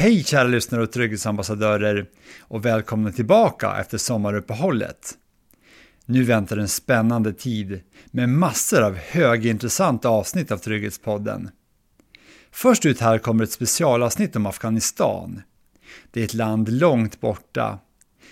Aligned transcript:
Hej 0.00 0.24
kära 0.24 0.44
lyssnare 0.44 0.82
och 0.82 0.92
trygghetsambassadörer 0.92 2.06
och 2.40 2.64
välkomna 2.64 3.12
tillbaka 3.12 3.80
efter 3.80 3.98
sommaruppehållet. 3.98 5.14
Nu 6.06 6.22
väntar 6.24 6.56
en 6.56 6.68
spännande 6.68 7.32
tid 7.32 7.80
med 8.10 8.28
massor 8.28 8.82
av 8.82 8.96
högintressanta 8.96 10.08
avsnitt 10.08 10.52
av 10.52 10.58
Trygghetspodden. 10.58 11.50
Först 12.50 12.86
ut 12.86 13.00
här 13.00 13.18
kommer 13.18 13.44
ett 13.44 13.50
specialavsnitt 13.50 14.36
om 14.36 14.46
Afghanistan. 14.46 15.42
Det 16.10 16.20
är 16.20 16.24
ett 16.24 16.34
land 16.34 16.68
långt 16.68 17.20
borta, 17.20 17.78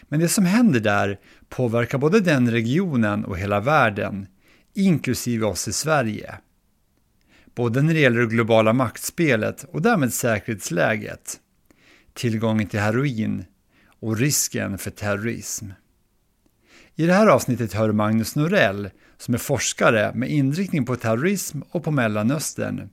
men 0.02 0.20
det 0.20 0.28
som 0.28 0.44
händer 0.44 0.80
där 0.80 1.18
påverkar 1.48 1.98
både 1.98 2.20
den 2.20 2.50
regionen 2.50 3.24
och 3.24 3.38
hela 3.38 3.60
världen, 3.60 4.26
inklusive 4.74 5.46
oss 5.46 5.68
i 5.68 5.72
Sverige. 5.72 6.34
Både 7.54 7.82
när 7.82 7.94
det 7.94 8.00
gäller 8.00 8.20
det 8.20 8.26
globala 8.26 8.72
maktspelet 8.72 9.64
och 9.72 9.82
därmed 9.82 10.12
säkerhetsläget, 10.12 11.40
tillgången 12.16 12.66
till 12.66 12.80
heroin 12.80 13.44
och 14.00 14.16
risken 14.16 14.78
för 14.78 14.90
terrorism. 14.90 15.66
I 16.94 17.06
det 17.06 17.12
här 17.12 17.26
avsnittet 17.26 17.72
hör 17.72 17.92
Magnus 17.92 18.36
Norell, 18.36 18.90
som 19.18 19.34
är 19.34 19.38
forskare 19.38 20.12
med 20.14 20.30
inriktning 20.30 20.84
på 20.84 20.96
terrorism 20.96 21.60
och 21.70 21.84
på 21.84 21.90
Mellanöstern, 21.90 22.90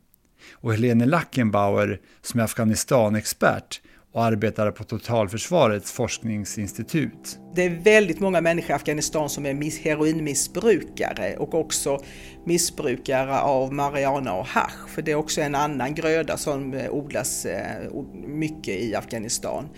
och 0.51 0.71
Helene 0.71 1.05
Lackenbauer, 1.05 2.01
som 2.21 2.39
är 2.39 2.43
Afghanistan-expert 2.43 3.81
och 4.13 4.23
arbetar 4.23 4.71
på 4.71 4.83
Totalförsvarets 4.83 5.91
forskningsinstitut. 5.91 7.39
Det 7.55 7.63
är 7.65 7.69
väldigt 7.69 8.19
många 8.19 8.41
människor 8.41 8.71
i 8.71 8.73
Afghanistan 8.73 9.29
som 9.29 9.45
är 9.45 9.83
heroinmissbrukare 9.83 11.37
och 11.37 11.53
också 11.53 12.03
missbrukare 12.45 13.39
av 13.39 13.73
marijuana 13.73 14.33
och 14.33 14.45
hash, 14.45 14.87
för 14.87 15.01
det 15.01 15.11
är 15.11 15.15
också 15.15 15.41
en 15.41 15.55
annan 15.55 15.95
gröda 15.95 16.37
som 16.37 16.73
eh, 16.73 16.93
odlas 16.93 17.45
eh, 17.45 17.91
mycket 18.27 18.75
i 18.79 18.95
Afghanistan. 18.95 19.69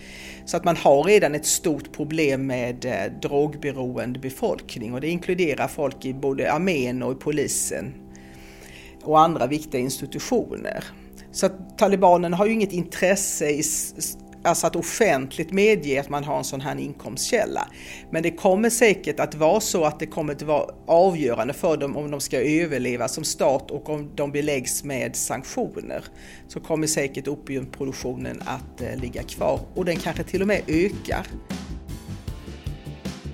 Så 0.44 0.56
att 0.56 0.64
man 0.64 0.76
har 0.76 1.02
redan 1.04 1.34
ett 1.34 1.46
stort 1.46 1.92
problem 1.92 2.46
med 2.46 2.84
eh, 2.84 3.20
drogberoende 3.22 4.18
befolkning 4.18 4.94
och 4.94 5.00
det 5.00 5.08
inkluderar 5.08 5.68
folk 5.68 6.04
i 6.04 6.14
både 6.14 6.52
armén 6.52 7.02
och 7.02 7.12
i 7.12 7.14
polisen 7.14 7.94
och 9.02 9.20
andra 9.20 9.46
viktiga 9.46 9.80
institutioner. 9.80 10.84
Så 11.32 11.46
att 11.46 11.78
talibanerna 11.78 12.36
har 12.36 12.46
ju 12.46 12.52
inget 12.52 12.72
intresse 12.72 13.50
i 13.50 13.62
alltså 14.46 14.66
att 14.66 14.76
offentligt 14.76 15.52
medge 15.52 16.00
att 16.00 16.08
man 16.08 16.24
har 16.24 16.38
en 16.38 16.44
sån 16.44 16.60
här 16.60 16.76
inkomstkälla. 16.78 17.68
Men 18.10 18.22
det 18.22 18.30
kommer 18.30 18.70
säkert 18.70 19.20
att 19.20 19.34
vara 19.34 19.60
så 19.60 19.84
att 19.84 19.98
det 19.98 20.06
kommer 20.06 20.32
att 20.32 20.42
vara 20.42 20.66
avgörande 20.86 21.54
för 21.54 21.76
dem 21.76 21.96
om 21.96 22.10
de 22.10 22.20
ska 22.20 22.40
överleva 22.40 23.08
som 23.08 23.24
stat 23.24 23.70
och 23.70 23.88
om 23.88 24.10
de 24.14 24.32
beläggs 24.32 24.84
med 24.84 25.16
sanktioner. 25.16 26.04
Så 26.48 26.60
kommer 26.60 26.86
säkert 26.86 27.28
opiumproduktionen 27.28 28.42
att 28.44 28.80
eh, 28.80 29.00
ligga 29.00 29.22
kvar 29.22 29.60
och 29.74 29.84
den 29.84 29.96
kanske 29.96 30.22
till 30.24 30.42
och 30.42 30.48
med 30.48 30.62
ökar. 30.66 31.26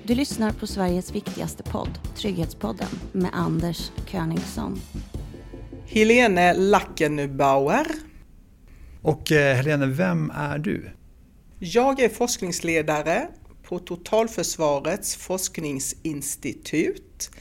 Du 0.05 0.15
lyssnar 0.15 0.51
på 0.51 0.67
Sveriges 0.67 1.15
viktigaste 1.15 1.63
podd, 1.63 1.99
Trygghetspodden, 2.15 2.87
med 3.11 3.29
Anders 3.33 3.91
Königsson. 4.07 4.79
Helene 5.85 6.53
Lackenbauer. 6.53 7.87
Och 9.01 9.31
eh, 9.31 9.55
Helene, 9.55 9.85
vem 9.85 10.31
är 10.35 10.57
du? 10.57 10.89
Jag 11.65 11.99
är 11.99 12.09
forskningsledare 12.09 13.27
på 13.63 13.79
Totalförsvarets 13.79 15.15
forskningsinstitut 15.15 17.31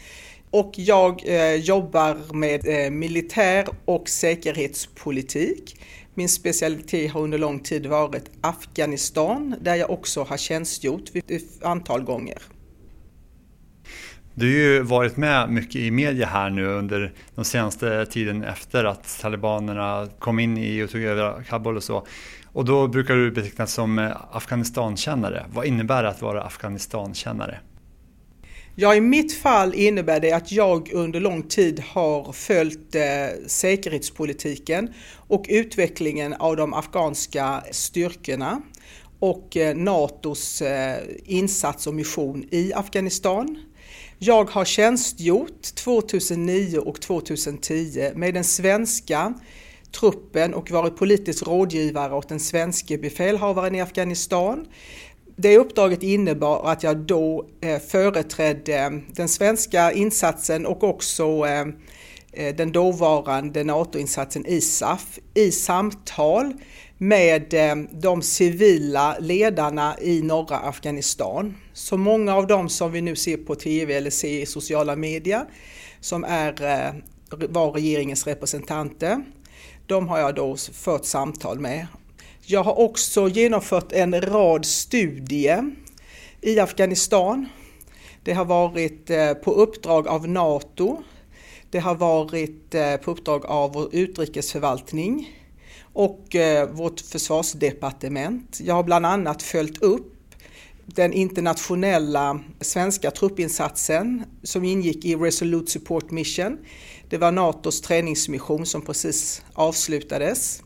och 0.51 0.73
jag 0.77 1.23
eh, 1.27 1.55
jobbar 1.55 2.35
med 2.35 2.69
eh, 2.69 2.91
militär 2.91 3.67
och 3.85 4.09
säkerhetspolitik. 4.09 5.81
Min 6.15 6.29
specialitet 6.29 7.13
har 7.13 7.21
under 7.21 7.39
lång 7.39 7.61
tid 7.61 7.87
varit 7.87 8.31
Afghanistan 8.41 9.55
där 9.61 9.75
jag 9.75 9.91
också 9.91 10.23
har 10.23 10.37
tjänstgjort 10.37 11.11
ett 11.15 11.63
antal 11.63 12.03
gånger. 12.03 12.43
Du 14.35 14.47
har 14.47 14.53
ju 14.53 14.83
varit 14.83 15.17
med 15.17 15.51
mycket 15.51 15.77
i 15.77 15.91
media 15.91 16.27
här 16.27 16.51
nu 16.51 16.67
under 16.67 17.13
den 17.35 17.45
senaste 17.45 18.07
tiden 18.07 18.45
efter 18.45 18.85
att 18.85 19.19
talibanerna 19.21 20.09
kom 20.19 20.39
in 20.39 20.59
i 20.59 20.83
och 20.83 20.91
tog 20.91 21.03
över 21.03 21.43
Kabul 21.43 21.77
och 21.77 21.83
så. 21.83 22.07
Och 22.53 22.65
då 22.65 22.89
brukar 22.89 23.15
du 23.15 23.31
betecknas 23.31 23.73
som 23.73 23.99
eh, 23.99 24.17
Afghanistankännare. 24.31 25.47
Vad 25.53 25.67
innebär 25.67 26.03
det 26.03 26.09
att 26.09 26.23
vara 26.23 26.43
Afghanistankännare? 26.43 27.59
Ja, 28.75 28.95
i 28.95 29.01
mitt 29.01 29.35
fall 29.35 29.75
innebär 29.75 30.21
det 30.21 30.33
att 30.33 30.53
jag 30.53 30.93
under 30.93 31.21
lång 31.21 31.43
tid 31.43 31.83
har 31.89 32.33
följt 32.33 32.95
eh, 32.95 33.03
säkerhetspolitiken 33.47 34.89
och 35.29 35.47
utvecklingen 35.49 36.35
av 36.35 36.57
de 36.57 36.75
afghanska 36.75 37.65
styrkorna 37.71 38.63
och 39.19 39.57
eh, 39.57 39.77
NATOs 39.77 40.63
eh, 40.63 40.99
insats 41.25 41.87
och 41.87 41.95
mission 41.95 42.45
i 42.51 42.73
Afghanistan. 42.75 43.59
Jag 44.19 44.51
har 44.51 44.65
tjänstgjort 44.65 45.75
2009 45.75 46.79
och 46.79 47.01
2010 47.01 48.11
med 48.15 48.35
den 48.35 48.45
svenska 48.45 49.35
truppen 49.93 50.55
och 50.55 50.71
varit 50.71 50.97
politisk 50.97 51.47
rådgivare 51.47 52.15
åt 52.15 52.29
den 52.29 52.41
svenske 52.41 52.99
befälhavaren 52.99 53.75
i 53.75 53.81
Afghanistan. 53.81 54.67
Det 55.37 55.59
uppdraget 55.59 56.03
innebar 56.03 56.71
att 56.71 56.83
jag 56.83 56.97
då 56.97 57.47
eh, 57.61 57.79
företrädde 57.79 58.79
eh, 58.79 58.91
den 59.09 59.29
svenska 59.29 59.93
insatsen 59.93 60.67
och 60.67 60.85
också 60.85 61.47
eh, 61.47 61.67
den 62.57 62.73
dåvarande 62.73 63.65
NATO-insatsen 63.65 64.47
ISAF 64.47 65.19
i 65.35 65.51
samtal 65.51 66.53
med 66.99 67.55
de 67.93 68.23
civila 68.23 69.17
ledarna 69.19 69.97
i 70.01 70.23
norra 70.23 70.57
Afghanistan. 70.57 71.55
Så 71.73 71.97
många 71.97 72.35
av 72.35 72.47
dem 72.47 72.69
som 72.69 72.93
vi 72.93 73.01
nu 73.01 73.17
ser 73.17 73.37
på 73.37 73.55
TV 73.55 73.95
eller 73.95 74.11
ser 74.11 74.43
i 74.43 74.47
sociala 74.47 74.97
medier 74.97 75.45
som 76.01 76.25
är, 76.25 76.55
var 77.49 77.73
regeringens 77.73 78.27
representanter 78.27 79.25
de 79.87 80.09
har 80.09 80.19
jag 80.19 80.35
då 80.35 80.57
fört 80.57 81.05
samtal 81.05 81.59
med. 81.59 81.87
Jag 82.47 82.63
har 82.63 82.79
också 82.79 83.29
genomfört 83.29 83.93
en 83.93 84.21
rad 84.21 84.67
studier 84.67 85.71
i 86.41 86.61
Afghanistan. 86.61 87.49
Det 88.25 88.33
har 88.33 88.45
varit 88.45 89.11
eh, 89.11 89.35
på 89.35 89.53
uppdrag 89.53 90.09
av 90.09 90.29
NATO. 90.29 91.03
Det 91.71 91.79
har 91.79 91.95
varit 91.95 92.75
eh, 92.75 92.97
på 92.97 93.11
uppdrag 93.11 93.47
av 93.47 93.73
vår 93.73 93.95
utrikesförvaltning 93.95 95.31
och 95.93 96.37
eh, 96.37 96.69
vårt 96.69 97.01
försvarsdepartement. 97.01 98.61
Jag 98.65 98.75
har 98.75 98.83
bland 98.83 99.07
annat 99.07 99.43
följt 99.43 99.83
upp 99.83 100.13
den 100.87 101.13
internationella 101.13 102.41
svenska 102.61 103.11
truppinsatsen 103.11 104.25
som 104.43 104.65
ingick 104.65 105.05
i 105.05 105.17
Resolute 105.17 105.71
Support 105.71 106.11
Mission 106.11 106.59
det 107.13 107.19
var 107.19 107.33
NATOs 107.33 107.81
träningsmission 107.81 108.67
som 108.67 108.83
precis 108.83 109.43
avslutades. 109.53 110.63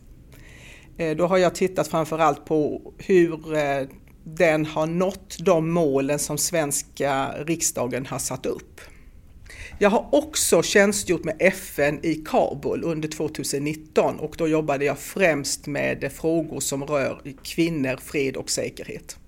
Eh, 0.98 1.16
då 1.16 1.26
har 1.26 1.38
jag 1.38 1.54
tittat 1.54 1.88
framförallt 1.88 2.44
på 2.44 2.92
hur 2.98 3.54
eh, 3.54 3.88
den 4.24 4.66
har 4.66 4.86
nått 4.86 5.36
de 5.38 5.70
målen 5.70 6.18
som 6.18 6.38
svenska 6.38 7.34
riksdagen 7.46 8.06
har 8.06 8.18
satt 8.18 8.46
upp. 8.46 8.80
Jag 9.78 9.90
har 9.90 10.08
också 10.12 10.62
tjänstgjort 10.62 11.24
med 11.24 11.36
FN 11.38 12.00
i 12.02 12.14
Kabul 12.14 12.84
under 12.84 13.08
2019 13.08 14.18
och 14.18 14.34
då 14.38 14.48
jobbade 14.48 14.84
jag 14.84 14.98
främst 14.98 15.66
med 15.66 16.12
frågor 16.12 16.60
som 16.60 16.84
rör 16.84 17.20
kvinnor, 17.42 17.96
fred 18.02 18.36
och 18.36 18.50
säkerhet. 18.50 19.18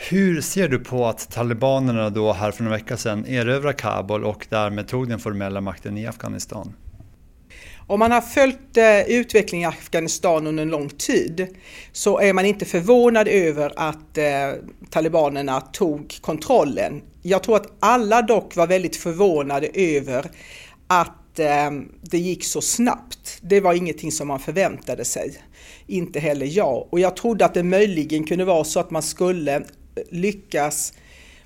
Hur 0.00 0.40
ser 0.40 0.68
du 0.68 0.78
på 0.78 1.06
att 1.06 1.30
talibanerna 1.30 2.10
då 2.10 2.32
här 2.32 2.50
för 2.50 2.64
en 2.64 2.70
vecka 2.70 2.96
sedan 2.96 3.26
erövrade 3.26 3.74
Kabul 3.74 4.24
och 4.24 4.46
därmed 4.50 4.88
tog 4.88 5.08
den 5.08 5.18
formella 5.18 5.60
makten 5.60 5.98
i 5.98 6.06
Afghanistan? 6.06 6.72
Om 7.86 8.00
man 8.00 8.12
har 8.12 8.20
följt 8.20 8.76
eh, 8.76 9.00
utvecklingen 9.00 9.70
i 9.70 9.74
Afghanistan 9.74 10.46
under 10.46 10.62
en 10.62 10.68
lång 10.68 10.88
tid 10.88 11.46
så 11.92 12.20
är 12.20 12.32
man 12.32 12.46
inte 12.46 12.64
förvånad 12.64 13.28
över 13.28 13.72
att 13.76 14.18
eh, 14.18 14.24
talibanerna 14.90 15.60
tog 15.60 16.18
kontrollen. 16.20 17.02
Jag 17.22 17.42
tror 17.42 17.56
att 17.56 17.72
alla 17.80 18.22
dock 18.22 18.56
var 18.56 18.66
väldigt 18.66 18.96
förvånade 18.96 19.68
över 19.74 20.30
att 20.86 21.38
eh, 21.38 21.70
det 22.02 22.18
gick 22.18 22.44
så 22.44 22.60
snabbt. 22.60 23.38
Det 23.40 23.60
var 23.60 23.74
ingenting 23.74 24.12
som 24.12 24.28
man 24.28 24.40
förväntade 24.40 25.04
sig. 25.04 25.36
Inte 25.86 26.20
heller 26.20 26.46
jag. 26.46 26.88
Och 26.90 27.00
jag 27.00 27.16
trodde 27.16 27.44
att 27.44 27.54
det 27.54 27.62
möjligen 27.62 28.24
kunde 28.24 28.44
vara 28.44 28.64
så 28.64 28.80
att 28.80 28.90
man 28.90 29.02
skulle 29.02 29.62
lyckas 30.10 30.92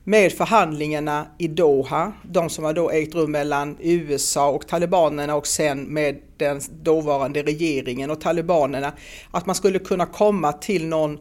med 0.04 0.32
förhandlingarna 0.32 1.26
i 1.38 1.48
Doha, 1.48 2.12
de 2.22 2.50
som 2.50 2.64
har 2.64 2.72
då 2.72 2.90
ägt 2.90 3.14
rum 3.14 3.32
mellan 3.32 3.76
USA 3.80 4.50
och 4.50 4.68
talibanerna 4.68 5.34
och 5.34 5.46
sen 5.46 5.82
med 5.82 6.18
den 6.36 6.60
dåvarande 6.82 7.42
regeringen 7.42 8.10
och 8.10 8.20
talibanerna, 8.20 8.92
att 9.30 9.46
man 9.46 9.54
skulle 9.54 9.78
kunna 9.78 10.06
komma 10.06 10.52
till 10.52 10.86
någon, 10.86 11.18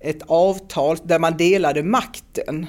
ett 0.00 0.22
avtal 0.26 0.96
där 1.04 1.18
man 1.18 1.36
delade 1.36 1.82
makten. 1.82 2.66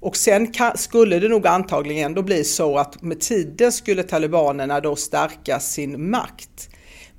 Och 0.00 0.16
sen 0.16 0.52
skulle 0.74 1.18
det 1.18 1.28
nog 1.28 1.46
antagligen 1.46 2.14
då 2.14 2.22
bli 2.22 2.44
så 2.44 2.78
att 2.78 3.02
med 3.02 3.20
tiden 3.20 3.72
skulle 3.72 4.02
talibanerna 4.02 4.80
då 4.80 4.96
stärka 4.96 5.60
sin 5.60 6.10
makt. 6.10 6.70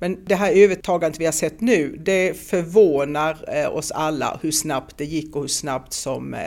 Men 0.02 0.24
det 0.24 0.34
här 0.34 0.52
övertagandet 0.52 1.20
vi 1.20 1.24
har 1.24 1.32
sett 1.32 1.60
nu, 1.60 1.96
det 1.96 2.36
förvånar 2.36 3.56
eh, 3.56 3.76
oss 3.76 3.90
alla 3.90 4.38
hur 4.42 4.50
snabbt 4.50 4.98
det 4.98 5.04
gick 5.04 5.36
och 5.36 5.42
hur 5.42 5.48
snabbt 5.48 5.92
som 5.92 6.34
eh, 6.34 6.40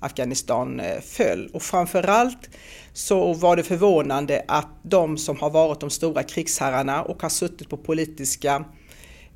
Afghanistan 0.00 0.80
eh, 0.80 1.00
föll. 1.00 1.50
Och 1.52 1.62
framförallt 1.62 2.50
så 2.92 3.32
var 3.32 3.56
det 3.56 3.62
förvånande 3.62 4.44
att 4.48 4.68
de 4.82 5.18
som 5.18 5.36
har 5.36 5.50
varit 5.50 5.80
de 5.80 5.90
stora 5.90 6.22
krigsherrarna 6.22 7.02
och 7.02 7.22
har 7.22 7.28
suttit 7.28 7.68
på 7.68 7.76
politiska 7.76 8.64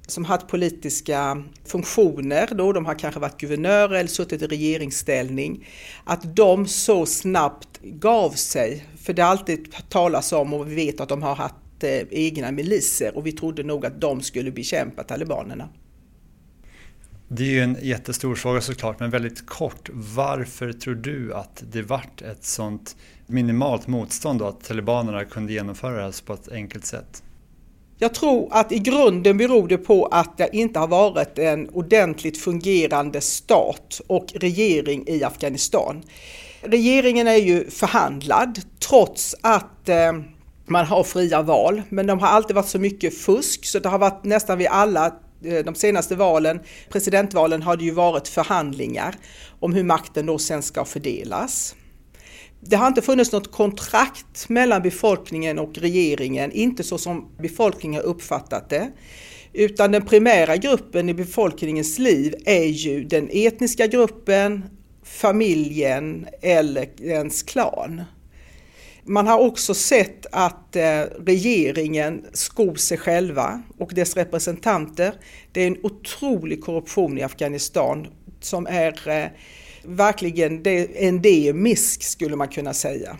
som 0.06 0.24
haft 0.24 0.48
politiska 0.48 1.42
funktioner 1.64 2.48
då, 2.52 2.72
de 2.72 2.86
har 2.86 2.98
kanske 2.98 3.20
varit 3.20 3.40
guvernörer 3.40 3.94
eller 3.94 4.08
suttit 4.08 4.42
i 4.42 4.46
regeringsställning, 4.46 5.66
att 6.04 6.36
de 6.36 6.66
så 6.66 7.06
snabbt 7.06 7.80
gav 7.82 8.30
sig. 8.30 8.86
För 9.04 9.12
det 9.12 9.22
har 9.22 9.30
alltid 9.30 9.74
talas 9.88 10.32
om 10.32 10.54
och 10.54 10.70
vi 10.70 10.74
vet 10.74 11.00
att 11.00 11.08
de 11.08 11.22
har 11.22 11.34
haft 11.34 11.54
eh, 11.84 12.02
egna 12.10 12.52
miliser 12.52 13.16
och 13.16 13.26
vi 13.26 13.32
trodde 13.32 13.62
nog 13.62 13.86
att 13.86 14.00
de 14.00 14.20
skulle 14.20 14.50
bekämpa 14.50 15.02
talibanerna. 15.02 15.68
Det 17.28 17.42
är 17.42 17.50
ju 17.50 17.60
en 17.60 17.76
jättestor 17.82 18.34
fråga 18.34 18.60
såklart, 18.60 19.00
men 19.00 19.10
väldigt 19.10 19.46
kort. 19.46 19.90
Varför 19.92 20.72
tror 20.72 20.94
du 20.94 21.34
att 21.34 21.62
det 21.72 21.82
vart 21.82 22.22
ett 22.22 22.44
sånt 22.44 22.96
minimalt 23.26 23.86
motstånd 23.86 24.38
då 24.38 24.46
att 24.46 24.64
talibanerna 24.64 25.24
kunde 25.24 25.52
genomföra 25.52 25.96
det 25.96 26.02
här 26.02 26.24
på 26.26 26.32
ett 26.32 26.52
enkelt 26.52 26.84
sätt? 26.84 27.22
Jag 27.98 28.14
tror 28.14 28.48
att 28.50 28.72
i 28.72 28.78
grunden 28.78 29.38
beror 29.38 29.68
det 29.68 29.78
på 29.78 30.06
att 30.06 30.38
det 30.38 30.48
inte 30.52 30.78
har 30.78 30.88
varit 30.88 31.38
en 31.38 31.68
ordentligt 31.68 32.38
fungerande 32.38 33.20
stat 33.20 34.00
och 34.06 34.32
regering 34.34 35.04
i 35.06 35.24
Afghanistan. 35.24 36.02
Regeringen 36.62 37.26
är 37.26 37.36
ju 37.36 37.70
förhandlad 37.70 38.60
trots 38.88 39.34
att 39.40 39.88
eh, 39.88 40.12
man 40.66 40.86
har 40.86 41.04
fria 41.04 41.42
val, 41.42 41.82
men 41.88 42.06
de 42.06 42.18
har 42.18 42.28
alltid 42.28 42.56
varit 42.56 42.68
så 42.68 42.78
mycket 42.78 43.18
fusk 43.18 43.64
så 43.64 43.78
det 43.78 43.88
har 43.88 43.98
varit 43.98 44.24
nästan 44.24 44.58
vid 44.58 44.66
alla 44.66 45.06
eh, 45.44 45.64
de 45.64 45.74
senaste 45.74 46.16
valen, 46.16 46.60
presidentvalen, 46.88 47.62
har 47.62 47.76
det 47.76 47.84
ju 47.84 47.90
varit 47.90 48.28
förhandlingar 48.28 49.16
om 49.60 49.74
hur 49.74 49.84
makten 49.84 50.26
då 50.26 50.38
sen 50.38 50.62
ska 50.62 50.84
fördelas. 50.84 51.74
Det 52.60 52.76
har 52.76 52.86
inte 52.86 53.02
funnits 53.02 53.32
något 53.32 53.52
kontrakt 53.52 54.48
mellan 54.48 54.82
befolkningen 54.82 55.58
och 55.58 55.78
regeringen, 55.78 56.52
inte 56.52 56.82
så 56.82 56.98
som 56.98 57.28
befolkningen 57.38 58.00
har 58.02 58.08
uppfattat 58.08 58.70
det. 58.70 58.90
Utan 59.52 59.92
den 59.92 60.04
primära 60.04 60.56
gruppen 60.56 61.08
i 61.08 61.14
befolkningens 61.14 61.98
liv 61.98 62.34
är 62.44 62.64
ju 62.64 63.04
den 63.04 63.28
etniska 63.32 63.86
gruppen, 63.86 64.64
familjen 65.02 66.26
eller 66.42 67.02
ens 67.02 67.42
klan. 67.42 68.02
Man 69.06 69.26
har 69.26 69.38
också 69.38 69.74
sett 69.74 70.26
att 70.32 70.76
eh, 70.76 71.00
regeringen 71.26 72.24
skor 72.32 72.74
sig 72.74 72.98
själva 72.98 73.62
och 73.78 73.94
dess 73.94 74.16
representanter. 74.16 75.14
Det 75.52 75.60
är 75.60 75.66
en 75.66 75.78
otrolig 75.82 76.64
korruption 76.64 77.18
i 77.18 77.22
Afghanistan 77.22 78.06
som 78.40 78.66
är 78.66 79.08
eh, 79.08 79.28
verkligen 79.82 80.62
endemisk 80.96 82.02
skulle 82.02 82.36
man 82.36 82.48
kunna 82.48 82.74
säga. 82.74 83.16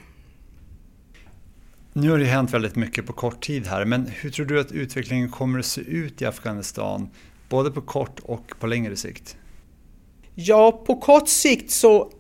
Nu 1.92 2.10
har 2.10 2.18
det 2.18 2.24
hänt 2.24 2.50
väldigt 2.50 2.76
mycket 2.76 3.06
på 3.06 3.12
kort 3.12 3.44
tid 3.44 3.66
här, 3.66 3.84
men 3.84 4.06
hur 4.06 4.30
tror 4.30 4.46
du 4.46 4.60
att 4.60 4.72
utvecklingen 4.72 5.30
kommer 5.30 5.58
att 5.58 5.66
se 5.66 5.80
ut 5.80 6.22
i 6.22 6.26
Afghanistan, 6.26 7.08
både 7.48 7.70
på 7.70 7.80
kort 7.80 8.20
och 8.22 8.52
på 8.60 8.66
längre 8.66 8.96
sikt? 8.96 9.36
Ja, 10.34 10.82
på 10.86 10.96
kort 10.96 11.28
sikt 11.28 11.70
så 11.70 12.10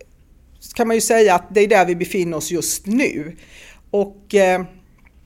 kan 0.74 0.88
man 0.88 0.96
ju 0.96 1.00
säga 1.00 1.34
att 1.34 1.54
det 1.54 1.60
är 1.60 1.68
där 1.68 1.86
vi 1.86 1.96
befinner 1.96 2.36
oss 2.36 2.50
just 2.50 2.86
nu. 2.86 3.36
Och 3.90 4.34
eh, 4.34 4.64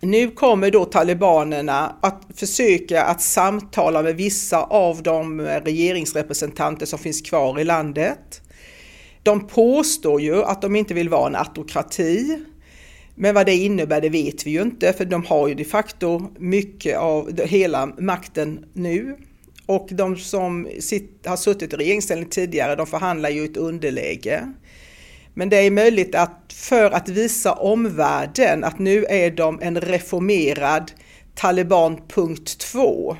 nu 0.00 0.30
kommer 0.30 0.70
då 0.70 0.84
talibanerna 0.84 1.96
att 2.02 2.22
försöka 2.34 3.02
att 3.02 3.22
samtala 3.22 4.02
med 4.02 4.16
vissa 4.16 4.62
av 4.62 5.02
de 5.02 5.40
regeringsrepresentanter 5.40 6.86
som 6.86 6.98
finns 6.98 7.22
kvar 7.22 7.60
i 7.60 7.64
landet. 7.64 8.42
De 9.22 9.46
påstår 9.46 10.20
ju 10.20 10.44
att 10.44 10.62
de 10.62 10.76
inte 10.76 10.94
vill 10.94 11.08
vara 11.08 11.26
en 11.26 11.36
autokrati. 11.36 12.38
Men 13.14 13.34
vad 13.34 13.46
det 13.46 13.54
innebär 13.54 14.00
det 14.00 14.08
vet 14.08 14.46
vi 14.46 14.50
ju 14.50 14.62
inte 14.62 14.92
för 14.92 15.04
de 15.04 15.24
har 15.24 15.48
ju 15.48 15.54
de 15.54 15.64
facto 15.64 16.30
mycket 16.38 16.98
av 16.98 17.40
hela 17.40 17.86
makten 17.86 18.64
nu. 18.72 19.16
Och 19.66 19.88
de 19.90 20.16
som 20.16 20.68
sitt, 20.80 21.26
har 21.26 21.36
suttit 21.36 21.72
i 21.72 21.76
regeringsställning 21.76 22.28
tidigare 22.28 22.76
de 22.76 22.86
förhandlar 22.86 23.30
ju 23.30 23.44
ett 23.44 23.56
underläge. 23.56 24.52
Men 25.38 25.48
det 25.48 25.56
är 25.56 25.70
möjligt 25.70 26.14
att 26.14 26.52
för 26.52 26.90
att 26.90 27.08
visa 27.08 27.52
omvärlden 27.52 28.64
att 28.64 28.78
nu 28.78 29.04
är 29.04 29.30
de 29.30 29.62
en 29.62 29.80
reformerad 29.80 30.92
Taliban 31.34 32.00
punkt 32.08 32.58
2 32.58 33.16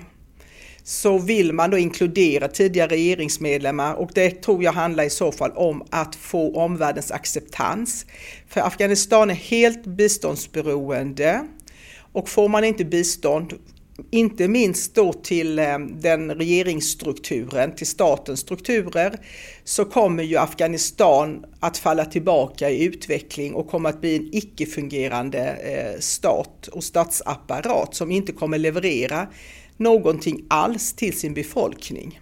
så 0.83 1.19
vill 1.19 1.53
man 1.53 1.71
då 1.71 1.79
inkludera 1.79 2.49
tidigare 2.49 2.89
regeringsmedlemmar 2.89 3.95
och 3.95 4.11
det 4.15 4.43
tror 4.43 4.63
jag 4.63 4.73
handlar 4.73 5.05
i 5.05 5.11
så 5.11 5.33
fall 5.33 5.51
om 5.51 5.87
att 5.91 6.15
få 6.15 6.57
omvärldens 6.57 7.11
acceptans. 7.11 8.07
För 8.49 8.61
Afghanistan 8.61 9.31
är 9.31 9.35
helt 9.35 9.85
biståndsberoende 9.85 11.47
och 12.13 12.29
får 12.29 12.49
man 12.49 12.65
inte 12.65 12.85
bistånd 12.85 13.53
inte 14.11 14.49
minst 14.49 14.95
då 14.95 15.13
till 15.13 15.59
eh, 15.59 15.79
den 15.79 16.31
regeringsstrukturen, 16.31 17.75
till 17.75 17.87
statens 17.87 18.41
strukturer, 18.41 19.19
så 19.65 19.85
kommer 19.85 20.23
ju 20.23 20.37
Afghanistan 20.37 21.45
att 21.61 21.79
falla 21.79 22.05
tillbaka 22.05 22.71
i 22.71 22.85
utveckling 22.85 23.55
och 23.55 23.71
kommer 23.71 23.89
att 23.89 24.01
bli 24.01 24.17
en 24.17 24.29
icke-fungerande 24.33 25.39
eh, 25.39 26.01
stat 26.01 26.69
och 26.69 26.85
statsapparat 26.85 27.95
som 27.95 28.11
inte 28.11 28.33
kommer 28.33 28.59
leverera 28.59 29.27
någonting 29.77 30.45
alls 30.49 30.93
till 30.93 31.19
sin 31.19 31.35
befolkning. 31.35 32.21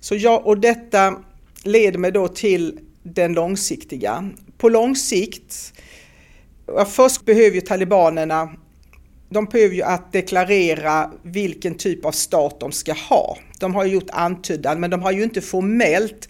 Så 0.00 0.14
ja, 0.14 0.42
och 0.44 0.58
detta 0.58 1.22
leder 1.64 1.98
mig 1.98 2.12
då 2.12 2.28
till 2.28 2.78
den 3.02 3.32
långsiktiga. 3.32 4.30
På 4.58 4.68
lång 4.68 4.96
sikt, 4.96 5.72
först 6.86 7.24
behöver 7.24 7.54
ju 7.54 7.60
talibanerna 7.60 8.50
de 9.32 9.44
behöver 9.44 9.74
ju 9.74 9.82
att 9.82 10.12
deklarera 10.12 11.10
vilken 11.22 11.74
typ 11.74 12.04
av 12.04 12.12
stat 12.12 12.60
de 12.60 12.72
ska 12.72 12.92
ha. 12.92 13.38
De 13.58 13.74
har 13.74 13.84
gjort 13.84 14.10
antydan 14.12 14.80
men 14.80 14.90
de 14.90 15.02
har 15.02 15.12
ju 15.12 15.22
inte 15.22 15.40
formellt 15.40 16.28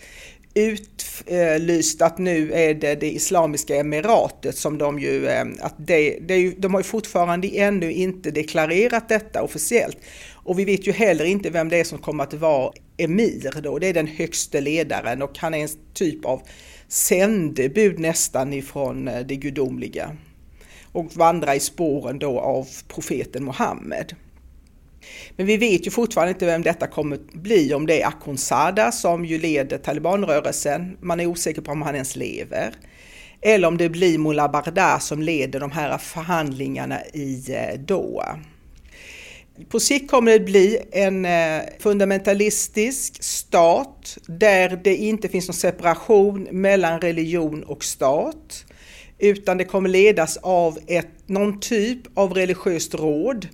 utlyst 0.55 2.03
att 2.03 2.19
nu 2.19 2.53
är 2.53 2.75
det 2.75 2.95
det 2.95 3.11
Islamiska 3.11 3.77
emiratet 3.77 4.57
som 4.57 4.79
de 4.79 4.99
ju, 4.99 5.27
eh, 5.27 5.45
att 5.61 5.75
det, 5.79 6.19
det 6.21 6.37
ju, 6.37 6.55
de 6.59 6.75
har 6.75 6.81
ju 6.81 6.85
fortfarande 6.85 7.49
ännu 7.49 7.93
inte 7.93 8.31
deklarerat 8.31 9.09
detta 9.09 9.43
officiellt. 9.43 9.99
Och 10.33 10.59
vi 10.59 10.65
vet 10.65 10.87
ju 10.87 10.93
heller 10.93 11.25
inte 11.25 11.51
vem 11.51 11.69
det 11.69 11.81
är 11.81 11.85
som 11.85 11.99
kommer 11.99 12.25
att 12.25 12.35
vara 12.35 12.73
emir 12.97 13.61
då, 13.63 13.79
det 13.79 13.87
är 13.87 13.95
den 13.95 14.07
högste 14.07 14.61
ledaren 14.61 15.23
och 15.23 15.39
han 15.39 15.55
är 15.55 15.59
en 15.59 15.69
typ 15.95 16.25
av 16.25 16.43
sändebud 16.89 17.99
nästan 17.99 18.53
ifrån 18.53 19.09
eh, 19.09 19.21
det 19.21 19.37
gudomliga. 19.37 20.17
Och 20.93 21.17
vandra 21.17 21.55
i 21.55 21.61
spåren 21.61 22.19
då 22.19 22.41
av 22.41 22.69
profeten 22.89 23.45
Muhammed. 23.45 24.15
Men 25.37 25.47
vi 25.47 25.57
vet 25.57 25.87
ju 25.87 25.91
fortfarande 25.91 26.33
inte 26.33 26.47
vem 26.47 26.63
detta 26.63 26.87
kommer 26.87 27.19
bli, 27.33 27.75
om 27.75 27.87
det 27.87 28.03
är 28.03 28.07
Akhundzada 28.07 28.93
som 28.93 29.25
ju 29.25 29.39
leder 29.39 29.79
talibanrörelsen, 29.79 30.97
man 31.01 31.21
är 31.21 31.27
osäker 31.27 31.63
på 31.63 31.73
om 31.73 31.83
han 31.83 31.95
ens 31.95 32.17
lever. 32.17 32.75
Eller 33.41 33.69
om 33.69 33.77
det 33.77 33.89
blir 33.89 34.19
Mullah 34.19 34.51
Bardar 34.51 34.99
som 34.99 35.23
leder 35.23 35.61
de 35.61 35.71
här 35.71 35.99
förhandlingarna 35.99 37.05
i 37.05 37.45
eh, 37.49 37.81
Doha. 37.81 38.39
På 39.69 39.81
sikt 39.81 40.11
kommer 40.11 40.33
det 40.33 40.41
bli 40.41 40.79
en 40.93 41.25
eh, 41.25 41.63
fundamentalistisk 41.79 43.23
stat 43.23 44.19
där 44.27 44.81
det 44.85 44.97
inte 44.97 45.29
finns 45.29 45.49
någon 45.49 45.55
separation 45.55 46.49
mellan 46.51 47.01
religion 47.01 47.63
och 47.63 47.85
stat. 47.85 48.65
Utan 49.23 49.57
det 49.59 49.65
kommer 49.65 49.89
ledas 49.89 50.37
av 50.37 50.79
ett, 50.87 51.09
någon 51.27 51.61
typ 51.61 51.99
av 52.15 52.35
religiöst 52.35 52.95
råd 52.95 53.49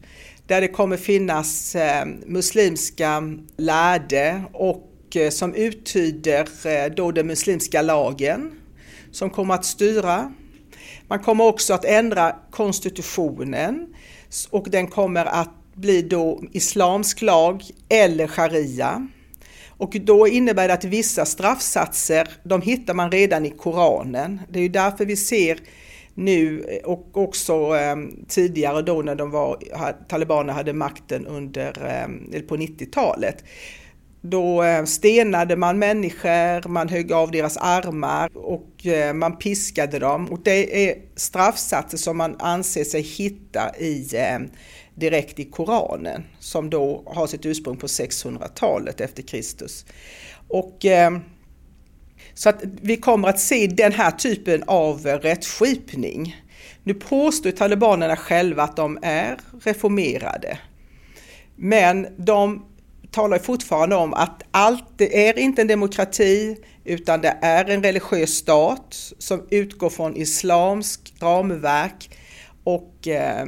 där 0.47 0.61
det 0.61 0.69
kommer 0.69 0.97
finnas 0.97 1.75
eh, 1.75 2.07
muslimska 2.27 3.23
lärde 3.57 4.43
och 4.53 4.93
eh, 5.15 5.31
som 5.31 5.55
uttyder 5.55 6.49
eh, 6.67 6.95
då 6.95 7.13
den 7.13 7.27
muslimska 7.27 7.83
lagen 7.83 8.61
som 9.13 9.31
kommer 9.31 9.55
att 9.55 9.65
styra. 9.65 10.33
Man 11.09 11.19
kommer 11.19 11.45
också 11.45 11.75
att 11.75 11.85
ändra 11.85 12.37
konstitutionen 12.51 13.95
och 14.51 14.71
den 14.71 14.87
kommer 14.87 15.27
att 15.27 15.75
bli 15.75 16.03
då 16.03 16.43
islamsk 16.53 17.23
lag 17.23 17.63
eller 17.89 18.27
sharia. 18.27 19.09
Och 19.79 19.97
då 20.01 20.29
innebär 20.29 20.69
det 20.69 20.75
att 20.75 20.85
vissa 20.85 21.25
straffsatser, 21.25 22.29
de 22.43 22.63
hittar 22.63 22.95
man 22.95 23.11
redan 23.11 23.47
i 23.47 23.51
Koranen. 23.51 24.41
Det 24.49 24.59
är 24.59 24.63
ju 24.63 24.69
därför 24.69 25.05
vi 25.05 25.17
ser 25.17 25.59
nu 26.15 26.65
eh, 26.69 26.91
och 26.91 27.09
också 27.13 27.77
eh, 27.77 27.97
tidigare 28.29 28.83
då 28.83 29.03
när 29.03 29.15
de 29.15 29.31
var, 29.31 29.57
talibanerna 30.09 30.53
hade 30.53 30.73
makten 30.73 31.27
under, 31.27 31.69
eh, 31.69 32.41
på 32.43 32.57
90-talet. 32.57 33.45
Då 34.21 34.63
eh, 34.63 34.85
stenade 34.85 35.57
man 35.57 35.79
människor, 35.79 36.69
man 36.69 36.89
högg 36.89 37.13
av 37.13 37.31
deras 37.31 37.57
armar 37.57 38.31
och 38.35 38.87
eh, 38.87 39.15
man 39.15 39.37
piskade 39.37 39.99
dem. 39.99 40.27
Och 40.27 40.41
det 40.43 40.89
är 40.89 40.99
straffsatser 41.17 41.99
som 41.99 42.17
man 42.17 42.37
anser 42.39 42.85
sig 42.85 43.03
hitta 43.03 43.77
i, 43.79 44.09
eh, 44.17 44.39
direkt 44.99 45.39
i 45.39 45.45
Koranen 45.45 46.25
som 46.39 46.71
då 46.71 47.03
har 47.07 47.27
sitt 47.27 47.47
ursprung 47.47 47.77
på 47.77 47.87
600-talet 47.87 49.01
efter 49.01 49.23
Kristus. 49.23 49.87
Och, 50.49 50.85
eh, 50.85 51.19
så 52.35 52.49
att 52.49 52.63
vi 52.63 52.97
kommer 52.97 53.29
att 53.29 53.41
se 53.41 53.67
den 53.67 53.93
här 53.93 54.11
typen 54.11 54.65
av 54.67 55.07
eh, 55.07 55.19
rättskipning. 55.19 56.37
Nu 56.83 56.95
påstår 56.95 57.51
talibanerna 57.51 58.17
själva 58.17 58.63
att 58.63 58.77
de 58.77 58.99
är 59.03 59.39
reformerade. 59.63 60.59
Men 61.57 62.07
de 62.17 62.65
talar 63.11 63.39
fortfarande 63.39 63.97
om 63.97 64.15
att 64.15 64.43
allt, 64.51 64.85
det 64.97 65.29
är 65.29 65.39
inte 65.39 65.63
en 65.63 65.69
demokrati 65.69 66.57
utan 66.85 67.21
det 67.21 67.39
är 67.43 67.71
en 67.71 67.83
religiös 67.83 68.31
stat 68.31 69.13
som 69.19 69.47
utgår 69.51 69.91
från 69.91 70.17
islamsk 70.17 71.15
ramverk 71.21 72.19
och 72.65 73.09
eh, 73.09 73.47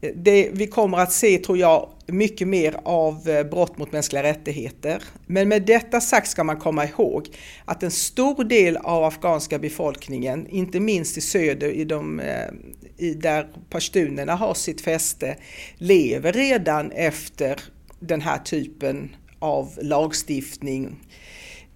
det, 0.00 0.50
vi 0.52 0.66
kommer 0.66 0.98
att 0.98 1.12
se, 1.12 1.38
tror 1.38 1.58
jag, 1.58 1.88
mycket 2.06 2.48
mer 2.48 2.80
av 2.84 3.28
eh, 3.28 3.44
brott 3.44 3.78
mot 3.78 3.92
mänskliga 3.92 4.22
rättigheter. 4.22 5.02
Men 5.26 5.48
med 5.48 5.62
detta 5.62 6.00
sagt 6.00 6.28
ska 6.28 6.44
man 6.44 6.56
komma 6.56 6.84
ihåg 6.84 7.28
att 7.64 7.82
en 7.82 7.90
stor 7.90 8.44
del 8.44 8.76
av 8.76 9.04
afghanska 9.04 9.58
befolkningen, 9.58 10.46
inte 10.46 10.80
minst 10.80 11.18
i 11.18 11.20
söder 11.20 11.68
i 11.68 11.84
de, 11.84 12.20
eh, 12.20 12.48
i 12.96 13.14
där 13.14 13.48
pashtunerna 13.70 14.34
har 14.34 14.54
sitt 14.54 14.80
fäste, 14.80 15.36
lever 15.76 16.32
redan 16.32 16.90
efter 16.92 17.60
den 18.00 18.20
här 18.20 18.38
typen 18.38 19.16
av 19.38 19.78
lagstiftning 19.82 20.96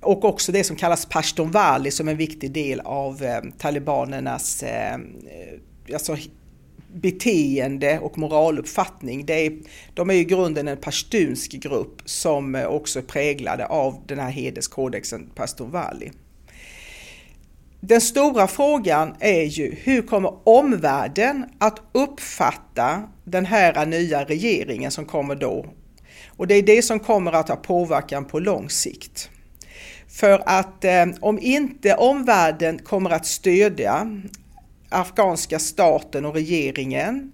och 0.00 0.24
också 0.24 0.52
det 0.52 0.64
som 0.64 0.76
kallas 0.76 1.06
Pashtunwali 1.06 1.90
som 1.90 2.08
en 2.08 2.16
viktig 2.16 2.52
del 2.52 2.80
av 2.80 3.22
eh, 3.22 3.40
talibanernas 3.58 4.64
alltså, 5.92 6.16
beteende 6.94 7.98
och 7.98 8.18
moraluppfattning. 8.18 9.26
Det 9.26 9.46
är, 9.46 9.58
de 9.94 10.10
är 10.10 10.14
i 10.14 10.24
grunden 10.24 10.68
en 10.68 10.76
pashtunsk 10.76 11.52
grupp 11.52 12.02
som 12.04 12.64
också 12.68 12.98
är 12.98 13.02
präglade 13.02 13.66
av 13.66 14.02
den 14.06 14.18
här 14.18 14.30
hederskodexen 14.30 15.30
Pashtunwali. 15.34 16.10
Den 17.80 18.00
stora 18.00 18.46
frågan 18.46 19.14
är 19.20 19.42
ju 19.42 19.74
hur 19.74 20.02
kommer 20.02 20.48
omvärlden 20.48 21.44
att 21.58 21.82
uppfatta 21.92 23.02
den 23.24 23.46
här 23.46 23.86
nya 23.86 24.24
regeringen 24.24 24.90
som 24.90 25.04
kommer 25.04 25.34
då 25.34 25.66
och 26.40 26.46
det 26.46 26.54
är 26.54 26.62
det 26.62 26.82
som 26.82 27.00
kommer 27.00 27.32
att 27.32 27.48
ha 27.48 27.56
påverkan 27.56 28.24
på 28.24 28.38
lång 28.38 28.70
sikt. 28.70 29.30
För 30.08 30.42
att 30.46 30.84
eh, 30.84 31.06
om 31.20 31.38
inte 31.38 31.94
omvärlden 31.94 32.78
kommer 32.78 33.10
att 33.10 33.26
stödja 33.26 34.22
afghanska 34.90 35.58
staten 35.58 36.24
och 36.24 36.34
regeringen. 36.34 37.32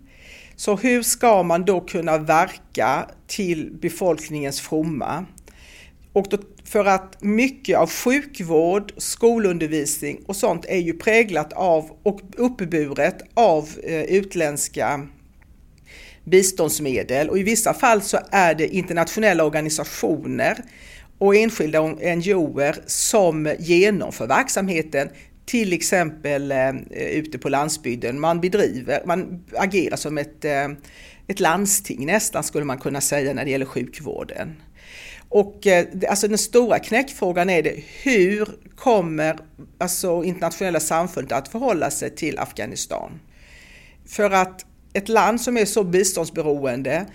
Så 0.57 0.77
hur 0.77 1.03
ska 1.03 1.43
man 1.43 1.65
då 1.65 1.81
kunna 1.81 2.19
verka 2.19 3.07
till 3.27 3.73
befolkningens 3.81 4.61
fromma? 4.61 5.27
Och 6.13 6.27
då, 6.31 6.39
för 6.65 6.85
att 6.85 7.23
mycket 7.23 7.79
av 7.79 7.91
sjukvård, 7.91 8.93
skolundervisning 8.97 10.23
och 10.27 10.37
sånt 10.37 10.65
är 10.65 10.79
ju 10.79 10.93
präglat 10.93 11.53
av 11.53 11.91
och 12.03 12.21
uppburet 12.37 13.23
av 13.35 13.69
eh, 13.83 14.03
utländska 14.03 15.07
biståndsmedel. 16.25 17.29
Och 17.29 17.39
i 17.39 17.43
vissa 17.43 17.75
fall 17.75 18.03
så 18.03 18.19
är 18.31 18.55
det 18.55 18.69
internationella 18.69 19.45
organisationer 19.45 20.65
och 21.19 21.37
enskilda 21.37 21.83
NGOer 22.17 22.77
som 22.87 23.55
genomför 23.59 24.27
verksamheten 24.27 25.09
till 25.47 25.73
exempel 25.73 26.53
eh, 26.53 26.73
ute 26.91 27.39
på 27.39 27.49
landsbygden. 27.49 28.21
Man 28.21 28.41
bedriver, 28.41 29.03
man 29.07 29.45
agerar 29.57 29.97
som 29.97 30.19
ett, 30.19 30.45
eh, 30.45 30.69
ett 31.27 31.41
landsting 31.41 32.07
nästan 32.07 32.45
skulle 32.45 32.65
man 32.65 32.79
kunna 32.79 33.01
säga 33.01 33.35
när 33.35 33.45
det 33.45 33.51
gäller 33.51 33.67
sjukvården. 33.67 34.57
Och 35.29 35.67
eh, 35.67 35.87
alltså 36.09 36.29
den 36.29 36.39
stora 36.39 36.79
knäckfrågan 36.79 37.51
är 37.51 37.63
det, 37.63 37.83
hur 38.03 38.49
kommer 38.77 39.39
alltså 39.79 40.25
internationella 40.25 40.81
samfundet 40.81 41.33
att 41.33 41.49
förhålla 41.49 41.91
sig 41.91 42.11
till 42.11 42.39
Afghanistan? 42.39 43.21
För 44.07 44.31
att 44.31 44.67
ett 44.93 45.09
land 45.09 45.41
som 45.41 45.57
är 45.57 45.65
så 45.65 45.85
biståndsberoende 45.85 47.07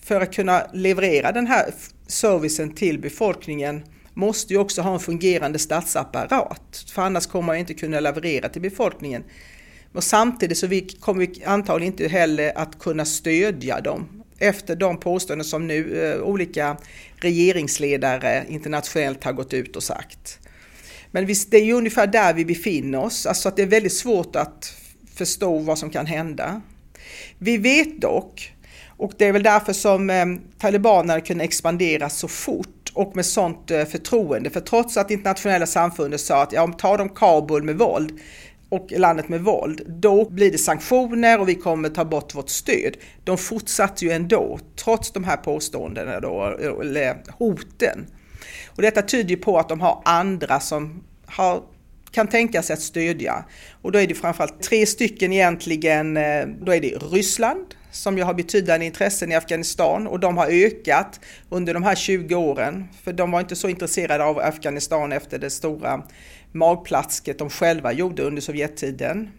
för 0.00 0.20
att 0.20 0.34
kunna 0.34 0.66
leverera 0.72 1.32
den 1.32 1.46
här 1.46 1.74
servicen 2.06 2.74
till 2.74 2.98
befolkningen 2.98 3.82
måste 4.18 4.52
ju 4.52 4.58
också 4.58 4.82
ha 4.82 4.94
en 4.94 5.00
fungerande 5.00 5.58
statsapparat. 5.58 6.84
För 6.92 7.02
annars 7.02 7.26
kommer 7.26 7.46
man 7.46 7.56
inte 7.56 7.74
kunna 7.74 8.00
leverera 8.00 8.48
till 8.48 8.62
befolkningen. 8.62 9.24
Och 9.92 10.04
samtidigt 10.04 10.58
så 10.58 10.66
vi 10.66 10.80
kommer 10.80 11.26
vi 11.26 11.44
antagligen 11.44 11.92
inte 11.92 12.08
heller 12.08 12.58
att 12.58 12.78
kunna 12.78 13.04
stödja 13.04 13.80
dem 13.80 14.22
efter 14.38 14.76
de 14.76 15.00
påståenden 15.00 15.44
som 15.44 15.66
nu 15.66 16.04
eh, 16.04 16.22
olika 16.22 16.76
regeringsledare 17.16 18.44
internationellt 18.48 19.24
har 19.24 19.32
gått 19.32 19.54
ut 19.54 19.76
och 19.76 19.82
sagt. 19.82 20.38
Men 21.10 21.26
visst, 21.26 21.50
det 21.50 21.56
är 21.56 21.64
ju 21.64 21.72
ungefär 21.72 22.06
där 22.06 22.34
vi 22.34 22.44
befinner 22.44 23.04
oss, 23.04 23.26
alltså 23.26 23.48
att 23.48 23.56
det 23.56 23.62
är 23.62 23.66
väldigt 23.66 23.96
svårt 23.96 24.36
att 24.36 24.74
förstå 25.14 25.58
vad 25.58 25.78
som 25.78 25.90
kan 25.90 26.06
hända. 26.06 26.60
Vi 27.38 27.56
vet 27.56 28.00
dock, 28.00 28.52
och 28.86 29.12
det 29.16 29.26
är 29.26 29.32
väl 29.32 29.42
därför 29.42 29.72
som 29.72 30.10
eh, 30.10 30.26
talibanerna 30.58 31.20
kunde 31.20 31.44
expandera 31.44 32.08
så 32.08 32.28
fort 32.28 32.77
och 32.98 33.16
med 33.16 33.26
sånt 33.26 33.70
eh, 33.70 33.84
förtroende. 33.84 34.50
För 34.50 34.60
trots 34.60 34.96
att 34.96 35.10
internationella 35.10 35.66
samfundet 35.66 36.20
sa 36.20 36.42
att 36.42 36.52
ja, 36.52 36.66
tar 36.66 36.98
de 36.98 37.08
Kabul 37.08 37.62
med 37.62 37.78
våld 37.78 38.20
och 38.68 38.92
landet 38.96 39.28
med 39.28 39.40
våld, 39.40 39.82
då 39.86 40.30
blir 40.30 40.52
det 40.52 40.58
sanktioner 40.58 41.40
och 41.40 41.48
vi 41.48 41.54
kommer 41.54 41.88
ta 41.88 42.04
bort 42.04 42.34
vårt 42.34 42.48
stöd. 42.48 42.96
De 43.24 43.38
fortsatte 43.38 44.04
ju 44.04 44.10
ändå, 44.10 44.58
trots 44.76 45.12
de 45.12 45.24
här 45.24 45.36
påståendena 45.36 46.20
då, 46.20 46.56
eller 46.80 47.16
hoten. 47.38 48.06
Och 48.66 48.82
detta 48.82 49.02
tyder 49.02 49.30
ju 49.30 49.36
på 49.36 49.58
att 49.58 49.68
de 49.68 49.80
har 49.80 50.02
andra 50.04 50.60
som 50.60 51.04
har 51.26 51.62
kan 52.10 52.26
tänka 52.26 52.62
sig 52.62 52.74
att 52.74 52.80
stödja. 52.80 53.44
Och 53.82 53.92
då 53.92 53.98
är 53.98 54.06
det 54.06 54.14
framförallt 54.14 54.62
tre 54.62 54.86
stycken 54.86 55.32
egentligen. 55.32 56.16
Eh, 56.16 56.46
då 56.60 56.74
är 56.74 56.80
det 56.80 56.88
Ryssland 56.88 57.74
som 57.90 58.18
ju 58.18 58.24
har 58.24 58.34
betydande 58.34 58.86
intressen 58.86 59.32
i 59.32 59.34
Afghanistan 59.34 60.06
och 60.06 60.20
de 60.20 60.36
har 60.36 60.46
ökat 60.46 61.20
under 61.48 61.74
de 61.74 61.82
här 61.82 61.94
20 61.94 62.34
åren. 62.34 62.88
För 63.02 63.12
de 63.12 63.30
var 63.30 63.40
inte 63.40 63.56
så 63.56 63.68
intresserade 63.68 64.24
av 64.24 64.38
Afghanistan 64.38 65.12
efter 65.12 65.38
det 65.38 65.50
stora 65.50 66.02
magplasket 66.52 67.38
de 67.38 67.50
själva 67.50 67.92
gjorde 67.92 68.22
under 68.22 68.42
Sovjettiden. 68.42 69.30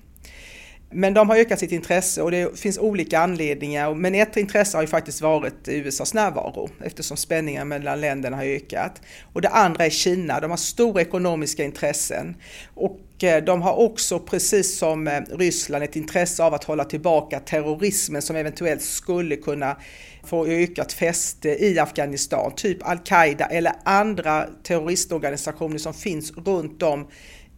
Men 0.91 1.13
de 1.13 1.29
har 1.29 1.37
ökat 1.37 1.59
sitt 1.59 1.71
intresse 1.71 2.21
och 2.21 2.31
det 2.31 2.59
finns 2.59 2.77
olika 2.77 3.19
anledningar. 3.19 3.93
Men 3.93 4.15
ett 4.15 4.37
intresse 4.37 4.77
har 4.77 4.81
ju 4.81 4.87
faktiskt 4.87 5.21
varit 5.21 5.67
USAs 5.67 6.13
närvaro 6.13 6.69
eftersom 6.83 7.17
spänningen 7.17 7.67
mellan 7.67 8.01
länderna 8.01 8.37
har 8.37 8.43
ökat. 8.43 9.01
Och 9.33 9.41
det 9.41 9.49
andra 9.49 9.85
är 9.85 9.89
Kina, 9.89 10.39
de 10.39 10.49
har 10.49 10.57
stora 10.57 11.01
ekonomiska 11.01 11.63
intressen. 11.63 12.35
Och 12.73 13.23
eh, 13.23 13.43
de 13.43 13.61
har 13.61 13.73
också, 13.79 14.19
precis 14.19 14.77
som 14.77 15.07
eh, 15.07 15.21
Ryssland, 15.29 15.83
ett 15.83 15.95
intresse 15.95 16.43
av 16.43 16.53
att 16.53 16.63
hålla 16.63 16.85
tillbaka 16.85 17.39
terrorismen 17.39 18.21
som 18.21 18.35
eventuellt 18.35 18.81
skulle 18.81 19.35
kunna 19.35 19.77
få 20.23 20.47
ökat 20.47 20.93
fäste 20.93 21.49
i 21.49 21.79
Afghanistan, 21.79 22.51
typ 22.55 22.87
Al-Qaida 22.87 23.45
eller 23.45 23.73
andra 23.83 24.45
terroristorganisationer 24.63 25.77
som 25.77 25.93
finns 25.93 26.31
runt 26.45 26.83
om 26.83 27.07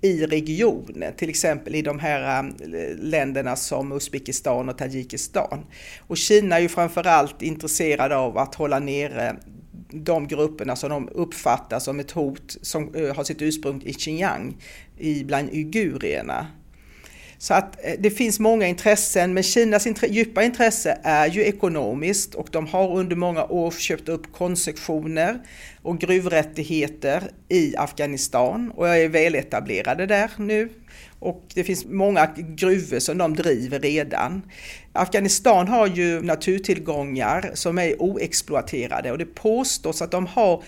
i 0.02 0.26
regionen, 0.26 1.14
till 1.18 1.30
exempel 1.30 1.76
i 1.76 1.82
de 1.82 2.00
här 2.00 2.40
um, 2.40 2.56
länderna 3.00 3.56
som 3.56 3.92
Uzbekistan 3.92 4.70
och 4.70 4.78
Tadzjikistan. 4.78 5.66
Och 6.08 6.18
Kina 6.18 6.56
är 6.56 6.62
ju 6.62 6.70
framförallt 6.70 7.42
intresserade 7.42 8.18
av 8.18 8.38
att 8.38 8.56
hålla 8.56 8.80
nere 8.80 9.36
de 9.92 10.28
grupperna 10.28 10.76
som 10.76 10.90
de 10.90 11.10
uppfattar 11.10 11.80
som 11.80 12.00
ett 12.00 12.12
hot 12.12 12.58
som 12.62 12.84
har 13.16 13.24
sitt 13.24 13.42
ursprung 13.42 13.82
i 13.86 13.94
Xinjiang, 13.94 14.58
bland 15.26 15.50
uigurierna. 15.50 16.48
Så 17.42 17.54
att 17.54 17.86
eh, 17.86 17.94
det 18.00 18.12
finns 18.12 18.40
många 18.40 18.68
intressen, 18.68 19.34
men 19.34 19.44
Kinas 19.44 19.88
intre, 19.88 20.08
djupa 20.08 20.44
intresse 20.44 20.98
är 21.04 21.28
ju 21.28 21.42
ekonomiskt 21.42 22.36
och 22.36 22.48
de 22.52 22.68
har 22.68 22.98
under 22.98 23.16
många 23.16 23.46
år 23.46 23.72
köpt 23.72 24.10
upp 24.10 24.34
koncessioner 24.34 25.40
och 25.82 26.00
gruvrättigheter 26.00 27.32
i 27.50 27.76
Afghanistan 27.78 28.72
och 28.76 28.88
är 28.90 29.10
väletablerade 29.10 30.06
där 30.06 30.32
nu. 30.38 30.70
Och 31.20 31.44
det 31.54 31.64
finns 31.64 31.86
många 31.86 32.30
gruvor 32.38 33.00
som 33.00 33.18
de 33.18 33.36
driver 33.36 33.80
redan. 33.80 34.42
Afghanistan 34.94 35.68
har 35.68 35.88
ju 35.88 36.22
naturtillgångar 36.22 37.52
som 37.54 37.78
är 37.78 38.02
oexploaterade 38.02 39.12
och 39.12 39.18
det 39.18 39.26
påstås 39.36 40.02
att 40.02 40.12
de 40.12 40.28
har 40.28 40.64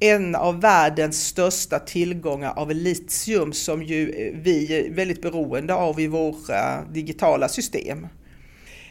en 0.00 0.34
av 0.34 0.60
världens 0.60 1.26
största 1.26 1.78
tillgångar 1.78 2.52
av 2.56 2.70
litium 2.70 3.52
som 3.52 3.82
ju 3.82 4.32
vi 4.42 4.74
är 4.74 4.94
väldigt 4.94 5.22
beroende 5.22 5.74
av 5.74 6.00
i 6.00 6.06
våra 6.06 6.84
digitala 6.84 7.48
system. 7.48 8.06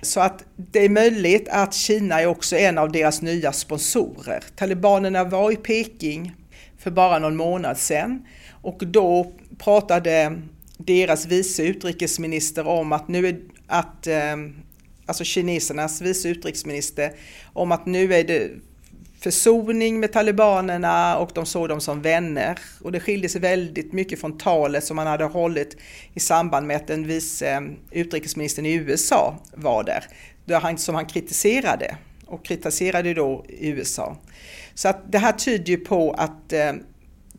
Så 0.02 0.20
att 0.20 0.44
det 0.56 0.80
är 0.80 0.90
möjligt 0.90 1.48
att 1.50 1.74
Kina 1.74 2.22
är 2.22 2.26
också 2.26 2.56
en 2.56 2.78
av 2.78 2.92
deras 2.92 3.22
nya 3.22 3.52
sponsorer. 3.52 4.44
Talibanerna 4.56 5.24
var 5.24 5.52
i 5.52 5.56
Peking 5.56 6.34
för 6.78 6.92
bara 6.92 7.20
någon 7.20 7.36
månad 7.36 7.78
sedan 7.78 8.26
och 8.50 8.84
då 8.88 9.34
pratade 9.58 10.42
deras 10.78 11.26
vice 11.26 11.64
utrikesminister 11.64 12.68
om 12.68 12.92
att 12.92 13.08
nu 13.08 13.28
är 13.28 13.40
att 13.68 14.08
eh, 14.08 14.36
alltså 15.06 15.24
kinesernas 15.24 16.02
vice 16.02 16.30
utrikesminister 16.30 17.12
om 17.54 17.72
att 17.72 17.86
nu 17.86 18.14
är 18.14 18.24
det 18.24 18.52
försoning 19.24 20.00
med 20.00 20.14
talibanerna 20.14 21.18
och 21.18 21.32
de 21.34 21.46
såg 21.46 21.70
dem 21.70 21.82
som 21.82 22.02
vänner. 22.02 22.60
Och 22.82 22.92
det 22.92 23.00
skilde 23.00 23.30
sig 23.30 23.42
väldigt 23.42 23.94
mycket 23.94 24.22
från 24.22 24.38
talet 24.38 24.84
som 24.84 24.96
man 24.96 25.08
hade 25.08 25.24
hållit 25.24 25.78
i 26.14 26.20
samband 26.20 26.68
med 26.68 26.78
att 26.78 26.88
den 26.88 27.08
vice 27.08 27.52
eh, 27.52 27.62
utrikesministern 27.92 28.66
i 28.66 28.74
USA 28.74 29.36
var 29.54 29.84
där. 29.84 30.04
där 30.46 30.60
han, 30.60 30.78
som 30.78 30.96
han 30.96 31.06
kritiserade 31.06 31.98
och 32.26 32.46
kritiserade 32.46 33.14
då 33.14 33.46
USA. 33.50 34.18
Så 34.74 34.88
att 34.88 35.12
det 35.12 35.18
här 35.18 35.32
tyder 35.32 35.70
ju 35.70 35.78
på 35.78 36.12
att 36.12 36.54
eh, 36.54 36.74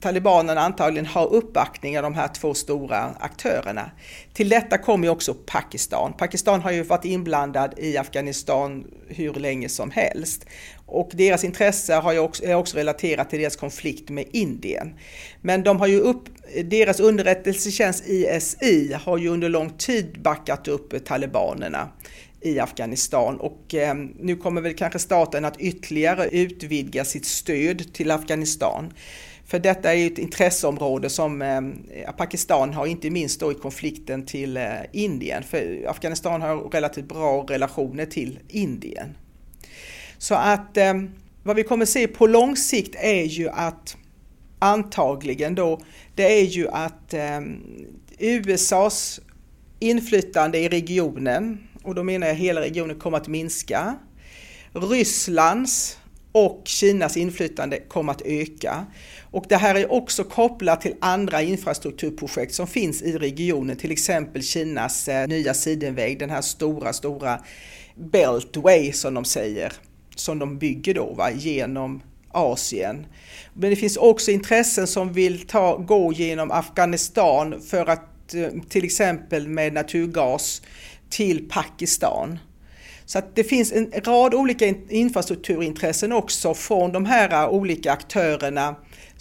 talibanerna 0.05 0.61
antagligen 0.61 1.07
har 1.07 1.33
uppbackning 1.33 1.97
av 1.99 2.03
de 2.03 2.15
här 2.15 2.29
två 2.29 2.55
stora 2.55 2.99
aktörerna. 3.21 3.91
Till 4.33 4.49
detta 4.49 4.79
kommer 4.79 5.07
ju 5.07 5.11
också 5.11 5.35
Pakistan. 5.35 6.13
Pakistan 6.13 6.61
har 6.61 6.73
ju 6.73 6.83
varit 6.83 7.05
inblandad 7.05 7.75
i 7.77 7.97
Afghanistan 7.97 8.85
hur 9.09 9.35
länge 9.35 9.69
som 9.69 9.91
helst. 9.91 10.47
Och 10.87 11.11
deras 11.13 11.45
intresse 11.45 11.95
har 11.95 12.13
ju 12.13 12.19
också, 12.19 12.45
är 12.45 12.55
också 12.55 12.77
relaterat 12.77 13.31
till 13.31 13.39
deras 13.39 13.57
konflikt 13.57 14.11
med 14.11 14.25
Indien. 14.33 14.95
Men 15.41 15.63
de 15.63 15.81
har 15.81 15.87
ju 15.87 15.99
upp, 16.01 16.25
deras 16.65 17.01
underrättelsetjänst 17.01 18.05
ISI 18.07 18.97
har 19.05 19.19
ju 19.19 19.29
under 19.29 19.49
lång 19.49 19.71
tid 19.71 20.23
backat 20.23 20.69
upp 20.69 21.05
talibanerna 21.05 21.89
i 22.41 22.61
Afghanistan 22.61 23.37
och 23.41 23.75
eh, 23.75 23.95
nu 24.21 24.37
kommer 24.37 24.61
väl 24.61 24.75
kanske 24.75 24.99
staten 24.99 25.45
att 25.45 25.61
ytterligare 25.61 26.29
utvidga 26.29 27.05
sitt 27.05 27.27
stöd 27.27 27.93
till 27.93 28.11
Afghanistan. 28.11 28.93
För 29.47 29.59
detta 29.59 29.93
är 29.93 29.97
ju 29.97 30.07
ett 30.07 30.19
intresseområde 30.19 31.11
som 31.11 31.43
eh, 31.43 31.57
eh, 31.57 32.13
Pakistan 32.17 32.75
har, 32.75 32.87
inte 32.87 33.11
minst 33.11 33.41
då 33.41 33.53
i 33.53 33.55
konflikten 33.55 34.27
till 34.27 34.57
eh, 34.57 34.69
Indien. 34.93 35.43
För 35.43 35.85
Afghanistan 35.89 36.43
har 36.43 36.57
relativt 36.57 37.09
bra 37.09 37.47
relationer 37.49 38.07
till 38.07 38.39
Indien. 38.49 39.17
Så 40.19 40.35
att 40.35 40.77
eh, 40.77 40.95
vad 41.43 41.57
vi 41.57 41.63
kommer 41.63 41.85
se 41.85 42.07
på 42.07 42.27
lång 42.27 42.57
sikt 42.57 42.95
är 42.99 43.25
ju 43.25 43.49
att 43.49 43.97
antagligen 44.59 45.55
då, 45.55 45.81
det 46.15 46.39
är 46.41 46.45
ju 46.45 46.69
att 46.69 47.15
eh, 47.15 47.41
USAs 48.19 49.21
inflytande 49.79 50.59
i 50.59 50.69
regionen, 50.69 51.69
och 51.83 51.95
då 51.95 52.03
menar 52.03 52.27
jag 52.27 52.35
hela 52.35 52.61
regionen, 52.61 52.99
kommer 52.99 53.19
att 53.19 53.29
minska. 53.29 53.97
Rysslands 54.73 55.99
och 56.33 56.63
Kinas 56.65 57.17
inflytande 57.17 57.81
kommer 57.81 58.13
att 58.13 58.23
öka. 58.25 58.87
Och 59.35 59.45
det 59.49 59.57
här 59.57 59.75
är 59.75 59.93
också 59.93 60.25
kopplat 60.25 60.81
till 60.81 60.95
andra 61.00 61.43
infrastrukturprojekt 61.43 62.55
som 62.55 62.67
finns 62.67 63.03
i 63.03 63.19
regionen, 63.19 63.76
till 63.76 63.93
exempel 63.93 64.43
Kinas 64.43 65.09
eh, 65.09 65.29
nya 65.29 65.55
sidenväg, 65.55 66.19
den 66.19 66.31
här 66.31 66.41
stora, 66.41 66.93
stora 66.93 67.41
Beltway 67.95 68.93
som 68.93 69.14
de 69.14 69.25
säger, 69.25 69.73
som 70.17 70.38
de 70.38 70.59
bygger 70.59 70.95
då 70.95 71.14
va, 71.14 71.31
genom 71.31 72.03
Asien. 72.33 73.07
Men 73.55 73.71
det 73.71 73.76
finns 73.76 73.97
också 73.97 74.31
intressen 74.31 74.87
som 74.87 75.12
vill 75.12 75.47
ta, 75.47 75.76
gå 75.76 76.12
genom 76.12 76.50
Afghanistan 76.50 77.62
för 77.62 77.87
att 77.87 78.35
eh, 78.35 78.49
till 78.69 78.85
exempel 78.85 79.49
med 79.49 79.73
naturgas 79.73 80.62
till 81.11 81.49
Pakistan. 81.49 82.38
Så 83.05 83.19
att 83.19 83.37
det 83.37 83.45
finns 83.45 83.73
en 83.73 83.93
rad 84.05 84.35
olika 84.35 84.75
infrastrukturintressen 84.88 86.12
också 86.12 86.55
från 86.55 86.93
de 86.93 87.05
här 87.05 87.33
eh, 87.33 87.49
olika 87.49 87.93
aktörerna 87.93 88.75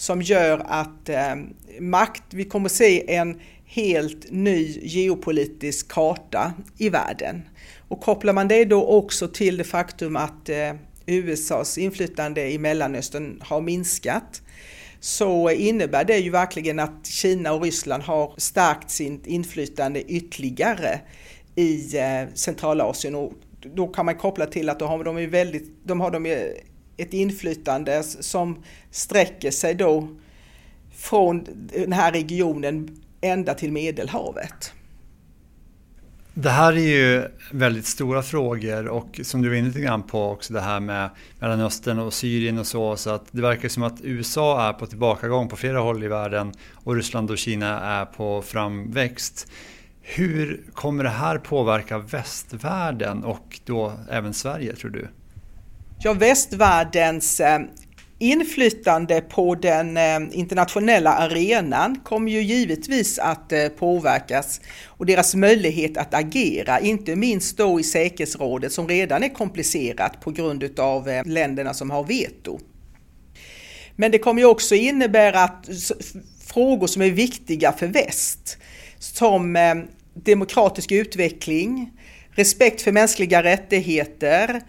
som 0.04 0.22
gör 0.22 0.62
att 0.66 1.10
eh, 1.10 1.36
makt, 1.80 2.24
vi 2.30 2.44
kommer 2.44 2.70
se 2.70 3.16
en 3.16 3.40
helt 3.66 4.32
ny 4.32 4.80
geopolitisk 4.84 5.88
karta 5.88 6.54
i 6.78 6.90
världen. 6.90 7.42
Och 7.88 8.02
kopplar 8.02 8.34
man 8.34 8.48
det 8.48 8.66
då 8.66 8.86
också 8.86 9.28
till 9.28 9.58
det 9.58 9.64
faktum 9.64 10.16
att 10.16 10.50
eh, 10.50 10.74
USAs 11.06 11.78
inflytande 11.78 12.52
i 12.52 12.58
Mellanöstern 12.58 13.42
har 13.42 13.62
minskat 13.62 14.42
så 15.00 15.50
innebär 15.50 16.04
det 16.04 16.18
ju 16.18 16.30
verkligen 16.30 16.80
att 16.80 17.08
Kina 17.08 17.54
och 17.54 17.64
Ryssland 17.64 18.04
har 18.04 18.34
stärkt 18.38 18.90
sitt 18.90 19.28
inflytande 19.28 20.02
ytterligare 20.02 21.00
i 21.56 21.98
eh, 21.98 22.34
Centralasien 22.34 23.16
och 23.16 23.34
då 23.76 23.88
kan 23.88 24.06
man 24.06 24.16
koppla 24.16 24.46
till 24.46 24.70
att 24.70 24.80
då 24.80 24.86
har 24.86 25.04
de 25.04 25.22
ju 25.22 25.28
väldigt, 25.28 25.72
de 25.84 26.02
har 26.02 26.12
de 26.12 26.26
ett 26.98 27.14
inflytande 27.14 28.04
som 28.04 28.64
sträcker 28.92 29.52
sig 29.52 29.76
då 29.76 30.08
från 30.96 31.48
den 31.74 31.94
här 31.94 32.12
regionen 32.12 33.02
ända 33.22 33.54
till 33.54 33.72
Medelhavet. 33.72 34.74
Det 36.36 36.50
här 36.50 36.74
är 36.74 36.78
ju 36.78 37.28
väldigt 37.52 37.86
stora 37.86 38.22
frågor 38.22 38.88
och 38.88 39.20
som 39.24 39.42
du 39.42 39.50
var 39.50 39.56
inne 39.56 39.68
lite 39.68 39.80
grann 39.80 40.04
på 40.04 40.30
också 40.30 40.54
det 40.54 40.62
här 40.62 40.80
med 40.80 41.10
Mellanöstern 41.40 42.00
och 42.00 42.14
Syrien 42.14 42.58
och 42.58 42.68
så. 42.68 42.96
Så 42.96 43.10
att 43.10 43.26
det 43.32 43.42
verkar 43.42 43.70
som 43.70 43.84
att 43.84 44.02
USA 44.02 44.70
är 44.70 44.74
på 44.74 44.86
tillbakagång 44.86 45.48
på 45.48 45.56
flera 45.56 45.80
håll 45.80 46.04
i 46.04 46.08
världen 46.08 46.54
och 46.74 46.96
Ryssland 46.96 47.32
och 47.32 47.38
Kina 47.38 47.80
är 47.80 48.06
på 48.06 48.42
framväxt. 48.42 49.52
Hur 50.02 50.64
kommer 50.74 51.04
det 51.04 51.10
här 51.10 51.38
påverka 51.38 51.98
västvärlden 51.98 53.24
och 53.24 53.60
då 53.66 53.94
även 54.10 54.34
Sverige 54.34 54.76
tror 54.76 54.92
du? 54.92 55.08
Ja, 56.06 56.14
västvärldens 56.14 57.40
eh, 57.40 57.60
inflytande 58.20 59.22
på 59.22 59.56
den 59.56 59.98
eh, 59.98 60.20
internationella 60.32 61.14
arenan 61.14 62.00
kommer 62.04 62.32
ju 62.32 62.42
givetvis 62.42 63.20
att 63.20 63.52
eh, 63.52 63.68
påverkas 63.68 64.62
och 64.86 65.06
deras 65.06 65.36
möjlighet 65.36 65.98
att 65.98 66.14
agera, 66.14 66.80
inte 66.80 67.16
minst 67.16 67.58
då 67.58 67.80
i 67.80 67.84
säkerhetsrådet 67.84 68.74
som 68.74 68.88
redan 68.88 69.24
är 69.24 69.30
komplicerat 69.30 70.22
på 70.22 70.32
grund 70.32 70.80
av 70.80 71.22
länderna 71.26 71.74
som 71.74 71.92
har 71.92 72.04
veto. 72.04 72.60
Men 73.96 74.12
det 74.12 74.18
kommer 74.18 74.42
ju 74.42 74.48
också 74.48 74.76
innebära 74.76 75.44
att 75.44 75.70
frågor 76.46 76.88
som 76.88 77.02
är 77.02 77.12
viktiga 77.12 77.72
för 77.72 77.88
väst, 77.88 78.58
som 79.00 79.58
demokratisk 80.14 80.92
utveckling, 80.92 81.92
respekt 82.32 82.82
för 82.82 82.92
mänskliga 82.92 83.44
rättigheter, 83.44 84.62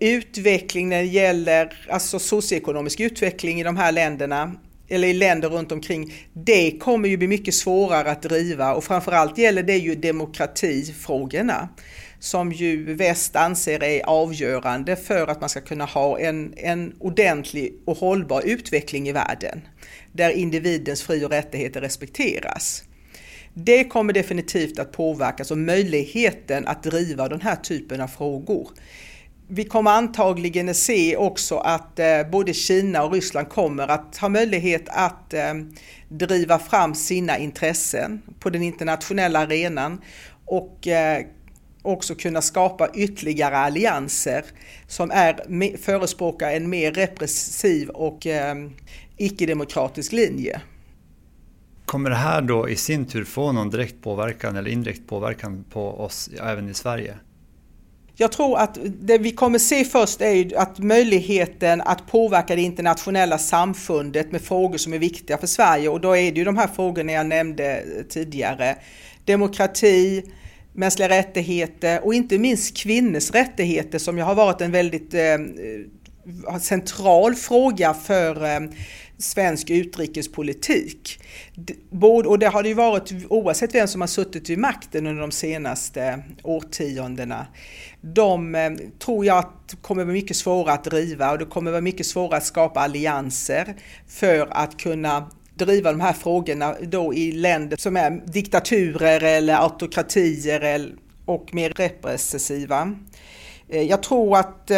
utveckling 0.00 0.88
när 0.88 0.98
det 0.98 1.08
gäller 1.08 1.86
alltså 1.90 2.18
socioekonomisk 2.18 3.00
utveckling 3.00 3.60
i 3.60 3.64
de 3.64 3.76
här 3.76 3.92
länderna 3.92 4.52
eller 4.88 5.08
i 5.08 5.12
länder 5.12 5.48
runt 5.48 5.72
omkring, 5.72 6.14
det 6.32 6.78
kommer 6.78 7.08
ju 7.08 7.16
bli 7.16 7.28
mycket 7.28 7.54
svårare 7.54 8.10
att 8.10 8.22
driva 8.22 8.74
och 8.74 8.84
framförallt 8.84 9.38
gäller 9.38 9.62
det 9.62 9.76
ju 9.76 9.94
demokratifrågorna 9.94 11.68
som 12.18 12.52
ju 12.52 12.94
väst 12.94 13.36
anser 13.36 13.82
är 13.82 14.06
avgörande 14.06 14.96
för 14.96 15.26
att 15.26 15.40
man 15.40 15.48
ska 15.48 15.60
kunna 15.60 15.84
ha 15.84 16.18
en, 16.18 16.54
en 16.56 16.94
ordentlig 16.98 17.74
och 17.84 17.96
hållbar 17.96 18.42
utveckling 18.44 19.08
i 19.08 19.12
världen 19.12 19.60
där 20.12 20.30
individens 20.30 21.02
fri 21.02 21.24
och 21.24 21.30
rättigheter 21.30 21.80
respekteras. 21.80 22.84
Det 23.54 23.84
kommer 23.84 24.12
definitivt 24.12 24.78
att 24.78 24.92
påverkas 24.92 25.50
och 25.50 25.58
möjligheten 25.58 26.66
att 26.66 26.82
driva 26.82 27.28
den 27.28 27.40
här 27.40 27.56
typen 27.56 28.00
av 28.00 28.08
frågor. 28.08 28.68
Vi 29.50 29.64
kommer 29.64 29.90
antagligen 29.90 30.68
att 30.68 30.76
se 30.76 31.16
också 31.16 31.56
att 31.58 31.98
eh, 31.98 32.06
både 32.30 32.54
Kina 32.54 33.02
och 33.02 33.12
Ryssland 33.12 33.48
kommer 33.48 33.88
att 33.88 34.16
ha 34.16 34.28
möjlighet 34.28 34.88
att 34.88 35.34
eh, 35.34 35.54
driva 36.08 36.58
fram 36.58 36.94
sina 36.94 37.38
intressen 37.38 38.22
på 38.40 38.50
den 38.50 38.62
internationella 38.62 39.38
arenan 39.38 40.00
och 40.44 40.86
eh, 40.86 41.24
också 41.82 42.14
kunna 42.14 42.42
skapa 42.42 42.88
ytterligare 42.94 43.56
allianser 43.56 44.44
som 44.86 45.10
är, 45.10 45.76
förespråkar 45.76 46.50
en 46.50 46.70
mer 46.70 46.92
repressiv 46.92 47.88
och 47.88 48.26
icke-demokratisk 49.16 50.12
linje. 50.12 50.60
Kommer 51.84 52.10
det 52.10 52.16
här 52.16 52.42
då 52.42 52.68
i 52.68 52.76
sin 52.76 53.06
tur 53.06 53.24
få 53.24 53.52
någon 53.52 53.70
direkt 53.70 54.02
påverkan 54.02 54.56
eller 54.56 54.70
indirekt 54.70 55.08
påverkan 55.08 55.64
på 55.70 56.00
oss 56.00 56.30
även 56.42 56.68
i 56.68 56.74
Sverige? 56.74 57.14
Jag 58.20 58.32
tror 58.32 58.58
att 58.58 58.78
det 58.82 59.18
vi 59.18 59.30
kommer 59.30 59.58
se 59.58 59.84
först 59.84 60.20
är 60.20 60.58
att 60.58 60.78
möjligheten 60.78 61.80
att 61.80 62.06
påverka 62.06 62.56
det 62.56 62.62
internationella 62.62 63.38
samfundet 63.38 64.32
med 64.32 64.42
frågor 64.42 64.78
som 64.78 64.92
är 64.92 64.98
viktiga 64.98 65.38
för 65.38 65.46
Sverige 65.46 65.88
och 65.88 66.00
då 66.00 66.16
är 66.16 66.32
det 66.32 66.38
ju 66.38 66.44
de 66.44 66.56
här 66.56 66.66
frågorna 66.66 67.12
jag 67.12 67.26
nämnde 67.26 67.84
tidigare. 68.08 68.76
Demokrati, 69.24 70.24
mänskliga 70.72 71.08
rättigheter 71.08 72.04
och 72.04 72.14
inte 72.14 72.38
minst 72.38 72.76
kvinnors 72.76 73.30
rättigheter 73.30 73.98
som 73.98 74.18
ju 74.18 74.24
har 74.24 74.34
varit 74.34 74.60
en 74.60 74.72
väldigt 74.72 75.14
eh, 75.14 75.20
central 76.60 77.34
fråga 77.34 77.94
för 77.94 78.44
eh, 78.44 78.60
svensk 79.18 79.70
utrikespolitik. 79.70 81.20
Och 82.26 82.38
det 82.38 82.46
har 82.46 82.62
det 82.62 82.68
ju 82.68 82.74
varit 82.74 83.12
oavsett 83.28 83.74
vem 83.74 83.88
som 83.88 84.00
har 84.00 84.08
suttit 84.08 84.50
vid 84.50 84.58
makten 84.58 85.06
under 85.06 85.20
de 85.20 85.30
senaste 85.30 86.22
årtiondena. 86.42 87.46
De 88.00 88.54
eh, 88.54 88.70
tror 88.98 89.24
jag 89.24 89.44
kommer 89.82 90.04
vara 90.04 90.12
mycket 90.12 90.36
svåra 90.36 90.72
att 90.72 90.84
driva 90.84 91.30
och 91.30 91.38
det 91.38 91.44
kommer 91.44 91.70
vara 91.70 91.80
mycket 91.80 92.06
svårare 92.06 92.36
att 92.36 92.44
skapa 92.44 92.80
allianser 92.80 93.74
för 94.08 94.48
att 94.50 94.76
kunna 94.76 95.30
driva 95.54 95.92
de 95.92 96.00
här 96.00 96.12
frågorna 96.12 96.74
då 96.82 97.14
i 97.14 97.32
länder 97.32 97.76
som 97.76 97.96
är 97.96 98.22
diktaturer 98.26 99.22
eller 99.22 99.62
autokratier 99.62 100.92
och 101.24 101.54
mer 101.54 101.70
repressiva. 101.70 102.94
Eh, 103.68 103.82
jag 103.82 104.02
tror 104.02 104.36
att 104.36 104.70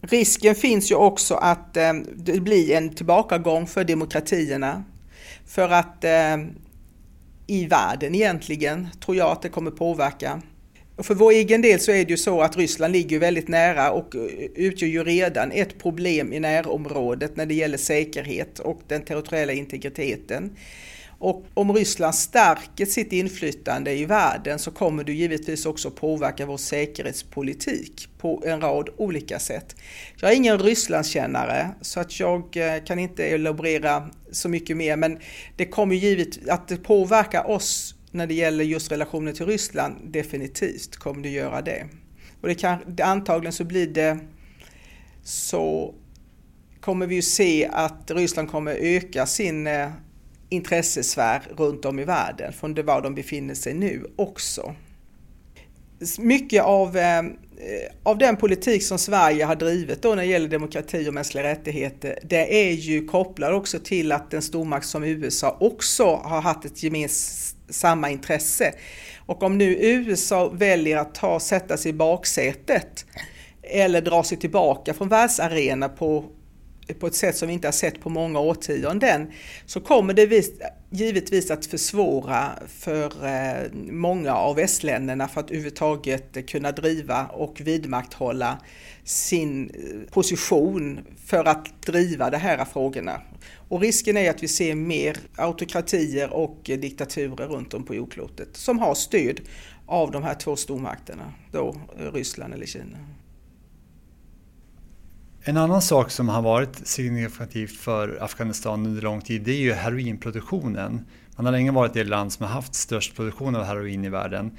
risken 0.00 0.54
finns 0.54 0.90
ju 0.90 0.94
också 0.94 1.34
att 1.34 1.76
eh, 1.76 1.92
det 2.16 2.40
blir 2.40 2.70
en 2.70 2.94
tillbakagång 2.94 3.66
för 3.66 3.84
demokratierna. 3.84 4.84
För 5.46 5.68
att 5.68 6.04
eh, 6.04 6.36
i 7.46 7.66
världen 7.66 8.14
egentligen 8.14 8.88
tror 9.04 9.16
jag 9.16 9.30
att 9.30 9.42
det 9.42 9.48
kommer 9.48 9.70
påverka. 9.70 10.42
Och 10.96 11.06
för 11.06 11.14
vår 11.14 11.30
egen 11.30 11.62
del 11.62 11.80
så 11.80 11.90
är 11.90 12.04
det 12.04 12.10
ju 12.10 12.16
så 12.16 12.42
att 12.42 12.56
Ryssland 12.56 12.92
ligger 12.92 13.18
väldigt 13.18 13.48
nära 13.48 13.90
och 13.90 14.14
eh, 14.14 14.22
utgör 14.54 14.88
ju 14.88 15.04
redan 15.04 15.52
ett 15.52 15.78
problem 15.78 16.32
i 16.32 16.40
närområdet 16.40 17.36
när 17.36 17.46
det 17.46 17.54
gäller 17.54 17.78
säkerhet 17.78 18.58
och 18.58 18.80
den 18.88 19.02
territoriella 19.02 19.52
integriteten. 19.52 20.56
Och 21.18 21.46
om 21.54 21.72
Ryssland 21.72 22.14
stärker 22.14 22.86
sitt 22.86 23.12
inflytande 23.12 23.92
i 23.92 24.04
världen 24.04 24.58
så 24.58 24.70
kommer 24.70 25.04
det 25.04 25.12
givetvis 25.12 25.66
också 25.66 25.90
påverka 25.90 26.46
vår 26.46 26.56
säkerhetspolitik 26.56 28.08
på 28.18 28.42
en 28.46 28.60
rad 28.60 28.88
olika 28.96 29.38
sätt. 29.38 29.76
Jag 30.20 30.32
är 30.32 30.36
ingen 30.36 30.58
Rysslandskännare 30.58 31.70
så 31.80 32.00
att 32.00 32.20
jag 32.20 32.56
eh, 32.56 32.84
kan 32.84 32.98
inte 32.98 33.24
elaborera 33.24 34.10
så 34.30 34.48
mycket 34.48 34.76
mer 34.76 34.96
men 34.96 35.18
det 35.56 35.66
kommer 35.66 35.94
givetvis 35.94 36.48
att 36.48 36.68
det 36.68 36.76
påverkar 36.76 37.50
oss 37.50 37.94
när 38.10 38.26
det 38.26 38.34
gäller 38.34 38.64
just 38.64 38.92
relationen 38.92 39.34
till 39.34 39.46
Ryssland, 39.46 39.96
definitivt 40.04 40.96
kommer 40.96 41.22
det 41.22 41.28
göra 41.28 41.62
det. 41.62 41.86
Och 42.40 42.48
det 42.48 42.54
kan, 42.54 42.96
antagligen 43.02 43.52
så 43.52 43.64
blir 43.64 43.86
det 43.86 44.18
så 45.22 45.94
kommer 46.80 47.06
vi 47.06 47.14
ju 47.14 47.22
se 47.22 47.68
att 47.72 48.10
Ryssland 48.10 48.50
kommer 48.50 48.72
öka 48.72 49.26
sin 49.26 49.66
eh, 49.66 49.88
intressesfär 50.48 51.42
runt 51.56 51.84
om 51.84 51.98
i 51.98 52.04
världen 52.04 52.52
från 52.52 52.74
det 52.74 52.82
var 52.82 53.02
de 53.02 53.14
befinner 53.14 53.54
sig 53.54 53.74
nu 53.74 54.06
också. 54.16 54.74
Mycket 56.18 56.62
av, 56.62 56.96
eh, 56.96 57.22
av 58.02 58.18
den 58.18 58.36
politik 58.36 58.82
som 58.82 58.98
Sverige 58.98 59.44
har 59.44 59.56
drivit 59.56 60.02
då 60.02 60.08
när 60.08 60.16
det 60.16 60.24
gäller 60.24 60.48
demokrati 60.48 61.08
och 61.08 61.14
mänskliga 61.14 61.44
rättigheter, 61.44 62.18
det 62.22 62.68
är 62.68 62.72
ju 62.72 63.06
kopplat 63.06 63.52
också 63.52 63.78
till 63.78 64.12
att 64.12 64.34
en 64.34 64.42
stormakt 64.42 64.86
som 64.86 65.04
USA 65.04 65.56
också 65.60 66.04
har 66.04 66.40
haft 66.40 66.64
ett 66.64 66.82
gemensamt 66.82 68.06
intresse. 68.08 68.74
Och 69.26 69.42
om 69.42 69.58
nu 69.58 69.76
USA 69.80 70.48
väljer 70.48 70.96
att 70.96 71.14
ta, 71.14 71.40
sätta 71.40 71.76
sig 71.76 71.90
i 71.90 71.94
baksätet 71.94 73.04
eller 73.62 74.00
dra 74.00 74.22
sig 74.22 74.38
tillbaka 74.38 74.94
från 74.94 75.08
världsarena 75.08 75.88
på, 75.88 76.24
på 76.94 77.06
ett 77.06 77.14
sätt 77.14 77.36
som 77.36 77.48
vi 77.48 77.54
inte 77.54 77.66
har 77.66 77.72
sett 77.72 78.00
på 78.00 78.08
många 78.08 78.40
årtionden 78.40 79.32
så 79.66 79.80
kommer 79.80 80.14
det 80.14 80.50
givetvis 80.90 81.50
att 81.50 81.66
försvåra 81.66 82.50
för 82.68 83.26
eh, 83.26 83.72
många 83.90 84.34
av 84.34 84.56
västländerna 84.56 85.28
för 85.28 85.40
att 85.40 85.50
överhuvudtaget 85.50 86.50
kunna 86.50 86.72
driva 86.72 87.26
och 87.26 87.60
vidmakthålla 87.60 88.58
sin 89.04 89.70
eh, 89.70 90.12
position 90.12 91.00
för 91.26 91.44
att 91.44 91.82
driva 91.82 92.30
de 92.30 92.36
här 92.36 92.64
frågorna. 92.64 93.20
Och 93.68 93.80
risken 93.80 94.16
är 94.16 94.30
att 94.30 94.42
vi 94.42 94.48
ser 94.48 94.74
mer 94.74 95.16
autokratier 95.36 96.32
och 96.32 96.60
diktaturer 96.64 97.46
runt 97.48 97.74
om 97.74 97.84
på 97.84 97.94
jordklotet 97.94 98.56
som 98.56 98.78
har 98.78 98.94
stöd 98.94 99.40
av 99.86 100.10
de 100.10 100.22
här 100.22 100.34
två 100.34 100.56
stormakterna, 100.56 101.32
då 101.52 101.76
Ryssland 102.12 102.54
eller 102.54 102.66
Kina. 102.66 102.98
En 105.48 105.56
annan 105.56 105.82
sak 105.82 106.10
som 106.10 106.28
har 106.28 106.42
varit 106.42 106.86
signifikativt 106.88 107.76
för 107.76 108.18
Afghanistan 108.22 108.86
under 108.86 109.02
lång 109.02 109.20
tid 109.20 109.42
det 109.42 109.52
är 109.52 109.60
ju 109.60 109.72
heroinproduktionen. 109.72 111.06
Man 111.36 111.46
har 111.46 111.52
länge 111.52 111.70
varit 111.70 111.94
det 111.94 112.04
land 112.04 112.32
som 112.32 112.46
har 112.46 112.52
haft 112.52 112.74
störst 112.74 113.16
produktion 113.16 113.56
av 113.56 113.64
heroin 113.64 114.04
i 114.04 114.08
världen. 114.08 114.50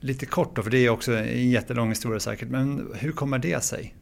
Lite 0.00 0.26
kort 0.26 0.56
då, 0.56 0.62
för 0.62 0.70
det 0.70 0.78
är 0.78 0.88
också 0.88 1.12
en 1.12 1.50
jättelång 1.50 1.88
historia 1.88 2.20
säkert, 2.20 2.48
men 2.48 2.92
hur 2.94 3.12
kommer 3.12 3.38
det 3.38 3.64
sig? 3.64 3.94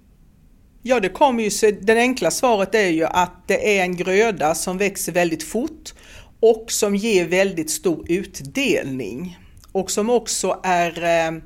Ja, 0.82 1.00
det 1.00 1.08
kommer 1.08 1.42
ju 1.42 1.50
sig, 1.50 1.72
det 1.72 1.92
enkla 1.92 2.30
svaret 2.30 2.74
är 2.74 2.88
ju 2.88 3.04
att 3.04 3.42
det 3.46 3.78
är 3.78 3.82
en 3.82 3.96
gröda 3.96 4.54
som 4.54 4.78
växer 4.78 5.12
väldigt 5.12 5.42
fort 5.42 5.94
och 6.40 6.64
som 6.68 6.96
ger 6.96 7.28
väldigt 7.28 7.70
stor 7.70 8.04
utdelning 8.08 9.38
och 9.72 9.90
som 9.90 10.10
också 10.10 10.60
är 10.62 11.26
eh, 11.28 11.40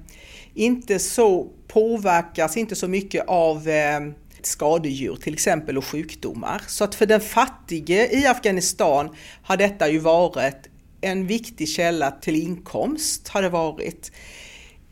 inte 0.55 0.99
så 0.99 1.49
påverkas 1.69 2.57
inte 2.57 2.75
så 2.75 2.89
mycket 2.89 3.25
av 3.27 3.69
eh, 3.69 4.01
skadedjur 4.47 5.17
till 5.17 5.33
exempel 5.33 5.79
och 5.79 5.85
sjukdomar. 5.85 6.63
Så 6.67 6.85
att 6.85 6.95
för 6.95 7.07
den 7.07 7.21
fattige 7.21 8.09
i 8.13 8.27
Afghanistan 8.27 9.17
har 9.43 9.57
detta 9.57 9.89
ju 9.89 9.99
varit 9.99 10.69
en 11.01 11.27
viktig 11.27 11.69
källa 11.69 12.11
till 12.11 12.37
inkomst 12.37 13.29
har 13.29 13.43
det 13.43 13.49
varit. 13.49 14.13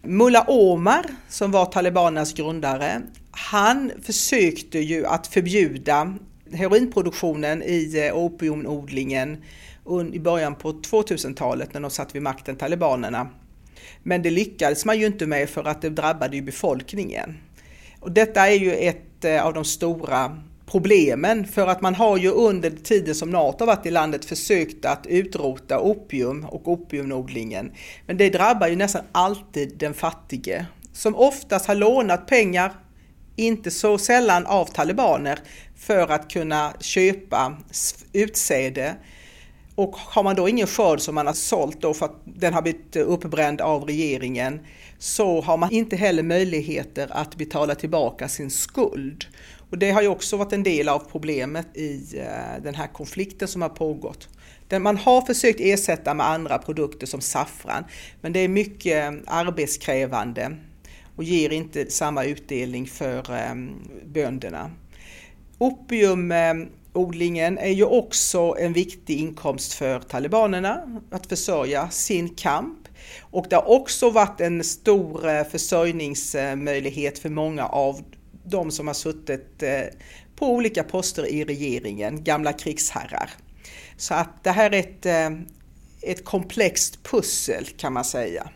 Mullah 0.03 0.45
Omar 0.49 1.07
som 1.29 1.51
var 1.51 1.67
talibanernas 1.67 2.35
grundare, 2.35 3.03
han 3.31 3.93
försökte 4.03 4.79
ju 4.79 5.07
att 5.07 5.27
förbjuda 5.27 6.15
heroinproduktionen 6.53 7.63
i 7.63 8.07
eh, 8.07 8.17
opiumodlingen 8.17 9.45
i 10.13 10.19
början 10.19 10.55
på 10.55 10.73
2000-talet 10.73 11.75
när 11.75 11.81
de 11.81 11.91
satt 11.91 12.15
vid 12.15 12.23
makten, 12.23 12.57
talibanerna. 12.57 13.29
Men 14.03 14.23
det 14.23 14.31
lyckades 14.31 14.85
man 14.85 14.99
ju 14.99 15.07
inte 15.07 15.27
med 15.27 15.51
för 15.51 15.65
att 15.65 15.83
det 15.83 15.91
drabbade 15.91 16.37
ju 16.37 16.43
befolkningen. 16.43 17.39
Och 18.03 18.13
detta 18.13 18.49
är 18.49 18.55
ju 18.55 18.73
ett 18.73 19.25
eh, 19.25 19.47
av 19.47 19.55
de 19.55 19.65
stora 19.65 20.39
problemen 20.67 21.47
för 21.47 21.67
att 21.67 21.81
man 21.81 21.95
har 21.95 22.17
ju 22.17 22.31
under 22.31 22.71
tiden 22.71 23.15
som 23.15 23.31
NATO 23.31 23.67
varit 23.67 23.87
i 23.87 23.91
landet 23.91 24.25
försökt 24.25 24.85
att 24.85 25.07
utrota 25.07 25.81
opium 25.81 26.45
och 26.45 26.69
opiumodlingen. 26.69 27.73
Men 28.07 28.17
det 28.17 28.31
drabbar 28.31 28.69
ju 28.69 28.77
nästan 28.77 29.03
alltid 29.13 29.77
den 29.79 29.95
fattige 29.95 30.67
som 30.93 31.17
oftast 31.17 31.67
har 31.67 31.75
lånat 31.75 32.27
pengar 32.27 32.73
inte 33.37 33.71
så 33.71 33.99
sällan 33.99 34.47
av 34.47 34.65
talibaner, 34.65 35.39
för 35.77 36.09
att 36.09 36.31
kunna 36.31 36.73
köpa 36.81 37.57
utsäde. 38.13 38.95
Och 39.75 39.97
har 39.97 40.23
man 40.23 40.37
då 40.37 40.49
ingen 40.49 40.67
skörd 40.67 41.01
som 41.01 41.15
man 41.15 41.27
har 41.27 41.35
sålt 41.35 41.81
då 41.81 41.95
för 41.95 42.07
att 42.07 42.21
den 42.25 42.55
har 42.55 42.63
blivit 42.63 42.97
uppbränd 42.97 43.61
av 43.61 43.85
regeringen 43.85 44.61
så 45.03 45.41
har 45.41 45.57
man 45.57 45.73
inte 45.73 45.97
heller 45.97 46.23
möjligheter 46.23 47.09
att 47.11 47.37
betala 47.37 47.75
tillbaka 47.75 48.29
sin 48.29 48.51
skuld. 48.51 49.27
Och 49.71 49.79
det 49.79 49.91
har 49.91 50.03
ju 50.03 50.09
också 50.09 50.37
varit 50.37 50.53
en 50.53 50.63
del 50.63 50.89
av 50.89 50.99
problemet 50.99 51.77
i 51.77 52.19
eh, 52.19 52.63
den 52.63 52.75
här 52.75 52.87
konflikten 52.87 53.49
som 53.49 53.63
har 53.63 53.69
pågått. 53.69 54.29
Man 54.81 54.97
har 54.97 55.23
försökt 55.23 55.61
ersätta 55.61 56.15
med 56.15 56.29
andra 56.29 56.59
produkter 56.59 57.07
som 57.07 57.21
saffran 57.21 57.85
men 58.21 58.33
det 58.33 58.41
är 58.41 58.49
mycket 58.49 59.05
eh, 59.05 59.13
arbetskrävande 59.27 60.57
och 61.17 61.25
ger 61.25 61.53
inte 61.53 61.91
samma 61.91 62.25
utdelning 62.25 62.87
för 62.87 63.35
eh, 63.35 63.55
bönderna. 64.05 64.71
Opiumodlingen 65.59 67.59
är 67.59 67.73
ju 67.73 67.85
också 67.85 68.57
en 68.59 68.73
viktig 68.73 69.19
inkomst 69.19 69.73
för 69.73 70.01
talibanerna 70.01 71.01
att 71.11 71.27
försörja 71.27 71.91
sin 71.91 72.29
kamp. 72.29 72.82
Och 73.21 73.47
det 73.51 73.57
har 73.57 73.69
också 73.69 74.11
varit 74.11 74.41
en 74.41 74.65
stor 74.65 75.29
eh, 75.29 75.45
försörjningsmöjlighet 75.45 77.19
för 77.19 77.29
många 77.29 77.67
av 77.67 78.03
de 78.45 78.71
som 78.71 78.87
har 78.87 78.95
suttit 78.95 79.63
eh, 79.63 79.83
på 80.37 80.47
olika 80.47 80.85
poster 80.85 81.27
i 81.27 81.45
regeringen, 81.45 82.25
gamla 82.25 82.53
krigsherrar. 82.53 83.31
Så 83.97 84.15
att 84.15 84.45
det 84.45 84.51
här 84.51 84.71
är 84.71 84.79
ett, 84.79 85.07
eh, 85.07 85.31
ett 86.03 86.25
komplext 86.25 87.03
pussel 87.03 87.67
kan 87.67 87.93
man 87.93 88.05
säga 88.05 88.49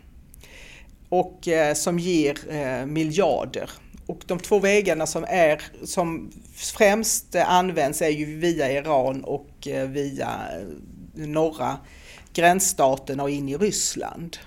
och 1.09 1.47
som 1.75 1.99
ger 1.99 2.85
miljarder. 2.85 3.69
Och 4.05 4.19
de 4.25 4.39
två 4.39 4.59
vägarna 4.59 5.07
som, 5.07 5.25
är, 5.27 5.61
som 5.83 6.31
främst 6.55 7.35
används 7.35 8.01
är 8.01 8.09
ju 8.09 8.39
via 8.39 8.71
Iran 8.71 9.23
och 9.23 9.67
via 9.87 10.39
norra 11.13 11.77
gränsstaterna 12.33 13.23
och 13.23 13.29
in 13.29 13.49
i 13.49 13.57
Ryssland. 13.57 14.37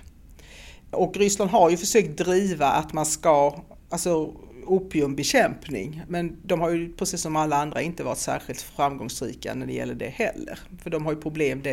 Och 0.91 1.17
Ryssland 1.17 1.51
har 1.51 1.69
ju 1.69 1.77
försökt 1.77 2.17
driva 2.17 2.67
att 2.67 2.93
man 2.93 3.05
ska, 3.05 3.63
alltså 3.89 4.33
opiumbekämpning, 4.65 6.01
men 6.07 6.37
de 6.43 6.61
har 6.61 6.69
ju 6.69 6.93
precis 6.93 7.21
som 7.21 7.35
alla 7.35 7.55
andra 7.55 7.81
inte 7.81 8.03
varit 8.03 8.17
särskilt 8.17 8.61
framgångsrika 8.61 9.53
när 9.53 9.65
det 9.65 9.73
gäller 9.73 9.95
det 9.95 10.09
heller. 10.09 10.59
För 10.83 10.89
de 10.89 11.05
har 11.05 11.13
ju 11.13 11.21
problem 11.21 11.63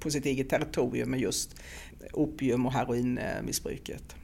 på 0.00 0.10
sitt 0.10 0.26
eget 0.26 0.48
territorium 0.48 1.10
med 1.10 1.20
just 1.20 1.54
opium 2.12 2.66
och 2.66 2.72
heroinmissbruket. 2.72 4.14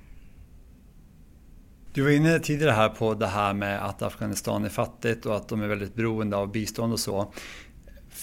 Du 1.94 2.02
var 2.02 2.10
inne 2.10 2.38
tidigare 2.38 2.70
här 2.70 2.88
på 2.88 3.14
det 3.14 3.26
här 3.26 3.54
med 3.54 3.86
att 3.86 4.02
Afghanistan 4.02 4.64
är 4.64 4.68
fattigt 4.68 5.26
och 5.26 5.36
att 5.36 5.48
de 5.48 5.62
är 5.62 5.66
väldigt 5.66 5.94
beroende 5.94 6.36
av 6.36 6.52
bistånd 6.52 6.92
och 6.92 7.00
så. 7.00 7.32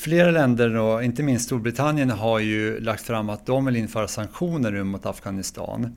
Flera 0.01 0.31
länder, 0.31 0.75
och 0.75 1.03
inte 1.03 1.23
minst 1.23 1.45
Storbritannien, 1.45 2.09
har 2.09 2.39
ju 2.39 2.79
lagt 2.79 3.03
fram 3.03 3.29
att 3.29 3.45
de 3.45 3.65
vill 3.65 3.75
införa 3.75 4.07
sanktioner 4.07 4.83
mot 4.83 5.05
Afghanistan. 5.05 5.95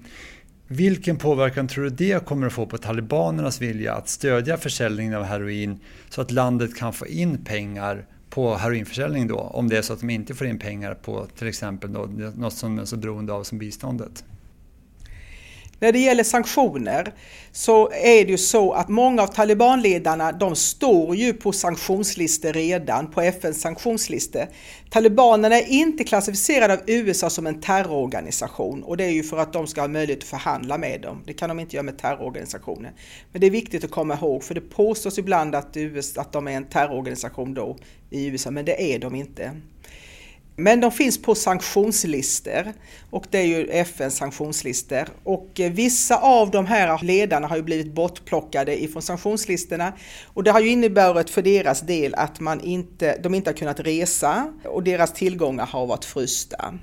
Vilken 0.67 1.17
påverkan 1.17 1.69
tror 1.69 1.85
du 1.85 1.91
det 1.91 2.27
kommer 2.27 2.47
att 2.47 2.53
få 2.53 2.67
på 2.67 2.79
talibanernas 2.79 3.61
vilja 3.61 3.95
att 3.95 4.09
stödja 4.09 4.57
försäljningen 4.57 5.15
av 5.15 5.23
heroin 5.23 5.81
så 6.09 6.21
att 6.21 6.31
landet 6.31 6.77
kan 6.77 6.93
få 6.93 7.07
in 7.07 7.45
pengar 7.45 8.07
på 8.31 8.55
heroinförsäljning 8.55 9.27
då, 9.27 9.39
om 9.39 9.69
det 9.69 9.79
är 9.79 9.83
så 9.83 9.93
att 9.93 10.01
de 10.01 10.11
inte 10.11 10.35
får 10.35 10.47
in 10.47 10.59
pengar 10.59 10.95
på 10.95 11.27
till 11.39 11.49
exempel 11.49 11.93
då, 11.93 12.09
något 12.37 12.53
som 12.53 12.77
de 12.77 12.83
är 12.83 12.87
så 12.87 12.97
beroende 12.97 13.33
av 13.33 13.43
som 13.43 13.59
biståndet? 13.59 14.25
När 15.85 15.93
det 15.93 15.99
gäller 15.99 16.25
sanktioner 16.25 17.13
så 17.53 17.91
är 17.91 18.25
det 18.25 18.31
ju 18.31 18.39
så 18.39 18.73
att 18.73 18.89
många 18.89 19.23
av 19.23 19.27
talibanledarna 19.27 20.33
de 20.33 20.57
står 20.57 21.17
ju 21.17 21.33
på 21.33 21.53
sanktionslistor 21.53 22.53
redan, 22.53 23.11
på 23.11 23.21
FNs 23.21 23.61
sanktionslistor. 23.61 24.47
Talibanerna 24.91 25.57
är 25.57 25.69
inte 25.69 26.05
klassificerade 26.05 26.75
av 26.75 26.81
USA 26.87 27.31
som 27.31 27.47
en 27.47 27.61
terrororganisation 27.61 28.83
och 28.83 28.97
det 28.97 29.05
är 29.05 29.11
ju 29.11 29.23
för 29.23 29.39
att 29.39 29.53
de 29.53 29.67
ska 29.67 29.81
ha 29.81 29.89
möjlighet 29.89 30.23
att 30.23 30.29
förhandla 30.29 30.79
med 30.79 31.01
dem. 31.01 31.23
Det 31.27 31.33
kan 31.33 31.49
de 31.49 31.61
inte 31.61 31.77
göra 31.77 31.85
med 31.85 31.99
terrororganisationer. 31.99 32.93
Men 33.33 33.41
det 33.41 33.47
är 33.47 33.51
viktigt 33.51 33.85
att 33.85 33.91
komma 33.91 34.15
ihåg 34.15 34.45
för 34.45 34.55
det 34.55 34.61
påstås 34.61 35.19
ibland 35.19 35.55
att, 35.55 35.77
USA, 35.77 36.21
att 36.21 36.33
de 36.33 36.49
är 36.49 36.53
en 36.53 36.65
terrororganisation 36.65 37.55
då 37.55 37.77
i 38.11 38.27
USA 38.27 38.51
men 38.51 38.65
det 38.65 38.95
är 38.95 38.99
de 38.99 39.15
inte. 39.15 39.53
Men 40.57 40.81
de 40.81 40.91
finns 40.91 41.23
på 41.23 41.35
sanktionslistor 41.35 42.73
och 43.11 43.27
det 43.31 43.39
är 43.39 43.47
ju 43.47 43.69
FNs 43.69 44.17
sanktionslistor. 44.17 45.09
Och 45.25 45.61
eh, 45.61 45.73
vissa 45.73 46.17
av 46.17 46.51
de 46.51 46.67
här 46.67 47.05
ledarna 47.05 47.47
har 47.47 47.57
ju 47.57 47.63
blivit 47.63 47.95
bortplockade 47.95 48.83
ifrån 48.83 49.03
sanktionslistorna 49.03 49.93
och 50.25 50.45
det 50.45 50.51
har 50.51 50.61
ju 50.61 50.69
inneburit 50.69 51.31
för 51.31 51.43
deras 51.43 51.81
del 51.81 52.15
att 52.15 52.41
man 52.41 52.61
inte, 52.61 53.19
de 53.23 53.35
inte 53.35 53.51
har 53.51 53.55
kunnat 53.57 53.81
resa 53.81 54.53
och 54.65 54.83
deras 54.83 55.13
tillgångar 55.13 55.67
har 55.67 55.87
varit 55.87 56.05
frysta. 56.05 56.75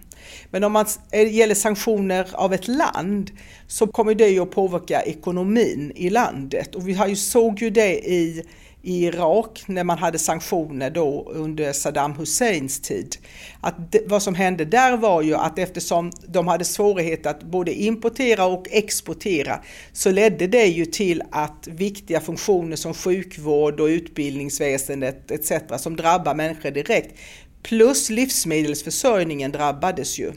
Men 0.49 0.63
om 0.63 0.71
man 0.71 0.85
eh, 1.11 1.33
gäller 1.33 1.55
sanktioner 1.55 2.27
av 2.33 2.53
ett 2.53 2.67
land 2.67 3.31
så 3.67 3.87
kommer 3.87 4.15
det 4.15 4.27
ju 4.27 4.39
att 4.39 4.51
påverka 4.51 5.01
ekonomin 5.01 5.91
i 5.95 6.09
landet 6.09 6.75
och 6.75 6.87
vi 6.87 6.93
har 6.93 7.07
ju 7.07 7.15
såg 7.15 7.61
ju 7.61 7.69
det 7.69 8.09
i 8.09 8.43
i 8.83 9.05
Irak 9.05 9.63
när 9.67 9.83
man 9.83 9.97
hade 9.97 10.19
sanktioner 10.19 10.89
då 10.89 11.31
under 11.33 11.73
Saddam 11.73 12.13
Husseins 12.13 12.79
tid. 12.79 13.15
Att 13.61 13.91
det, 13.91 14.01
vad 14.07 14.23
som 14.23 14.35
hände 14.35 14.65
där 14.65 14.97
var 14.97 15.21
ju 15.21 15.35
att 15.35 15.59
eftersom 15.59 16.11
de 16.27 16.47
hade 16.47 16.65
svårighet 16.65 17.25
att 17.25 17.43
både 17.43 17.73
importera 17.73 18.45
och 18.45 18.65
exportera 18.71 19.59
så 19.93 20.11
ledde 20.11 20.47
det 20.47 20.65
ju 20.65 20.85
till 20.85 21.23
att 21.31 21.67
viktiga 21.67 22.19
funktioner 22.19 22.75
som 22.75 22.93
sjukvård 22.93 23.79
och 23.79 23.85
utbildningsväsendet 23.85 25.31
etc. 25.31 25.51
som 25.77 25.95
drabbar 25.95 26.35
människor 26.35 26.71
direkt 26.71 27.19
plus 27.63 28.09
livsmedelsförsörjningen 28.09 29.51
drabbades 29.51 30.19
ju. 30.19 30.31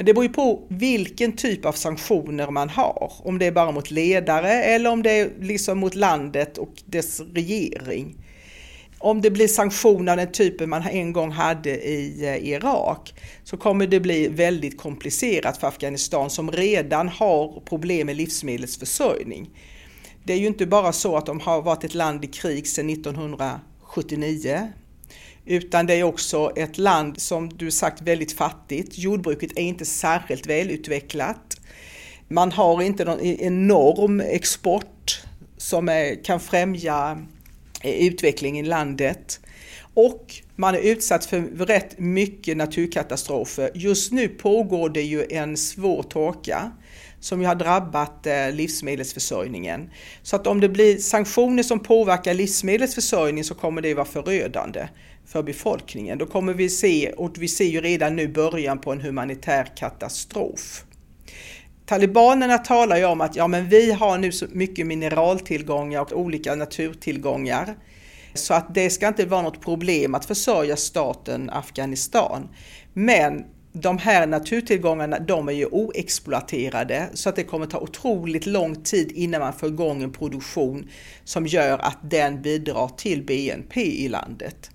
Men 0.00 0.04
det 0.06 0.14
beror 0.14 0.24
ju 0.24 0.32
på 0.32 0.62
vilken 0.68 1.32
typ 1.32 1.64
av 1.64 1.72
sanktioner 1.72 2.50
man 2.50 2.68
har. 2.68 3.12
Om 3.24 3.38
det 3.38 3.46
är 3.46 3.52
bara 3.52 3.70
mot 3.70 3.90
ledare 3.90 4.52
eller 4.52 4.90
om 4.90 5.02
det 5.02 5.10
är 5.10 5.30
liksom 5.40 5.78
mot 5.78 5.94
landet 5.94 6.58
och 6.58 6.82
dess 6.86 7.20
regering. 7.34 8.16
Om 8.98 9.20
det 9.20 9.30
blir 9.30 9.48
sanktioner 9.48 10.12
av 10.12 10.18
den 10.18 10.32
typen 10.32 10.70
man 10.70 10.82
en 10.82 11.12
gång 11.12 11.30
hade 11.30 11.70
i 11.70 12.26
eh, 12.26 12.48
Irak 12.48 13.14
så 13.44 13.56
kommer 13.56 13.86
det 13.86 14.00
bli 14.00 14.28
väldigt 14.28 14.78
komplicerat 14.78 15.58
för 15.58 15.66
Afghanistan 15.66 16.30
som 16.30 16.50
redan 16.50 17.08
har 17.08 17.60
problem 17.60 18.06
med 18.06 18.16
livsmedelsförsörjning. 18.16 19.50
Det 20.24 20.32
är 20.32 20.38
ju 20.38 20.46
inte 20.46 20.66
bara 20.66 20.92
så 20.92 21.16
att 21.16 21.26
de 21.26 21.40
har 21.40 21.62
varit 21.62 21.84
ett 21.84 21.94
land 21.94 22.24
i 22.24 22.28
krig 22.28 22.66
sedan 22.66 22.90
1979 22.90 24.68
utan 25.50 25.86
det 25.86 25.94
är 25.94 26.02
också 26.02 26.52
ett 26.56 26.78
land 26.78 27.20
som 27.20 27.48
du 27.48 27.70
sagt 27.70 28.02
väldigt 28.02 28.32
fattigt. 28.32 28.98
Jordbruket 28.98 29.50
är 29.56 29.62
inte 29.62 29.84
särskilt 29.84 30.46
välutvecklat. 30.46 31.56
Man 32.28 32.52
har 32.52 32.82
inte 32.82 33.04
någon 33.04 33.20
e- 33.20 33.36
enorm 33.40 34.20
export 34.20 35.22
som 35.56 35.88
är, 35.88 36.24
kan 36.24 36.40
främja 36.40 37.18
utvecklingen 37.82 38.06
utveckling 38.12 38.58
i 38.58 38.62
landet. 38.62 39.40
Och 39.94 40.34
man 40.56 40.74
är 40.74 40.78
utsatt 40.78 41.24
för 41.24 41.40
rätt 41.66 41.98
mycket 41.98 42.56
naturkatastrofer. 42.56 43.70
Just 43.74 44.12
nu 44.12 44.28
pågår 44.28 44.88
det 44.88 45.02
ju 45.02 45.26
en 45.30 45.56
svår 45.56 46.02
torka 46.02 46.72
som 47.20 47.40
ju 47.40 47.46
har 47.46 47.54
drabbat 47.54 48.26
eh, 48.26 48.52
livsmedelsförsörjningen. 48.52 49.90
Så 50.22 50.36
att 50.36 50.46
om 50.46 50.60
det 50.60 50.68
blir 50.68 50.98
sanktioner 50.98 51.62
som 51.62 51.80
påverkar 51.80 52.34
livsmedelsförsörjningen 52.34 53.44
så 53.44 53.54
kommer 53.54 53.82
det 53.82 53.94
vara 53.94 54.04
förödande 54.04 54.88
för 55.26 55.42
befolkningen. 55.42 56.18
Då 56.18 56.26
kommer 56.26 56.54
vi 56.54 56.68
se, 56.68 57.12
och 57.12 57.32
vi 57.38 57.48
ser 57.48 57.64
ju 57.64 57.80
redan 57.80 58.16
nu 58.16 58.28
början 58.28 58.78
på 58.78 58.92
en 58.92 59.00
humanitär 59.00 59.76
katastrof. 59.76 60.84
Talibanerna 61.86 62.58
talar 62.58 62.96
ju 62.96 63.04
om 63.04 63.20
att 63.20 63.36
ja, 63.36 63.48
men 63.48 63.68
vi 63.68 63.92
har 63.92 64.18
nu 64.18 64.32
så 64.32 64.46
mycket 64.50 64.86
mineraltillgångar 64.86 66.00
och 66.00 66.12
olika 66.12 66.54
naturtillgångar 66.54 67.76
så 68.34 68.54
att 68.54 68.74
det 68.74 68.90
ska 68.90 69.08
inte 69.08 69.26
vara 69.26 69.42
något 69.42 69.60
problem 69.60 70.14
att 70.14 70.24
försörja 70.24 70.76
staten 70.76 71.50
Afghanistan. 71.50 72.48
Men 72.92 73.44
de 73.72 73.98
här 73.98 74.26
naturtillgångarna 74.26 75.18
de 75.18 75.48
är 75.48 75.52
ju 75.52 75.66
oexploaterade 75.66 77.08
så 77.14 77.28
att 77.28 77.36
det 77.36 77.44
kommer 77.44 77.66
ta 77.66 77.78
otroligt 77.78 78.46
lång 78.46 78.82
tid 78.82 79.12
innan 79.12 79.40
man 79.40 79.52
får 79.52 79.68
igång 79.68 80.02
en 80.02 80.12
produktion 80.12 80.88
som 81.24 81.46
gör 81.46 81.78
att 81.78 81.98
den 82.02 82.42
bidrar 82.42 82.88
till 82.88 83.22
BNP 83.22 83.80
i 83.80 84.08
landet. 84.08 84.70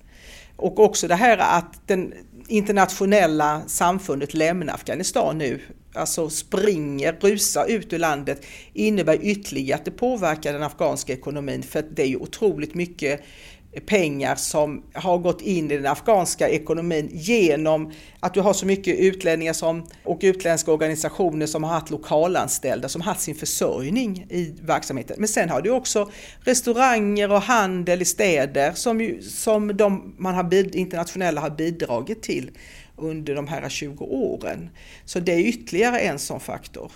Och 0.56 0.80
också 0.80 1.08
det 1.08 1.16
här 1.16 1.38
att 1.38 1.88
den 1.88 2.14
internationella 2.48 3.62
samfundet 3.68 4.34
lämnar 4.34 4.74
Afghanistan 4.74 5.38
nu, 5.38 5.60
alltså 5.94 6.30
springer, 6.30 7.18
rusar 7.20 7.66
ut 7.68 7.94
ur 7.94 8.00
landet, 8.00 8.46
innebär 8.74 9.20
ytterligare 9.22 9.80
att 9.80 9.86
det 9.86 9.92
påverkar 9.92 10.54
den 10.54 10.64
afghanska 10.64 11.14
ekonomin 11.14 11.64
för 11.64 11.86
det 11.92 12.02
är 12.02 12.08
ju 12.08 12.18
otroligt 12.18 12.74
mycket 12.74 13.22
pengar 13.80 14.36
som 14.36 14.84
har 14.94 15.18
gått 15.18 15.42
in 15.42 15.72
i 15.72 15.78
den 15.78 15.86
afghanska 15.86 16.50
ekonomin 16.50 17.10
genom 17.14 17.92
att 18.20 18.34
du 18.34 18.42
har 18.42 18.54
så 18.54 18.66
mycket 18.66 19.00
utlänningar 19.00 19.54
som, 19.54 19.88
och 20.04 20.20
utländska 20.22 20.72
organisationer 20.72 21.46
som 21.46 21.64
har 21.64 21.72
haft 21.72 21.90
lokalanställda 21.90 22.90
som 22.90 23.02
haft 23.02 23.22
sin 23.22 23.36
försörjning 23.36 24.26
i 24.30 24.54
verksamheten. 24.62 25.16
Men 25.20 25.28
sen 25.28 25.50
har 25.50 25.62
du 25.62 25.70
också 25.70 26.12
restauranger 26.40 27.32
och 27.32 27.42
handel 27.42 28.02
i 28.02 28.06
städer 28.06 28.72
som, 28.72 29.02
ju, 29.02 29.22
som 29.22 29.78
de 29.78 30.16
man 30.18 30.36
har, 30.36 30.76
internationella 30.78 31.42
har 31.42 31.50
bidragit 31.50 32.24
till 32.24 32.52
under 32.98 33.36
de 33.36 33.48
här 33.48 33.70
20 33.70 34.04
åren. 34.06 34.70
Så 35.06 35.20
det 35.20 35.34
är 35.34 35.40
ytterligare 35.40 36.00
en 36.00 36.20
sån 36.20 36.40
faktor. 36.40 36.92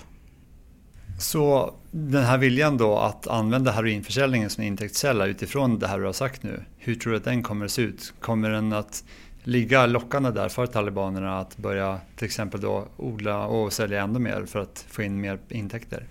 Så 1.20 1.74
den 1.92 2.24
här 2.24 2.38
viljan 2.38 2.78
då 2.78 2.98
att 2.98 3.28
använda 3.28 3.72
heroinförsäljningen 3.72 4.50
som 4.50 4.64
intäktskälla 4.64 5.26
utifrån 5.26 5.80
det 5.80 5.88
här 5.88 6.00
du 6.00 6.06
har 6.06 6.14
sagt 6.14 6.44
nu, 6.44 6.64
hur 6.78 6.96
tror 6.96 7.12
du 7.12 7.18
att 7.18 7.24
den 7.24 7.44
kommer 7.44 7.66
att 7.66 7.72
se 7.72 7.82
ut? 7.82 8.14
Kommer 8.20 8.50
den 8.50 8.74
att 8.74 9.04
ligga 9.44 9.86
lockande 9.86 10.32
där 10.32 10.50
för 10.50 10.66
talibanerna 10.66 11.40
att 11.40 11.58
börja 11.58 12.00
till 12.16 12.26
exempel 12.26 12.62
då 12.62 12.88
odla 12.98 13.46
och 13.48 13.74
sälja 13.74 14.04
ännu 14.04 14.20
mer 14.20 14.46
för 14.46 14.60
att 14.60 14.86
få 14.90 15.02
in 15.02 15.22
mer 15.22 15.40
intäkter? 15.50 16.08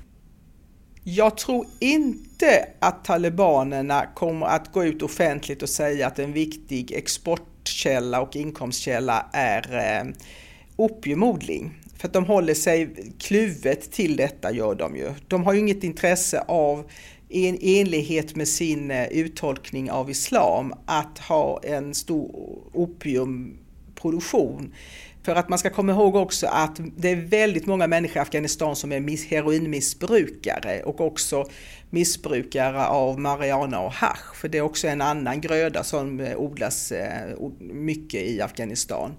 Jag 1.04 1.36
tror 1.36 1.66
inte 1.78 2.68
att 2.78 3.04
talibanerna 3.04 4.06
kommer 4.14 4.46
att 4.46 4.72
gå 4.72 4.84
ut 4.84 5.02
offentligt 5.02 5.62
och 5.62 5.68
säga 5.68 6.06
att 6.06 6.18
en 6.18 6.32
viktig 6.32 6.92
exportkälla 6.92 8.20
och 8.20 8.36
inkomstkälla 8.36 9.26
är 9.32 9.76
eh, 9.76 10.12
opiumodling. 10.76 11.74
För 11.98 12.08
att 12.08 12.14
de 12.14 12.24
håller 12.24 12.54
sig 12.54 12.94
kluvet 13.18 13.92
till 13.92 14.16
detta 14.16 14.52
gör 14.52 14.74
de 14.74 14.96
ju. 14.96 15.14
De 15.28 15.44
har 15.44 15.52
ju 15.52 15.58
inget 15.58 15.84
intresse 15.84 16.44
av 16.48 16.90
i 17.28 17.80
enlighet 17.80 18.36
med 18.36 18.48
sin 18.48 18.90
eh, 18.90 19.06
uttolkning 19.06 19.90
av 19.90 20.10
islam 20.10 20.74
att 20.86 21.18
ha 21.18 21.60
en 21.62 21.94
stor 21.94 22.58
opiumproduktion. 22.72 24.74
För 25.28 25.34
att 25.34 25.48
man 25.48 25.58
ska 25.58 25.70
komma 25.70 25.92
ihåg 25.92 26.16
också 26.16 26.46
att 26.46 26.80
det 26.96 27.10
är 27.10 27.16
väldigt 27.16 27.66
många 27.66 27.86
människor 27.86 28.16
i 28.16 28.20
Afghanistan 28.20 28.76
som 28.76 28.92
är 28.92 29.28
heroinmissbrukare 29.30 30.82
och 30.82 31.00
också 31.00 31.44
missbrukare 31.90 32.86
av 32.86 33.20
marijuana 33.20 33.80
och 33.80 33.92
hash. 33.92 34.34
För 34.34 34.48
det 34.48 34.58
är 34.58 34.62
också 34.62 34.88
en 34.88 35.00
annan 35.00 35.40
gröda 35.40 35.84
som 35.84 36.20
eh, 36.20 36.36
odlas 36.36 36.92
eh, 36.92 37.36
mycket 37.60 38.22
i 38.22 38.40
Afghanistan. 38.40 39.12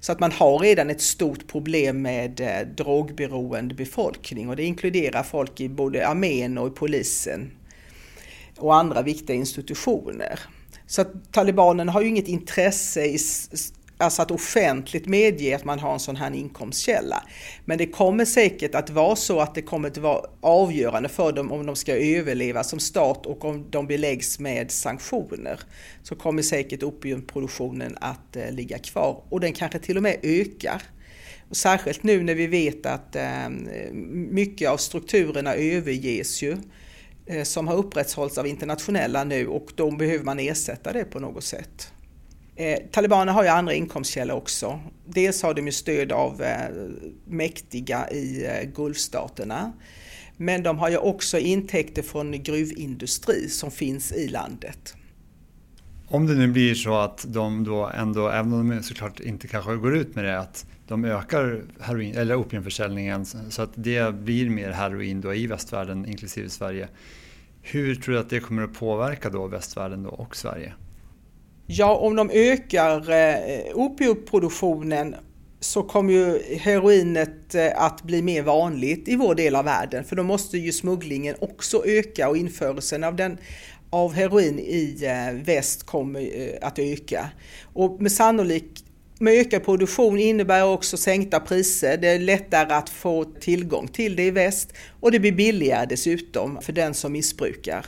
Så 0.00 0.12
att 0.12 0.20
man 0.20 0.32
har 0.32 0.58
redan 0.58 0.90
ett 0.90 1.00
stort 1.00 1.46
problem 1.46 2.02
med 2.02 2.40
eh, 2.40 2.66
drogberoende 2.76 3.74
befolkning 3.74 4.48
och 4.48 4.56
det 4.56 4.64
inkluderar 4.64 5.22
folk 5.22 5.60
i 5.60 5.68
både 5.68 6.06
armén 6.06 6.58
och 6.58 6.68
i 6.68 6.70
polisen 6.70 7.50
och 8.58 8.76
andra 8.76 9.02
viktiga 9.02 9.36
institutioner. 9.36 10.40
Så 10.86 11.00
att 11.00 11.32
talibanerna 11.32 11.92
har 11.92 12.02
ju 12.02 12.08
inget 12.08 12.28
intresse 12.28 13.04
i 13.04 13.18
Alltså 14.00 14.22
att 14.22 14.30
offentligt 14.30 15.06
medge 15.06 15.56
att 15.56 15.64
man 15.64 15.78
har 15.78 15.92
en 15.92 16.00
sån 16.00 16.16
här 16.16 16.34
inkomstkälla. 16.34 17.22
Men 17.64 17.78
det 17.78 17.86
kommer 17.86 18.24
säkert 18.24 18.74
att 18.74 18.90
vara 18.90 19.16
så 19.16 19.40
att 19.40 19.54
det 19.54 19.62
kommer 19.62 19.88
att 19.88 19.98
vara 19.98 20.26
avgörande 20.40 21.08
för 21.08 21.32
dem 21.32 21.52
om 21.52 21.66
de 21.66 21.76
ska 21.76 21.96
överleva 21.96 22.64
som 22.64 22.80
stat 22.80 23.26
och 23.26 23.44
om 23.44 23.70
de 23.70 23.86
beläggs 23.86 24.38
med 24.38 24.70
sanktioner. 24.70 25.60
Så 26.02 26.14
kommer 26.14 26.42
säkert 26.42 26.82
opiumproduktionen 26.82 27.96
att 28.00 28.36
eh, 28.36 28.52
ligga 28.52 28.78
kvar 28.78 29.22
och 29.28 29.40
den 29.40 29.52
kanske 29.52 29.78
till 29.78 29.96
och 29.96 30.02
med 30.02 30.16
ökar. 30.22 30.82
Och 31.50 31.56
särskilt 31.56 32.02
nu 32.02 32.22
när 32.22 32.34
vi 32.34 32.46
vet 32.46 32.86
att 32.86 33.16
eh, 33.16 33.48
mycket 34.30 34.70
av 34.70 34.76
strukturerna 34.76 35.54
överges 35.54 36.42
ju 36.42 36.56
eh, 37.26 37.42
som 37.42 37.68
har 37.68 37.76
upprätthållits 37.76 38.38
av 38.38 38.46
internationella 38.46 39.24
nu 39.24 39.46
och 39.46 39.72
då 39.74 39.90
behöver 39.90 40.24
man 40.24 40.38
ersätta 40.38 40.92
det 40.92 41.04
på 41.04 41.20
något 41.20 41.44
sätt. 41.44 41.92
Eh, 42.60 42.78
talibanerna 42.90 43.32
har 43.32 43.42
ju 43.42 43.48
andra 43.48 43.74
inkomstkällor 43.74 44.36
också. 44.36 44.80
Dels 45.06 45.42
har 45.42 45.54
de 45.54 45.66
ju 45.66 45.72
stöd 45.72 46.12
av 46.12 46.42
eh, 46.42 46.58
mäktiga 47.24 48.10
i 48.10 48.46
eh, 48.46 48.68
Gulfstaterna. 48.74 49.72
Men 50.36 50.62
de 50.62 50.78
har 50.78 50.90
ju 50.90 50.96
också 50.96 51.38
intäkter 51.38 52.02
från 52.02 52.42
gruvindustri 52.42 53.48
som 53.48 53.70
finns 53.70 54.12
i 54.12 54.28
landet. 54.28 54.94
Om 56.08 56.26
det 56.26 56.34
nu 56.34 56.48
blir 56.48 56.74
så 56.74 56.94
att 56.96 57.24
de 57.28 57.64
då 57.64 57.86
ändå, 57.86 58.28
även 58.28 58.52
om 58.52 58.68
de 58.68 58.82
såklart 58.82 59.20
inte 59.20 59.48
kanske 59.48 59.76
går 59.76 59.96
ut 59.96 60.14
med 60.14 60.24
det, 60.24 60.38
att 60.38 60.66
de 60.88 61.04
ökar 61.04 61.62
heroin, 61.80 62.14
eller 62.16 62.34
opiumförsäljningen 62.36 63.24
så 63.26 63.62
att 63.62 63.70
det 63.74 64.14
blir 64.14 64.50
mer 64.50 64.70
heroin 64.70 65.20
då 65.20 65.34
i 65.34 65.46
västvärlden 65.46 66.06
inklusive 66.06 66.48
Sverige. 66.48 66.88
Hur 67.62 67.94
tror 67.94 68.14
du 68.14 68.20
att 68.20 68.30
det 68.30 68.40
kommer 68.40 68.62
att 68.62 68.74
påverka 68.74 69.30
då 69.30 69.46
västvärlden 69.46 70.02
då 70.02 70.10
och 70.10 70.36
Sverige? 70.36 70.72
Ja, 71.72 71.96
om 71.96 72.16
de 72.16 72.30
ökar 72.30 73.10
eh, 73.10 73.60
opioproduktionen 73.74 75.16
så 75.60 75.82
kommer 75.82 76.12
ju 76.12 76.56
heroinet 76.56 77.54
eh, 77.54 77.82
att 77.82 78.02
bli 78.02 78.22
mer 78.22 78.42
vanligt 78.42 79.08
i 79.08 79.16
vår 79.16 79.34
del 79.34 79.56
av 79.56 79.64
världen 79.64 80.04
för 80.04 80.16
då 80.16 80.22
måste 80.22 80.58
ju 80.58 80.72
smugglingen 80.72 81.34
också 81.40 81.86
öka 81.86 82.28
och 82.28 82.36
införseln 82.36 83.04
av, 83.04 83.16
den, 83.16 83.38
av 83.90 84.12
heroin 84.12 84.58
i 84.58 84.96
eh, 85.02 85.44
väst 85.44 85.86
kommer 85.86 86.20
eh, 86.20 86.66
att 86.66 86.78
öka. 86.78 87.30
Och 87.72 88.02
med 88.02 88.12
sannolikt 88.12 88.84
med 89.18 89.34
ökad 89.34 89.64
produktion 89.64 90.18
innebär 90.18 90.64
också 90.64 90.96
sänkta 90.96 91.40
priser. 91.40 91.96
Det 91.96 92.08
är 92.08 92.18
lättare 92.18 92.72
att 92.72 92.88
få 92.88 93.24
tillgång 93.24 93.88
till 93.88 94.16
det 94.16 94.22
i 94.22 94.30
väst 94.30 94.72
och 95.00 95.12
det 95.12 95.20
blir 95.20 95.32
billigare 95.32 95.86
dessutom 95.86 96.58
för 96.62 96.72
den 96.72 96.94
som 96.94 97.12
missbrukar. 97.12 97.86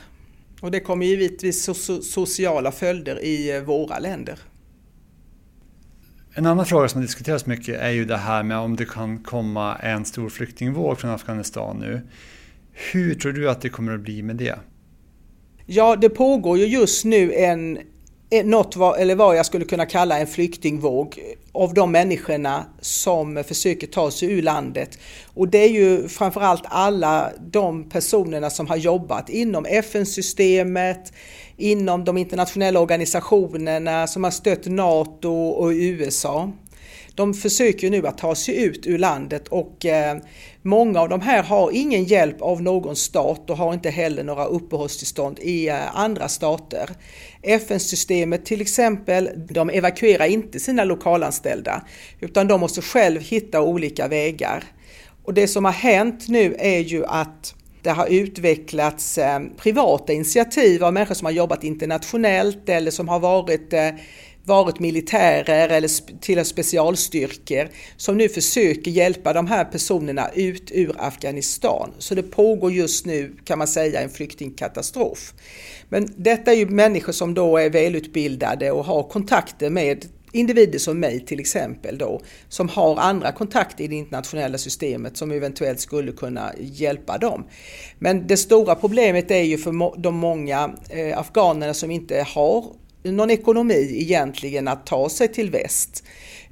Och 0.63 0.71
det 0.71 0.79
kommer 0.79 1.05
givetvis 1.05 1.69
sociala 2.03 2.71
följder 2.71 3.23
i 3.23 3.55
eh, 3.55 3.61
våra 3.61 3.99
länder. 3.99 4.39
En 6.33 6.45
annan 6.45 6.65
fråga 6.65 6.87
som 6.87 7.01
diskuteras 7.01 7.45
mycket 7.45 7.79
är 7.79 7.89
ju 7.89 8.05
det 8.05 8.17
här 8.17 8.43
med 8.43 8.57
om 8.57 8.75
det 8.75 8.85
kan 8.85 9.19
komma 9.19 9.75
en 9.75 10.05
stor 10.05 10.29
flyktingvåg 10.29 10.99
från 10.99 11.11
Afghanistan 11.11 11.77
nu. 11.79 12.01
Hur 12.71 13.15
tror 13.15 13.31
du 13.31 13.49
att 13.49 13.61
det 13.61 13.69
kommer 13.69 13.93
att 13.93 14.01
bli 14.01 14.21
med 14.21 14.35
det? 14.35 14.59
Ja, 15.65 15.95
det 15.95 16.09
pågår 16.09 16.57
ju 16.57 16.65
just 16.65 17.05
nu 17.05 17.33
en 17.33 17.79
Eh, 18.29 18.45
något 18.45 18.75
vad, 18.75 18.99
eller 18.99 19.15
vad 19.15 19.37
jag 19.37 19.45
skulle 19.45 19.65
kunna 19.65 19.85
kalla 19.85 20.19
en 20.19 20.27
flyktingvåg 20.27 21.19
av 21.51 21.73
de 21.73 21.91
människorna 21.91 22.65
som 22.81 23.43
försöker 23.47 23.87
ta 23.87 24.11
sig 24.11 24.31
ur 24.31 24.41
landet. 24.41 24.99
Och 25.33 25.47
det 25.47 25.57
är 25.57 25.69
ju 25.69 26.07
framförallt 26.07 26.63
alla 26.65 27.31
de 27.39 27.89
personerna 27.89 28.49
som 28.49 28.67
har 28.67 28.77
jobbat 28.77 29.29
inom 29.29 29.65
FN-systemet, 29.65 31.13
inom 31.57 32.03
de 32.03 32.17
internationella 32.17 32.79
organisationerna 32.79 34.07
som 34.07 34.23
har 34.23 34.31
stött 34.31 34.65
NATO 34.65 35.49
och 35.49 35.69
USA. 35.69 36.51
De 37.15 37.33
försöker 37.33 37.89
nu 37.89 38.07
att 38.07 38.17
ta 38.17 38.35
sig 38.35 38.63
ut 38.63 38.87
ur 38.87 38.97
landet 38.97 39.47
och 39.47 39.85
eh, 39.85 40.17
många 40.61 40.99
av 40.99 41.09
de 41.09 41.21
här 41.21 41.43
har 41.43 41.71
ingen 41.71 42.03
hjälp 42.03 42.41
av 42.41 42.61
någon 42.61 42.95
stat 42.95 43.49
och 43.49 43.57
har 43.57 43.73
inte 43.73 43.89
heller 43.89 44.23
några 44.23 44.45
uppehållstillstånd 44.45 45.39
i 45.39 45.69
eh, 45.69 45.97
andra 45.97 46.27
stater. 46.27 46.89
FN-systemet 47.41 48.45
till 48.45 48.61
exempel, 48.61 49.29
de 49.49 49.69
evakuerar 49.69 50.25
inte 50.25 50.59
sina 50.59 50.83
lokalanställda 50.83 51.83
utan 52.19 52.47
de 52.47 52.59
måste 52.59 52.81
själv 52.81 53.21
hitta 53.21 53.61
olika 53.61 54.07
vägar. 54.07 54.63
Och 55.23 55.33
det 55.33 55.47
som 55.47 55.65
har 55.65 55.71
hänt 55.71 56.27
nu 56.27 56.55
är 56.59 56.79
ju 56.79 57.05
att 57.05 57.55
det 57.81 57.89
har 57.89 58.07
utvecklats 58.07 59.17
eh, 59.17 59.39
privata 59.57 60.13
initiativ 60.13 60.83
av 60.83 60.93
människor 60.93 61.15
som 61.15 61.25
har 61.25 61.31
jobbat 61.31 61.63
internationellt 61.63 62.69
eller 62.69 62.91
som 62.91 63.07
har 63.07 63.19
varit 63.19 63.73
varit 64.45 64.79
militärer 64.79 65.69
eller 65.69 66.19
till 66.19 66.45
specialstyrkor 66.45 67.69
som 67.97 68.17
nu 68.17 68.29
försöker 68.29 68.91
hjälpa 68.91 69.33
de 69.33 69.47
här 69.47 69.65
personerna 69.65 70.29
ut 70.29 70.71
ur 70.71 70.95
Afghanistan. 70.97 71.91
Så 71.97 72.15
det 72.15 72.23
pågår 72.23 72.71
just 72.71 73.05
nu 73.05 73.35
kan 73.43 73.57
man 73.57 73.67
säga 73.67 74.01
en 74.01 74.09
flyktingkatastrof. 74.09 75.33
Men 75.89 76.07
detta 76.17 76.51
är 76.51 76.55
ju 76.55 76.65
människor 76.65 77.13
som 77.13 77.33
då 77.33 77.57
är 77.57 77.69
välutbildade 77.69 78.71
och 78.71 78.85
har 78.85 79.03
kontakter 79.03 79.69
med 79.69 80.05
individer 80.33 80.79
som 80.79 80.99
mig 80.99 81.25
till 81.25 81.39
exempel 81.39 81.97
då, 81.97 82.21
som 82.49 82.69
har 82.69 82.97
andra 82.97 83.31
kontakter 83.31 83.83
i 83.83 83.87
det 83.87 83.95
internationella 83.95 84.57
systemet 84.57 85.17
som 85.17 85.31
eventuellt 85.31 85.79
skulle 85.79 86.11
kunna 86.11 86.51
hjälpa 86.59 87.17
dem. 87.17 87.45
Men 87.99 88.27
det 88.27 88.37
stora 88.37 88.75
problemet 88.75 89.31
är 89.31 89.43
ju 89.43 89.57
för 89.57 90.01
de 90.01 90.15
många 90.15 90.73
eh, 90.89 91.19
afghanerna 91.19 91.73
som 91.73 91.91
inte 91.91 92.25
har 92.33 92.65
någon 93.03 93.31
ekonomi 93.31 93.97
egentligen 94.01 94.67
att 94.67 94.85
ta 94.85 95.09
sig 95.09 95.27
till 95.27 95.51
väst. 95.51 96.03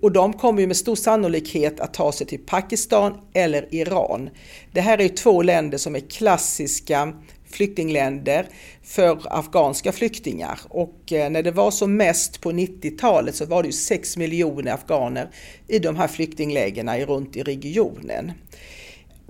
Och 0.02 0.12
de 0.12 0.34
kommer 0.34 0.62
ju 0.62 0.68
med 0.68 0.78
stor 0.78 0.96
sannolikhet 0.96 1.80
att 1.80 1.94
ta 1.94 2.12
sig 2.12 2.28
till 2.28 2.40
Pakistan 2.40 3.14
eller 3.34 3.76
Iran. 3.76 4.30
Det 4.72 4.82
här 4.82 4.98
är 4.98 5.04
ju 5.04 5.10
två 5.10 5.42
länder 5.42 5.78
som 5.78 5.96
är 5.96 6.00
klassiska 6.00 7.14
flyktingländer 7.52 8.48
för 8.84 9.20
afghanska 9.30 9.92
flyktingar. 9.92 10.60
Och 10.70 11.14
eh, 11.14 11.30
när 11.30 11.44
det 11.44 11.52
var 11.52 11.72
som 11.72 11.98
mest 11.98 12.42
på 12.42 12.52
90-talet 12.52 13.36
så 13.36 13.46
var 13.46 13.64
det 13.64 13.68
ju 13.68 13.74
6 13.74 14.18
miljoner 14.18 14.72
afghaner 14.72 15.30
i 15.68 15.80
de 15.80 15.96
här 15.96 16.08
flyktinglägren 16.08 17.06
runt 17.06 17.36
i 17.36 17.44
regionen. 17.44 18.32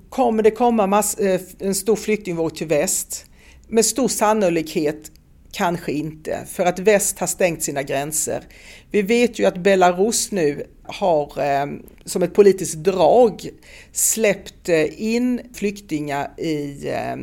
Kommer 0.10 0.44
det 0.44 0.52
komma 0.52 1.04
eh, 1.20 1.42
en 1.60 1.76
stor 1.76 1.96
flyktingvåg 1.96 2.56
till 2.56 2.68
väst? 2.68 3.26
Med 3.68 3.86
stor 3.86 4.08
sannolikhet 4.08 5.12
Kanske 5.52 5.92
inte, 5.92 6.46
för 6.48 6.66
att 6.66 6.80
väst 6.80 7.20
har 7.20 7.28
stängt 7.28 7.64
sina 7.64 7.84
gränser. 7.84 8.44
Vi 8.92 9.02
vet 9.02 9.40
ju 9.40 9.46
att 9.46 9.58
Belarus 9.58 10.32
nu 10.32 10.66
har 10.84 11.44
eh, 11.44 11.66
som 12.06 12.24
ett 12.24 12.34
politiskt 12.34 12.76
drag 12.76 13.50
släppt 13.92 14.70
eh, 14.70 15.02
in 15.04 15.42
flyktingar 15.54 16.32
i 16.40 16.88
eh, 16.90 17.16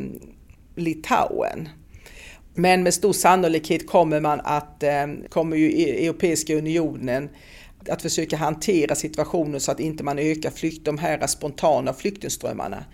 Litauen. 0.75 1.69
Men 2.53 2.83
med 2.83 2.93
stor 2.93 3.13
sannolikhet 3.13 3.87
kommer 3.87 4.19
man 4.19 4.41
att, 4.43 4.83
kommer 5.29 5.57
ju 5.57 5.81
e- 5.81 6.05
Europeiska 6.05 6.55
unionen 6.55 7.29
att 7.87 8.01
försöka 8.01 8.37
hantera 8.37 8.95
situationen 8.95 9.59
så 9.59 9.71
att 9.71 9.79
inte 9.79 10.03
man 10.03 10.19
ökar 10.19 10.49
flykt, 10.49 10.85
de 10.85 10.97
här 10.97 11.27
spontana 11.27 11.93
flyktingströmmarna. 11.93 12.85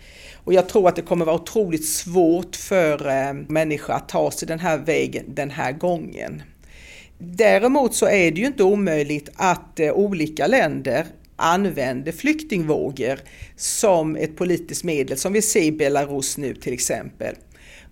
Och 0.44 0.52
jag 0.54 0.68
tror 0.68 0.88
att 0.88 0.96
det 0.96 1.02
kommer 1.02 1.24
vara 1.24 1.36
otroligt 1.36 1.86
svårt 1.86 2.56
för 2.56 3.08
eh, 3.08 3.32
människor 3.32 3.94
att 3.94 4.08
ta 4.08 4.30
sig 4.30 4.48
den 4.48 4.60
här 4.60 4.78
vägen 4.78 5.24
den 5.28 5.50
här 5.50 5.72
gången. 5.72 6.42
Däremot 7.18 7.94
så 7.94 8.06
är 8.06 8.30
det 8.30 8.40
ju 8.40 8.46
inte 8.46 8.62
omöjligt 8.62 9.28
att 9.34 9.80
eh, 9.80 9.92
olika 9.92 10.46
länder 10.46 11.06
använder 11.36 12.12
flyktingvågor 12.12 13.20
som 13.56 14.16
ett 14.16 14.36
politiskt 14.36 14.84
medel 14.84 15.18
som 15.18 15.32
vi 15.32 15.42
ser 15.42 15.62
i 15.62 15.72
Belarus 15.72 16.38
nu 16.38 16.54
till 16.54 16.72
exempel. 16.72 17.34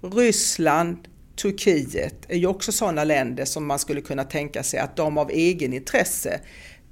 Ryssland, 0.00 0.96
Turkiet 1.36 2.14
är 2.28 2.36
ju 2.36 2.46
också 2.46 2.72
sådana 2.72 3.04
länder 3.04 3.44
som 3.44 3.66
man 3.66 3.78
skulle 3.78 4.00
kunna 4.00 4.24
tänka 4.24 4.62
sig 4.62 4.80
att 4.80 4.96
de 4.96 5.18
av 5.18 5.30
egen 5.30 5.72
intresse 5.72 6.40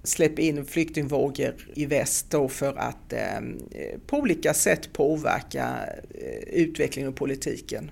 släpp 0.04 0.38
in 0.38 0.64
flyktingvågor 0.64 1.54
i 1.74 1.86
väst 1.86 2.26
då 2.30 2.48
för 2.48 2.74
att 2.76 3.12
ehm, 3.12 3.58
eh, 3.70 3.98
på 4.06 4.18
olika 4.18 4.54
sätt 4.54 4.92
påverka 4.92 5.78
eh, 6.14 6.48
utvecklingen 6.52 7.08
och 7.10 7.16
politiken. 7.16 7.90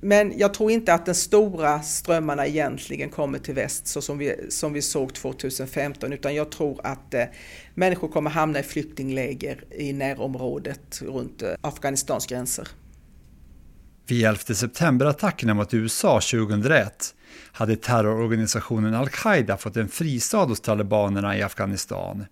Men 0.00 0.38
jag 0.38 0.54
tror 0.54 0.70
inte 0.70 0.94
att 0.94 1.06
de 1.06 1.14
stora 1.14 1.82
strömmarna 1.82 2.46
egentligen 2.46 3.08
kommer 3.08 3.38
till 3.38 3.54
väst 3.54 3.86
så 3.86 4.02
som 4.02 4.18
vi, 4.18 4.36
som 4.48 4.72
vi 4.72 4.82
såg 4.82 5.14
2015 5.14 6.12
utan 6.12 6.34
jag 6.34 6.50
tror 6.50 6.80
att 6.86 7.14
eh, 7.14 7.24
människor 7.74 8.08
kommer 8.08 8.30
hamna 8.30 8.60
i 8.60 8.62
flyktingläger 8.62 9.64
i 9.70 9.92
närområdet 9.92 11.02
runt 11.02 11.42
eh, 11.42 11.48
Afghanistans 11.60 12.26
gränser. 12.26 12.68
Vid 14.06 14.24
11 14.24 14.38
september-attackerna 14.38 15.54
mot 15.54 15.74
USA 15.74 16.20
2001 16.20 17.14
hade 17.60 17.76
terrororganisationen 17.76 18.94
al-Qaida 18.94 19.56
fått 19.56 19.76
en 19.76 19.88
fristad 19.88 20.44
hos 20.44 20.60
talibanerna 20.60 21.36
i 21.36 21.42
Afghanistan. 21.42 22.26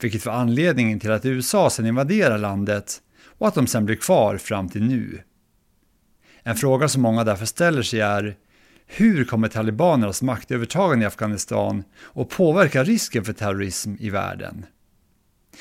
Vilket 0.00 0.26
var 0.26 0.32
anledningen 0.32 1.00
till 1.00 1.10
att 1.10 1.24
USA 1.24 1.70
sedan 1.70 1.86
invaderade 1.86 2.38
landet 2.38 3.02
och 3.38 3.48
att 3.48 3.54
de 3.54 3.66
sedan 3.66 3.84
blev 3.84 3.96
kvar 3.96 4.36
fram 4.36 4.68
till 4.68 4.82
nu. 4.82 5.22
En 6.42 6.56
fråga 6.56 6.88
som 6.88 7.02
många 7.02 7.24
därför 7.24 7.46
ställer 7.46 7.82
sig 7.82 8.00
är 8.00 8.36
Hur 8.86 9.24
kommer 9.24 9.48
talibanernas 9.48 10.22
maktövertagande 10.22 11.04
i 11.04 11.06
Afghanistan 11.06 11.84
att 12.14 12.28
påverka 12.28 12.84
risken 12.84 13.24
för 13.24 13.32
terrorism 13.32 13.94
i 13.98 14.10
världen? 14.10 14.66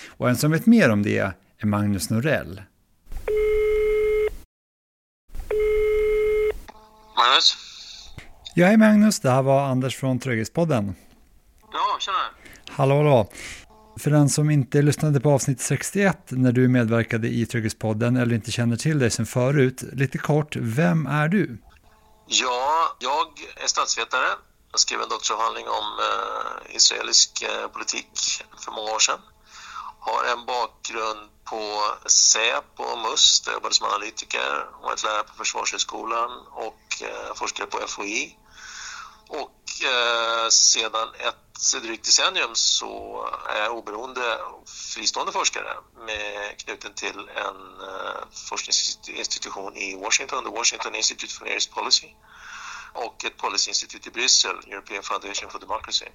Och 0.07 0.29
en 0.29 0.35
som 0.35 0.51
vet 0.51 0.65
mer 0.65 0.89
om 0.89 1.03
det 1.03 1.17
är 1.57 1.65
Magnus 1.65 2.09
Norell. 2.09 2.61
Magnus? 7.15 7.64
Ja, 8.57 8.67
hej 8.67 8.77
Magnus, 8.77 9.19
det 9.19 9.29
här 9.29 9.41
var 9.41 9.61
Anders 9.61 9.97
från 9.97 10.19
Trygghetspodden. 10.19 10.95
Ja, 11.71 11.97
tjena. 11.99 12.17
Hallå, 12.69 12.95
hallå. 12.95 13.29
För 13.99 14.11
den 14.11 14.29
som 14.29 14.49
inte 14.49 14.81
lyssnade 14.81 15.19
på 15.19 15.31
avsnitt 15.31 15.61
61 15.61 16.17
när 16.29 16.51
du 16.51 16.67
medverkade 16.67 17.27
i 17.27 17.45
Trygghetspodden 17.45 18.17
eller 18.17 18.35
inte 18.35 18.51
känner 18.51 18.75
till 18.75 18.99
dig 18.99 19.11
sen 19.11 19.25
förut, 19.25 19.83
lite 19.93 20.17
kort, 20.17 20.55
vem 20.55 21.05
är 21.07 21.27
du? 21.27 21.57
Ja, 22.27 22.95
jag 22.99 23.27
är 23.63 23.67
statsvetare. 23.67 24.27
Jag 24.71 24.79
skrev 24.79 25.01
en 25.01 25.09
doktorsavhandling 25.09 25.67
om 25.67 25.87
eh, 26.09 26.75
israelisk 26.75 27.41
eh, 27.41 27.67
politik 27.67 28.09
för 28.65 28.71
många 28.71 28.91
år 28.91 28.99
sedan. 28.99 29.19
Har 29.99 30.23
en 30.33 30.45
bakgrund 30.45 31.29
på 31.43 31.61
Säpo 32.09 32.83
och 32.83 32.99
MUST, 32.99 33.45
där 33.45 33.51
jag 33.51 33.57
jobbade 33.57 33.75
som 33.75 33.87
analytiker, 33.87 34.69
varit 34.83 35.03
lärare 35.03 35.23
på 35.23 35.33
Försvarshögskolan 35.33 36.31
och 36.51 36.83
eh, 37.01 37.35
forskare 37.35 37.67
på 37.67 37.87
FOI. 37.87 38.37
Och 39.27 39.61
eh, 39.83 40.49
sedan 40.49 41.07
ett 41.19 41.81
drygt 41.83 42.05
decennium 42.05 42.51
så 42.53 43.23
är 43.49 43.63
jag 43.63 43.77
oberoende 43.77 44.37
fristående 44.65 45.31
forskare 45.31 45.73
med, 46.05 46.57
knuten 46.57 46.93
till 46.93 47.19
en 47.19 47.59
eh, 47.89 48.21
forskningsinstitution 48.49 49.75
i 49.75 49.95
Washington, 49.95 50.43
The 50.43 50.49
Washington 50.49 50.95
Institute 50.95 51.33
for 51.33 51.45
Near 51.45 51.55
East 51.55 51.71
Policy 51.71 52.07
och 52.93 53.25
ett 53.25 53.37
policyinstitut 53.37 54.07
i 54.07 54.09
Bryssel, 54.09 54.55
European 54.67 55.03
Foundation 55.03 55.49
for 55.49 55.59
Democracy. 55.59 56.05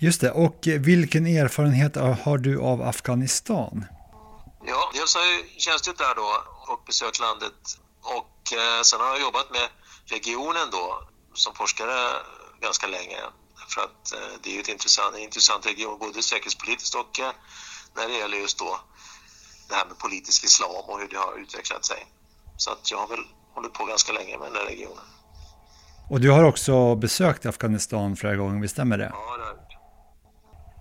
Just 0.00 0.20
det, 0.20 0.30
och 0.30 0.58
vilken 0.64 1.26
erfarenhet 1.26 1.96
har 1.96 2.38
du 2.38 2.60
av 2.60 2.82
Afghanistan? 2.82 3.84
Ja, 4.66 4.90
dels 4.94 5.14
har 5.14 5.22
jag 5.22 5.44
tjänstgjort 5.58 5.98
där 5.98 6.14
då 6.14 6.44
och 6.72 6.82
besökt 6.86 7.20
landet 7.20 7.78
och 8.02 8.52
eh, 8.52 8.82
sen 8.82 9.00
har 9.00 9.06
jag 9.06 9.20
jobbat 9.20 9.50
med 9.50 9.68
regionen 10.04 10.70
då 10.70 11.08
som 11.34 11.54
forskare 11.54 11.94
ganska 12.60 12.86
länge. 12.86 13.20
För 13.68 13.80
att 13.80 14.12
eh, 14.12 14.32
det 14.42 14.50
är 14.50 14.54
ju 14.54 14.60
ett 14.60 14.68
intressant, 14.68 15.14
en 15.14 15.22
intressant 15.22 15.66
region 15.66 15.98
både 15.98 16.22
säkerhetspolitiskt 16.22 16.94
och 16.94 17.20
eh, 17.20 17.32
när 17.96 18.08
det 18.08 18.18
gäller 18.18 18.36
just 18.36 18.58
då 18.58 18.80
det 19.68 19.74
här 19.74 19.86
med 19.86 19.98
politisk 19.98 20.44
islam 20.44 20.84
och 20.88 21.00
hur 21.00 21.08
det 21.08 21.16
har 21.16 21.40
utvecklat 21.42 21.84
sig. 21.84 22.06
Så 22.56 22.70
att 22.70 22.90
jag 22.90 22.98
har 22.98 23.08
väl 23.08 23.24
hållit 23.54 23.72
på 23.72 23.84
ganska 23.84 24.12
länge 24.12 24.38
med 24.38 24.46
den 24.48 24.56
här 24.56 24.64
regionen. 24.64 25.04
Och 26.10 26.20
du 26.20 26.30
har 26.30 26.44
också 26.44 26.94
besökt 26.94 27.46
Afghanistan 27.46 28.16
flera 28.16 28.36
gånger, 28.36 28.60
visst 28.60 28.74
stämmer 28.74 28.98
det? 28.98 29.10
Ja, 29.12 29.36
det 29.36 29.44
har 29.44 29.48
jag. 29.48 29.58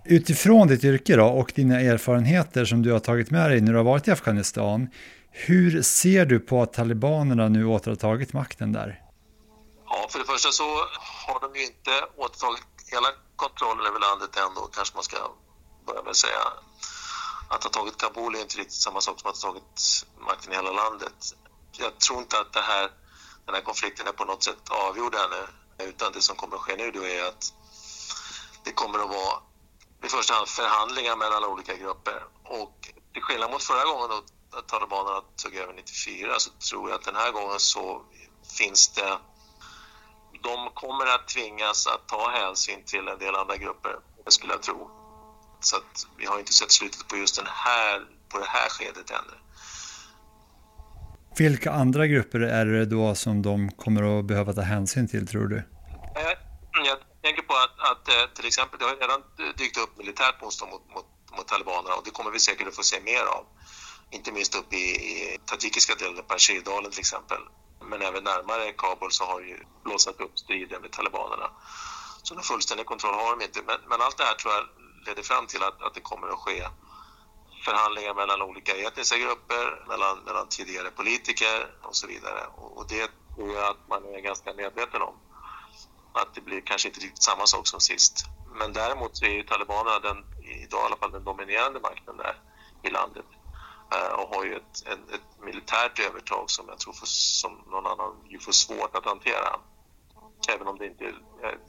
Utifrån 0.06 0.68
ditt 0.68 0.84
yrke 0.84 1.16
då 1.16 1.26
och 1.26 1.52
dina 1.56 1.80
erfarenheter 1.80 2.66
som 2.66 2.82
du 2.82 2.92
har 2.92 3.00
tagit 3.00 3.32
med 3.32 3.50
dig 3.52 3.62
när 3.62 3.72
du 3.72 3.78
har 3.78 3.86
varit 3.86 4.08
i 4.08 4.12
Afghanistan, 4.12 4.90
hur 5.32 5.82
ser 5.82 6.26
du 6.26 6.40
på 6.40 6.62
att 6.62 6.74
talibanerna 6.74 7.50
nu 7.50 7.66
åter 7.66 7.92
har 7.92 7.96
tagit 7.96 8.34
makten 8.34 8.72
där? 8.72 9.02
Ja, 10.02 10.08
för 10.08 10.20
det 10.20 10.26
första 10.26 10.52
så 10.52 10.88
har 11.26 11.40
de 11.40 11.56
ju 11.56 11.66
inte 11.66 12.06
återtagit 12.18 12.64
hela 12.92 13.08
kontrollen 13.36 13.86
över 13.86 14.00
landet 14.00 14.38
ändå, 14.38 14.62
kanske 14.62 14.96
man 14.96 15.04
ska 15.04 15.18
börja 15.86 16.02
med 16.02 16.12
att 16.12 16.18
säga. 16.18 16.54
Att 17.50 17.64
ha 17.64 17.72
tagit 17.72 17.98
Kabul 17.98 18.36
är 18.36 18.42
inte 18.42 18.58
riktigt 18.58 18.82
samma 18.82 19.02
sak 19.02 19.20
som 19.20 19.30
att 19.30 19.44
ha 19.44 19.52
tagit 19.52 20.06
makten 20.28 20.54
i 20.54 20.56
hela 20.56 20.72
landet. 20.72 21.36
Jag 21.72 22.00
tror 22.00 22.20
inte 22.20 22.40
att 22.40 22.54
det 22.54 22.62
här, 22.62 22.92
den 23.46 23.56
här 23.56 23.62
konflikten 23.62 24.08
är 24.08 24.12
på 24.12 24.26
något 24.26 24.44
sätt 24.44 24.70
avgjord 24.70 25.16
ännu, 25.16 25.48
utan 25.90 26.12
det 26.12 26.22
som 26.22 26.36
kommer 26.36 26.56
att 26.56 26.62
ske 26.62 26.76
nu 26.76 26.92
då 26.92 27.06
är 27.06 27.28
att 27.28 27.54
det 28.64 28.72
kommer 28.72 29.00
att 29.00 29.10
vara 29.10 29.40
i 30.04 30.08
första 30.08 30.34
hand 30.34 30.48
förhandlingar 30.48 31.16
mellan 31.16 31.44
olika 31.44 31.76
grupper. 31.76 32.24
Och 32.44 32.94
till 33.14 33.22
skillnad 33.22 33.52
mot 33.52 33.64
förra 33.64 33.86
gången 33.86 34.10
då 34.10 34.24
att 34.58 34.68
talibanerna 34.68 35.22
tog 35.36 35.56
över 35.56 35.74
94 35.74 36.40
så 36.40 36.50
tror 36.70 36.90
jag 36.90 37.00
att 37.00 37.06
den 37.06 37.16
här 37.16 37.32
gången 37.32 37.60
så 37.60 38.02
finns 38.58 38.90
det 38.90 39.18
de 40.42 40.70
kommer 40.74 41.06
att 41.16 41.28
tvingas 41.28 41.88
att 41.88 42.08
ta 42.08 42.30
hänsyn 42.30 42.84
till 42.86 43.08
en 43.08 43.20
del 43.20 43.36
andra 43.36 43.58
grupper, 43.58 43.96
skulle 44.28 44.54
jag 44.54 44.62
tro. 44.62 44.90
Så 45.60 45.76
att 45.76 46.08
vi 46.18 46.26
har 46.26 46.40
inte 46.40 46.54
sett 46.54 46.72
slutet 46.72 47.08
på 47.08 47.18
just 47.18 47.36
den 47.36 47.46
här, 47.48 48.06
på 48.30 48.40
det 48.40 48.46
här 48.46 48.70
skedet 48.70 49.12
ännu. 49.12 49.38
Vilka 51.38 51.72
andra 51.72 52.08
grupper 52.08 52.40
är 52.40 52.66
det 52.66 52.86
då 52.86 53.16
som 53.16 53.42
de 53.42 53.72
kommer 53.72 54.20
att 54.20 54.26
behöva 54.26 54.54
ta 54.54 54.62
hänsyn 54.62 55.08
till, 55.08 55.28
tror 55.28 55.48
du? 55.48 55.64
Jag, 56.16 56.38
jag 56.86 56.98
tänker 57.22 57.42
på 57.42 57.54
att, 57.54 57.92
att 57.92 58.08
eh, 58.08 58.34
till 58.36 58.46
exempel, 58.46 58.80
det 58.80 58.86
har 58.86 58.96
redan 58.96 59.22
dykt 59.58 59.78
upp 59.78 59.98
militärt 59.98 60.42
motstånd 60.42 60.72
mot, 60.72 60.86
mot, 60.96 61.06
mot 61.38 61.48
talibanerna 61.48 61.96
och 61.96 62.04
det 62.06 62.12
kommer 62.12 62.32
vi 62.32 62.40
säkert 62.40 62.68
att 62.68 62.76
få 62.76 62.84
se 62.84 63.00
mer 63.02 63.24
av. 63.38 63.46
Inte 64.12 64.32
minst 64.32 64.56
uppe 64.56 64.76
i, 64.76 64.80
i 64.80 65.38
tadzjikiska 65.46 65.96
delen, 65.96 66.24
Panjshirdalen 66.28 66.92
till 66.92 67.00
exempel 67.00 67.42
men 67.82 68.02
även 68.02 68.24
närmare 68.24 68.72
Kabul 68.72 69.12
så 69.12 69.24
har 69.26 69.42
ju 69.42 69.58
blossat 69.84 70.22
upp 70.22 70.40
strider 70.40 70.80
med 70.80 70.92
talibanerna. 70.92 71.50
Så 72.24 72.34
någon 72.36 72.44
fullständig 72.44 72.86
kontroll 72.86 73.14
har 73.14 73.36
de 73.36 73.46
inte. 73.46 73.62
Men, 73.62 73.80
men, 73.88 74.02
allt 74.02 74.18
det 74.18 74.24
här 74.24 74.34
tror 74.34 74.54
jag 74.54 74.66
leder 75.06 75.24
fram 75.24 75.48
till 75.48 75.64
att, 75.64 75.82
att 75.82 75.94
det 75.94 76.02
kommer 76.02 76.28
att 76.28 76.40
ske 76.40 76.68
förhandlingar 77.66 78.14
mellan 78.14 78.42
olika 78.42 78.76
etniska 78.76 79.18
grupper, 79.18 79.86
mellan, 79.88 80.20
mellan 80.20 80.48
tidigare 80.50 80.92
politiker 80.92 81.76
och 81.82 81.96
så 81.96 82.08
vidare. 82.08 82.48
Och, 82.56 82.78
och 82.78 82.86
det 82.90 83.12
tror 83.36 83.54
jag 83.54 83.66
att 83.66 83.88
man 83.88 84.06
är 84.06 84.20
ganska 84.20 84.54
medveten 84.54 85.02
om. 85.02 85.16
Att 86.14 86.34
det 86.34 86.42
blir 86.42 86.62
kanske 86.62 86.88
inte 86.88 87.00
riktigt 87.00 87.24
samma 87.24 87.46
sak 87.46 87.68
som 87.68 87.80
sist. 87.80 88.26
Men 88.56 88.74
däremot 88.74 89.18
så 89.18 89.26
är 89.26 89.30
ju 89.30 89.44
talibanerna 89.44 90.00
den, 90.00 90.18
idag 90.64 90.82
i 90.82 90.86
alla 90.86 90.96
fall 90.96 91.12
den 91.12 91.24
dominerande 91.24 91.80
makten 91.80 92.18
där 92.18 92.36
i 92.84 92.90
landet. 92.90 93.26
Eh, 93.96 94.14
och 94.20 94.36
har 94.36 94.46
ju 94.46 94.54
ett, 94.56 94.76
ett, 94.92 95.06
ett 95.16 95.30
militärt 95.46 96.00
övertag 96.10 96.50
som 96.50 96.66
jag 96.68 96.80
tror 96.80 96.94
får, 96.94 97.06
som 97.06 97.52
någon 97.72 97.86
annan 97.86 98.12
ju 98.30 98.40
får 98.40 98.52
svårt 98.52 98.96
att 98.98 99.06
hantera. 99.06 99.50
Även 100.56 100.68
om 100.68 100.78
det 100.78 100.86
inte 100.86 101.06
eh, 101.06 101.12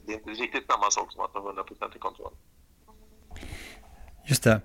det 0.05 0.13
är 0.13 0.17
inte 0.17 0.29
riktigt 0.29 0.65
samma 0.71 0.91
sak 0.91 1.11
som 1.11 1.21
att 1.21 1.33
ha 1.33 1.41
100% 1.41 1.99
kontroll. 1.99 2.33
Just 4.25 4.43
det. 4.43 4.61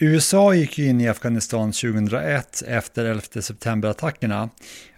USA 0.00 0.54
gick 0.54 0.78
ju 0.78 0.88
in 0.88 1.00
i 1.00 1.08
Afghanistan 1.08 1.72
2001 1.72 2.62
efter 2.66 3.04
11 3.04 3.22
september-attackerna. 3.42 4.50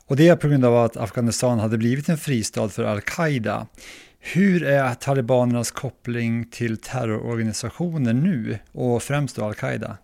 Och 0.07 0.17
det 0.17 0.29
är 0.29 0.37
på 0.37 0.49
grund 0.49 0.65
av 0.65 0.77
att 0.77 0.97
Afghanistan 0.97 1.59
hade 1.59 1.79
blivit 1.79 2.09
en 2.09 2.19
fristad 2.19 2.69
för 2.69 2.85
al-Qaida. 2.85 3.67
Hur 4.19 4.65
är 4.65 4.95
talibanernas 4.95 5.71
koppling 5.71 6.51
till 6.51 6.77
terrororganisationer 6.77 8.13
nu 8.13 8.59
och 8.73 9.03
främst 9.03 9.37
då 9.37 9.45
al-Qaida? 9.45 9.99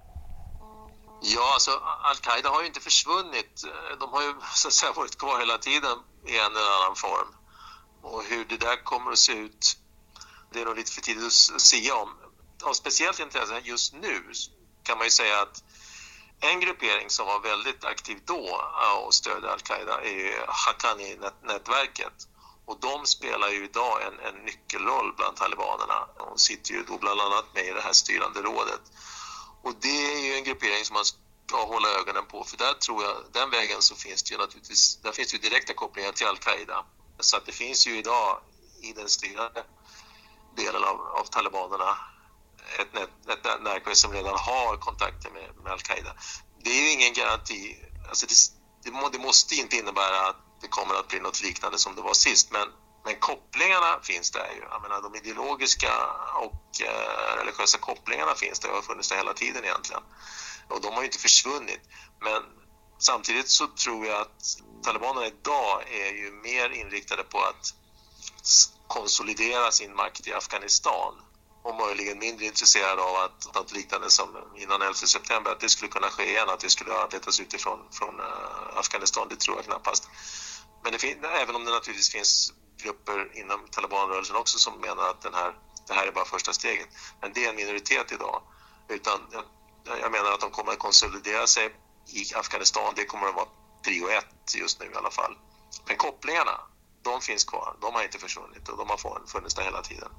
Ja, 1.28 1.52
alltså 1.54 1.70
al-Qaida 2.02 2.48
har 2.50 2.60
ju 2.60 2.66
inte 2.66 2.80
försvunnit. 2.80 3.64
De 4.00 4.12
har 4.12 4.22
ju 4.22 4.34
så 4.54 4.68
att 4.68 4.74
säga 4.74 4.92
varit 4.92 5.18
kvar 5.18 5.38
hela 5.38 5.58
tiden 5.58 5.98
i 6.26 6.38
en 6.38 6.56
eller 6.56 6.70
annan 6.70 6.96
form. 6.96 7.28
Och 8.02 8.24
hur 8.24 8.44
det 8.44 8.56
där 8.56 8.84
kommer 8.84 9.12
att 9.12 9.18
se 9.18 9.32
ut, 9.32 9.76
det 10.52 10.60
är 10.60 10.64
nog 10.64 10.76
lite 10.76 10.92
för 10.92 11.00
tidigt 11.00 11.24
att 11.24 11.60
säga 11.60 11.94
om. 11.94 12.10
Av 12.62 12.72
speciellt 12.72 13.20
intresse 13.20 13.60
just 13.64 13.92
nu 13.92 14.32
kan 14.82 14.98
man 14.98 15.06
ju 15.06 15.10
säga 15.10 15.40
att 15.40 15.64
en 16.40 16.60
gruppering 16.60 17.10
som 17.10 17.26
var 17.26 17.40
väldigt 17.40 17.84
aktiv 17.84 18.18
då 18.24 18.60
och 19.04 19.14
stödde 19.14 19.52
al-Qaida 19.52 20.02
är 20.04 20.46
Haqqani-nätverket. 20.48 22.28
Och 22.66 22.80
de 22.80 23.06
spelar 23.06 23.48
ju 23.48 23.64
idag 23.64 24.02
en, 24.02 24.20
en 24.20 24.44
nyckelroll 24.44 25.14
bland 25.16 25.36
talibanerna. 25.36 26.08
De 26.18 26.38
sitter 26.38 26.72
ju 26.72 26.82
då 26.82 26.98
bland 26.98 27.20
annat 27.20 27.54
med 27.54 27.66
i 27.66 27.70
det 27.72 27.80
här 27.80 27.92
styrande 27.92 28.42
rådet. 28.42 28.80
Och 29.66 29.74
det 29.80 30.14
är 30.14 30.20
ju 30.26 30.34
en 30.34 30.44
gruppering 30.44 30.84
som 30.84 30.94
man 30.94 31.04
ska 31.04 31.64
hålla 31.64 31.88
ögonen 31.88 32.26
på 32.26 32.44
för 32.44 32.56
där 32.56 32.72
tror 32.72 33.04
jag, 33.04 33.16
den 33.32 33.50
vägen 33.50 33.82
så 33.82 33.94
finns 33.94 34.22
det 34.22 34.32
ju 34.32 34.38
naturligtvis, 34.38 34.96
där 34.96 35.12
finns 35.12 35.34
ju 35.34 35.38
direkta 35.38 35.74
kopplingar 35.74 36.12
till 36.12 36.26
al-Qaida. 36.26 36.84
Så 37.20 37.36
att 37.36 37.46
det 37.46 37.52
finns 37.52 37.86
ju 37.86 37.98
idag 37.98 38.40
i 38.82 38.92
den 38.92 39.08
styrande 39.08 39.64
delen 40.56 40.84
av, 40.84 41.00
av 41.00 41.24
talibanerna 41.24 41.98
ett, 42.78 42.94
nät, 42.94 43.10
ett 43.28 43.62
nätverk 43.62 43.96
som 43.96 44.12
redan 44.12 44.38
har 44.38 44.76
kontakter 44.76 45.30
med, 45.30 45.50
med 45.64 45.72
al-Qaida. 45.72 46.12
Det 46.64 46.70
är 46.70 46.82
ju 46.82 46.90
ingen 46.90 47.12
garanti, 47.12 47.76
alltså 48.08 48.26
det, 48.26 48.90
det, 48.90 49.08
det 49.12 49.18
måste 49.18 49.54
inte 49.54 49.76
innebära 49.76 50.28
att 50.28 50.36
det 50.60 50.68
kommer 50.68 50.94
att 50.94 51.08
bli 51.08 51.20
något 51.20 51.42
liknande 51.42 51.78
som 51.78 51.94
det 51.94 52.02
var 52.02 52.14
sist, 52.14 52.52
men 52.52 52.68
men 53.06 53.16
kopplingarna 53.16 54.00
finns 54.02 54.30
där 54.30 54.50
ju. 54.54 54.62
Jag 54.70 54.82
menar, 54.82 55.02
de 55.02 55.14
ideologiska 55.14 55.92
och 56.34 56.80
eh, 56.80 57.36
religiösa 57.36 57.78
kopplingarna 57.78 58.34
finns 58.34 58.58
där 58.60 58.68
och 58.68 58.74
har 58.74 58.82
funnits 58.82 59.08
där 59.08 59.16
hela 59.16 59.34
tiden 59.34 59.64
egentligen. 59.64 60.02
Och 60.68 60.80
de 60.80 60.94
har 60.94 61.00
ju 61.00 61.06
inte 61.06 61.18
försvunnit. 61.18 61.80
Men 62.20 62.42
samtidigt 62.98 63.48
så 63.48 63.66
tror 63.66 64.06
jag 64.06 64.20
att 64.20 64.44
talibanerna 64.82 65.26
idag 65.26 65.82
är 65.90 66.12
ju 66.12 66.32
mer 66.32 66.70
inriktade 66.70 67.22
på 67.22 67.38
att 67.38 67.74
konsolidera 68.86 69.72
sin 69.72 69.94
makt 69.94 70.26
i 70.26 70.32
Afghanistan 70.32 71.14
och 71.62 71.74
möjligen 71.74 72.18
mindre 72.18 72.46
intresserade 72.46 73.02
av 73.02 73.16
att 73.16 73.54
något 73.54 73.72
liknande 73.72 74.10
som 74.10 74.28
innan 74.56 74.82
11 74.82 74.94
september, 74.94 75.50
att 75.50 75.60
det 75.60 75.68
skulle 75.68 75.90
kunna 75.90 76.10
ske 76.10 76.30
igen, 76.30 76.48
att 76.48 76.60
det 76.60 76.70
skulle 76.70 76.92
arbetas 76.94 77.40
utifrån 77.40 77.78
från 77.92 78.20
eh, 78.20 78.78
Afghanistan, 78.78 79.26
det 79.30 79.40
tror 79.40 79.56
jag 79.56 79.64
knappast. 79.64 80.08
Men 80.82 80.92
det 80.92 81.28
även 81.42 81.54
om 81.56 81.64
det 81.64 81.70
naturligtvis 81.70 82.10
finns 82.10 82.52
grupper 82.82 83.18
inom 83.40 83.60
talibanrörelsen 83.70 84.36
också 84.36 84.58
som 84.58 84.80
menar 84.80 85.04
att 85.10 85.20
den 85.22 85.34
här, 85.34 85.50
det 85.88 85.94
här 85.94 86.06
är 86.06 86.12
bara 86.12 86.24
första 86.24 86.52
steget. 86.52 86.88
Men 87.20 87.32
det 87.34 87.44
är 87.44 87.50
en 87.50 87.56
minoritet 87.56 88.12
idag. 88.12 88.42
Utan 88.88 89.18
jag 90.02 90.12
menar 90.12 90.30
att 90.32 90.40
de 90.40 90.50
kommer 90.50 90.72
att 90.72 90.78
konsolidera 90.78 91.46
sig 91.46 91.66
i 92.18 92.34
Afghanistan. 92.34 92.92
Det 92.96 93.04
kommer 93.04 93.26
att 93.28 93.34
vara 93.34 93.48
prio 93.84 94.08
ett 94.18 94.54
just 94.62 94.80
nu 94.80 94.86
i 94.86 94.96
alla 94.96 95.10
fall. 95.10 95.34
Men 95.88 95.96
kopplingarna, 95.96 96.56
de 97.02 97.20
finns 97.20 97.44
kvar. 97.44 97.76
De 97.80 97.94
har 97.94 98.02
inte 98.02 98.18
försvunnit 98.18 98.68
och 98.68 98.78
de 98.78 98.88
har 98.88 99.26
funnits 99.26 99.54
där 99.54 99.62
hela 99.62 99.82
tiden. 99.82 100.10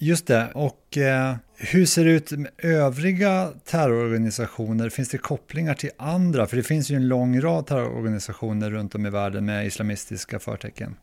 Just 0.00 0.26
det, 0.26 0.52
och 0.54 0.96
eh, 0.96 1.36
hur 1.54 1.86
ser 1.86 2.04
det 2.04 2.10
ut 2.10 2.30
med 2.30 2.50
övriga 2.58 3.52
terrororganisationer? 3.64 4.90
Finns 4.90 5.08
det 5.08 5.18
kopplingar 5.18 5.74
till 5.74 5.90
andra? 5.98 6.46
För 6.46 6.56
det 6.56 6.62
finns 6.62 6.90
ju 6.90 6.96
en 6.96 7.08
lång 7.08 7.40
rad 7.40 7.66
terrororganisationer 7.66 8.70
runt 8.70 8.94
om 8.94 9.06
i 9.06 9.10
världen 9.10 9.46
med 9.46 9.66
islamistiska 9.66 10.38
förtecken. 10.38 10.96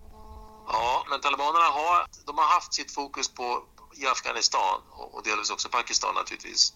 Ja, 0.68 1.06
men 1.10 1.22
talibanerna 1.22 1.66
har, 1.66 2.08
de 2.26 2.38
har 2.38 2.46
haft 2.46 2.74
sitt 2.74 2.92
fokus 2.92 3.28
på 3.28 3.64
i 3.94 4.08
Afghanistan 4.08 4.82
och 4.92 5.24
delvis 5.24 5.50
också 5.50 5.70
Pakistan 5.70 6.16
naturligtvis. 6.16 6.74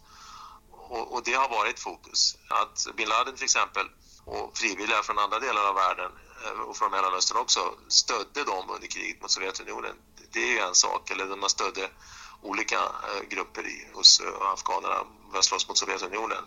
Och, 0.71 1.13
och, 1.13 1.23
det 1.23 1.33
har 1.33 1.49
varit 1.49 1.79
fokus. 1.79 2.37
Att 2.49 2.87
bin 2.95 3.09
Laden 3.09 3.35
till 3.35 3.43
exempel 3.43 3.87
och 4.25 4.57
frivilliga 4.57 5.03
från 5.03 5.19
andra 5.19 5.39
delar 5.39 5.69
av 5.69 5.75
världen 5.75 6.11
eh, 6.45 6.59
och 6.59 6.77
från 6.77 6.91
Mellanöstern 6.91 7.37
också 7.37 7.73
stödde 7.87 8.43
dem 8.43 8.69
under 8.69 8.87
kriget 8.87 9.21
mot 9.21 9.31
Sovjetunionen 9.31 9.95
det 10.31 10.39
är 10.39 10.47
ju 10.47 10.59
en 10.59 10.75
sak, 10.75 11.11
eller 11.11 11.35
man 11.35 11.49
stödde 11.49 11.89
olika 12.41 12.75
eh, 12.75 13.21
grupper 13.29 13.67
i, 13.67 13.87
hos 13.93 14.19
eh, 14.19 14.51
afghanerna 14.53 15.03
för 15.31 15.39
att 15.39 15.45
slåss 15.45 15.67
mot 15.67 15.77
Sovjetunionen. 15.77 16.43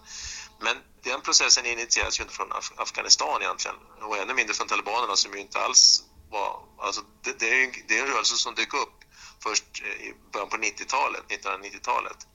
Men 0.60 0.76
den 1.02 1.20
processen 1.20 1.66
initieras 1.66 2.20
ju 2.20 2.22
inte 2.22 2.34
från 2.34 2.52
Af 2.52 2.72
Afghanistan 2.76 3.42
egentligen 3.42 3.76
och 4.00 4.16
ännu 4.16 4.34
mindre 4.34 4.54
från 4.54 4.66
talibanerna 4.66 5.16
som 5.16 5.32
ju 5.32 5.40
inte 5.40 5.58
alls 5.64 6.02
var... 6.32 6.60
Alltså 6.78 7.02
det, 7.22 7.38
det, 7.38 7.62
är, 7.62 7.72
det 7.88 7.98
är 7.98 8.02
en 8.02 8.08
rörelse 8.08 8.36
som 8.36 8.54
dök 8.54 8.74
upp 8.74 9.04
först 9.42 9.82
eh, 9.84 10.06
i 10.06 10.14
början 10.32 10.48
på 10.48 10.56
90-talet, 10.56 11.22
1990-talet. 11.28 12.26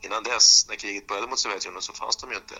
Innan 0.00 0.22
dess, 0.22 0.68
när 0.68 0.76
kriget 0.76 1.06
började 1.06 1.26
mot 1.26 1.38
Sovjetunionen, 1.38 1.82
så 1.82 1.92
fanns 1.92 2.16
de 2.16 2.30
ju 2.30 2.36
inte 2.36 2.54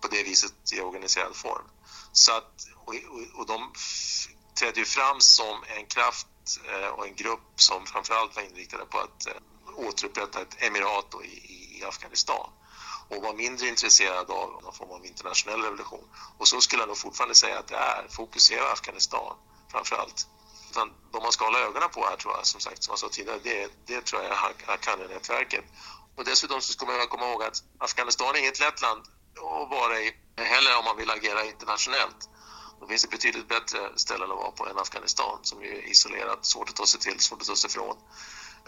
på 0.00 0.08
det 0.08 0.22
viset 0.22 0.72
i 0.72 0.80
organiserad 0.80 1.36
form. 1.36 1.64
Så 2.12 2.32
att, 2.32 2.66
och, 2.84 2.94
och, 2.94 3.40
och 3.40 3.46
de 3.46 3.72
trädde 4.58 4.80
ju 4.80 4.86
fram 4.86 5.20
som 5.20 5.64
en 5.76 5.86
kraft 5.86 6.26
eh, 6.64 6.88
och 6.88 7.06
en 7.06 7.14
grupp 7.14 7.52
som 7.56 7.86
framförallt 7.86 8.36
var 8.36 8.42
inriktade 8.42 8.86
på 8.86 8.98
att 8.98 9.26
eh, 9.26 9.32
återupprätta 9.76 10.40
ett 10.40 10.62
emirat 10.62 11.14
i, 11.24 11.78
i 11.78 11.84
Afghanistan 11.84 12.50
och 13.08 13.22
var 13.22 13.34
mindre 13.34 13.68
intresserad 13.68 14.30
av 14.30 14.62
någon 14.62 14.74
form 14.74 14.90
av 14.90 15.06
internationell 15.06 15.62
revolution. 15.62 16.08
Och 16.38 16.48
så 16.48 16.60
skulle 16.60 16.82
jag 16.82 16.88
nog 16.88 16.98
fortfarande 16.98 17.34
säga 17.34 17.58
att 17.58 17.68
det 17.68 17.76
är. 17.76 18.06
Fokus 18.08 18.50
är 18.50 18.72
Afghanistan 18.72 19.36
framför 19.76 19.96
allt. 19.96 20.26
Utan 20.70 20.92
de 21.12 21.22
man 21.22 21.32
ska 21.32 21.44
hålla 21.44 21.58
ögonen 21.58 21.88
på 21.88 22.00
här 22.10 22.16
tror 22.16 22.34
jag, 22.36 22.46
som 22.46 22.60
sagt, 22.60 22.82
som 22.82 22.92
jag 22.92 22.98
sa 22.98 23.08
tidigare, 23.08 23.40
det, 23.42 23.70
det 23.86 24.00
tror 24.00 24.22
jag 24.22 24.32
är 24.32 24.36
Haqqani-nätverket. 24.66 25.64
Och 26.16 26.24
dessutom 26.24 26.60
så 26.60 26.72
ska 26.72 26.86
man 26.86 27.08
komma 27.08 27.28
ihåg 27.28 27.42
att 27.42 27.62
Afghanistan 27.78 28.34
är 28.34 28.38
inget 28.38 28.60
lätt 28.60 28.80
land 28.82 29.02
att 29.36 29.70
vara 29.70 30.00
i 30.00 30.14
heller 30.36 30.78
om 30.78 30.84
man 30.84 30.96
vill 30.96 31.10
agera 31.10 31.44
internationellt. 31.44 32.20
Då 32.80 32.86
finns 32.86 33.02
det 33.02 33.08
betydligt 33.08 33.48
bättre 33.48 33.78
ställen 33.96 34.30
att 34.30 34.38
vara 34.38 34.50
på 34.50 34.66
än 34.66 34.78
Afghanistan 34.78 35.38
som 35.42 35.62
är 35.62 35.88
isolerat, 35.90 36.46
svårt 36.46 36.68
att 36.68 36.76
ta 36.76 36.86
sig 36.86 37.00
till, 37.00 37.20
svårt 37.20 37.40
att 37.40 37.48
ta 37.48 37.56
sig 37.56 37.70
ifrån. 37.70 37.96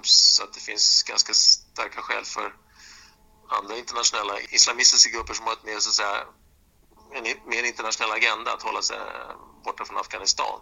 Så 0.03 0.45
att 0.45 0.53
det 0.53 0.61
finns 0.61 1.03
ganska 1.03 1.35
starka 1.35 2.03
skäl 2.03 2.25
för 2.25 2.55
andra 3.49 3.77
internationella 3.77 4.41
islamistiska 4.41 5.11
grupper 5.11 5.35
som 5.35 5.47
har 5.47 5.53
ett 5.53 5.65
mer, 5.65 5.79
så 5.79 5.89
att 5.89 5.95
säga, 5.95 6.25
en 7.15 7.25
mer 7.47 7.63
internationell 7.63 8.13
agenda 8.13 8.53
att 8.53 8.63
hålla 8.63 8.83
sig 8.83 8.99
borta 9.65 9.85
från 9.85 9.99
Afghanistan. 9.99 10.61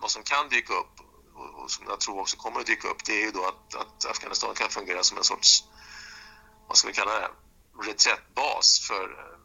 Vad 0.00 0.10
som 0.10 0.22
kan 0.22 0.48
dyka 0.48 0.74
upp 0.74 1.00
och 1.34 1.70
som 1.70 1.86
jag 1.88 2.00
tror 2.00 2.20
också 2.20 2.36
kommer 2.36 2.60
att 2.60 2.66
dyka 2.66 2.88
upp 2.88 3.04
det 3.04 3.12
är 3.12 3.24
ju 3.24 3.30
då 3.30 3.44
att, 3.46 3.74
att 3.74 4.06
Afghanistan 4.06 4.54
kan 4.54 4.68
fungera 4.68 5.02
som 5.02 5.18
en 5.18 5.24
sorts, 5.24 5.64
vad 6.68 6.76
ska 6.76 6.88
vi 6.88 6.94
kalla 6.94 7.20
det, 7.20 7.30
reträttbas 7.82 8.80
för 8.88 9.04
eh, 9.04 9.38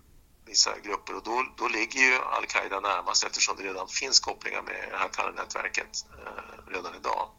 vissa 0.46 0.80
grupper 0.80 1.16
och 1.16 1.24
då, 1.24 1.46
då 1.58 1.68
ligger 1.68 2.00
ju 2.00 2.16
al-Qaida 2.16 2.80
närmast 2.80 3.24
eftersom 3.24 3.58
det 3.58 3.64
redan 3.64 3.88
finns 3.88 4.20
kopplingar 4.20 4.62
med 4.62 4.90
Haqqani-nätverket 4.94 6.06
eh, 6.20 6.74
redan 6.74 6.96
idag. 6.96 7.30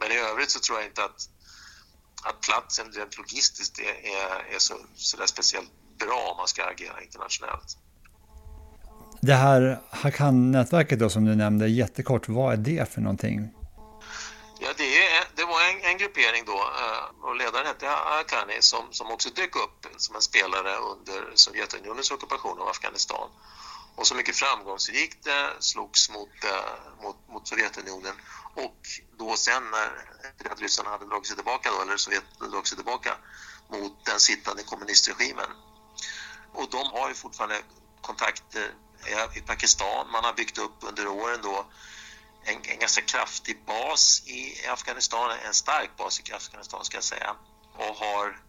Men 0.00 0.12
i 0.12 0.16
övrigt 0.16 0.50
så 0.50 0.60
tror 0.60 0.78
jag 0.78 0.86
inte 0.86 1.04
att, 1.04 1.28
att 2.22 2.40
platsen 2.40 2.92
rent 2.92 3.18
logistiskt 3.18 3.78
är, 3.78 4.06
är, 4.06 4.54
är 4.54 4.58
så, 4.58 4.74
så 4.94 5.16
där 5.16 5.26
speciellt 5.26 5.70
bra 5.98 6.30
om 6.30 6.36
man 6.36 6.48
ska 6.48 6.64
agera 6.64 7.02
internationellt. 7.02 7.76
Det 9.20 9.34
här 9.34 9.80
Hakan-nätverket 9.90 10.98
då 10.98 11.10
som 11.10 11.24
du 11.24 11.34
nämnde 11.34 11.68
jättekort, 11.68 12.28
vad 12.28 12.52
är 12.52 12.56
det 12.56 12.92
för 12.92 13.00
någonting? 13.00 13.50
Ja, 14.58 14.68
det, 14.76 15.06
är, 15.06 15.24
det 15.34 15.44
var 15.44 15.60
en, 15.70 15.90
en 15.90 15.98
gruppering 15.98 16.44
då 16.46 16.52
eh, 16.52 17.28
och 17.28 17.36
ledaren 17.36 17.66
hette 17.66 17.86
Hakani 17.86 18.56
som, 18.60 18.84
som 18.90 19.10
också 19.10 19.28
dök 19.30 19.56
upp 19.56 19.86
som 19.96 20.16
en 20.16 20.22
spelare 20.22 20.76
under 20.76 21.30
Sovjetunionens 21.34 22.10
ockupation 22.10 22.60
av 22.60 22.68
Afghanistan 22.68 23.28
och 23.96 24.06
som 24.06 24.16
mycket 24.16 24.36
framgångsrikt 24.36 25.24
det 25.24 25.50
slogs 25.58 26.10
mot, 26.10 26.44
eh, 26.44 27.02
mot, 27.04 27.16
mot 27.28 27.48
Sovjetunionen 27.48 28.14
och 28.54 28.80
då 29.18 29.36
sen 29.36 29.62
när 29.70 30.52
att 30.52 30.60
ryssarna 30.60 30.90
hade 30.90 31.06
dragit 31.06 31.26
sig 31.26 31.36
tillbaka 31.36 31.70
då, 31.70 31.82
eller 31.82 31.96
Sovjet 31.96 32.24
dragit 32.38 32.66
sig 32.66 32.76
tillbaka 32.76 33.16
mot 33.70 34.04
den 34.04 34.20
sittande 34.20 34.62
kommunistregimen. 34.62 35.50
Och 36.52 36.68
de 36.70 36.86
har 36.92 37.08
ju 37.08 37.14
fortfarande 37.14 37.58
kontakter 38.00 38.74
Eh, 39.06 39.38
i 39.38 39.40
Pakistan. 39.40 40.10
Man 40.10 40.24
har 40.24 40.32
byggt 40.32 40.58
upp 40.58 40.76
under 40.80 41.06
åren 41.08 41.40
då 41.42 41.66
en, 42.44 42.56
en 42.64 42.78
ganska 42.78 43.02
kraftig 43.02 43.64
bas 43.66 44.22
i 44.26 44.66
Afghanistan, 44.68 45.30
en 45.44 45.54
stark 45.54 45.96
bas 45.96 46.20
i 46.20 46.32
Afghanistan 46.32 46.84
ska 46.84 46.96
jag 46.96 47.04
säga 47.04 47.36
och 47.74 47.96
har 47.96 48.40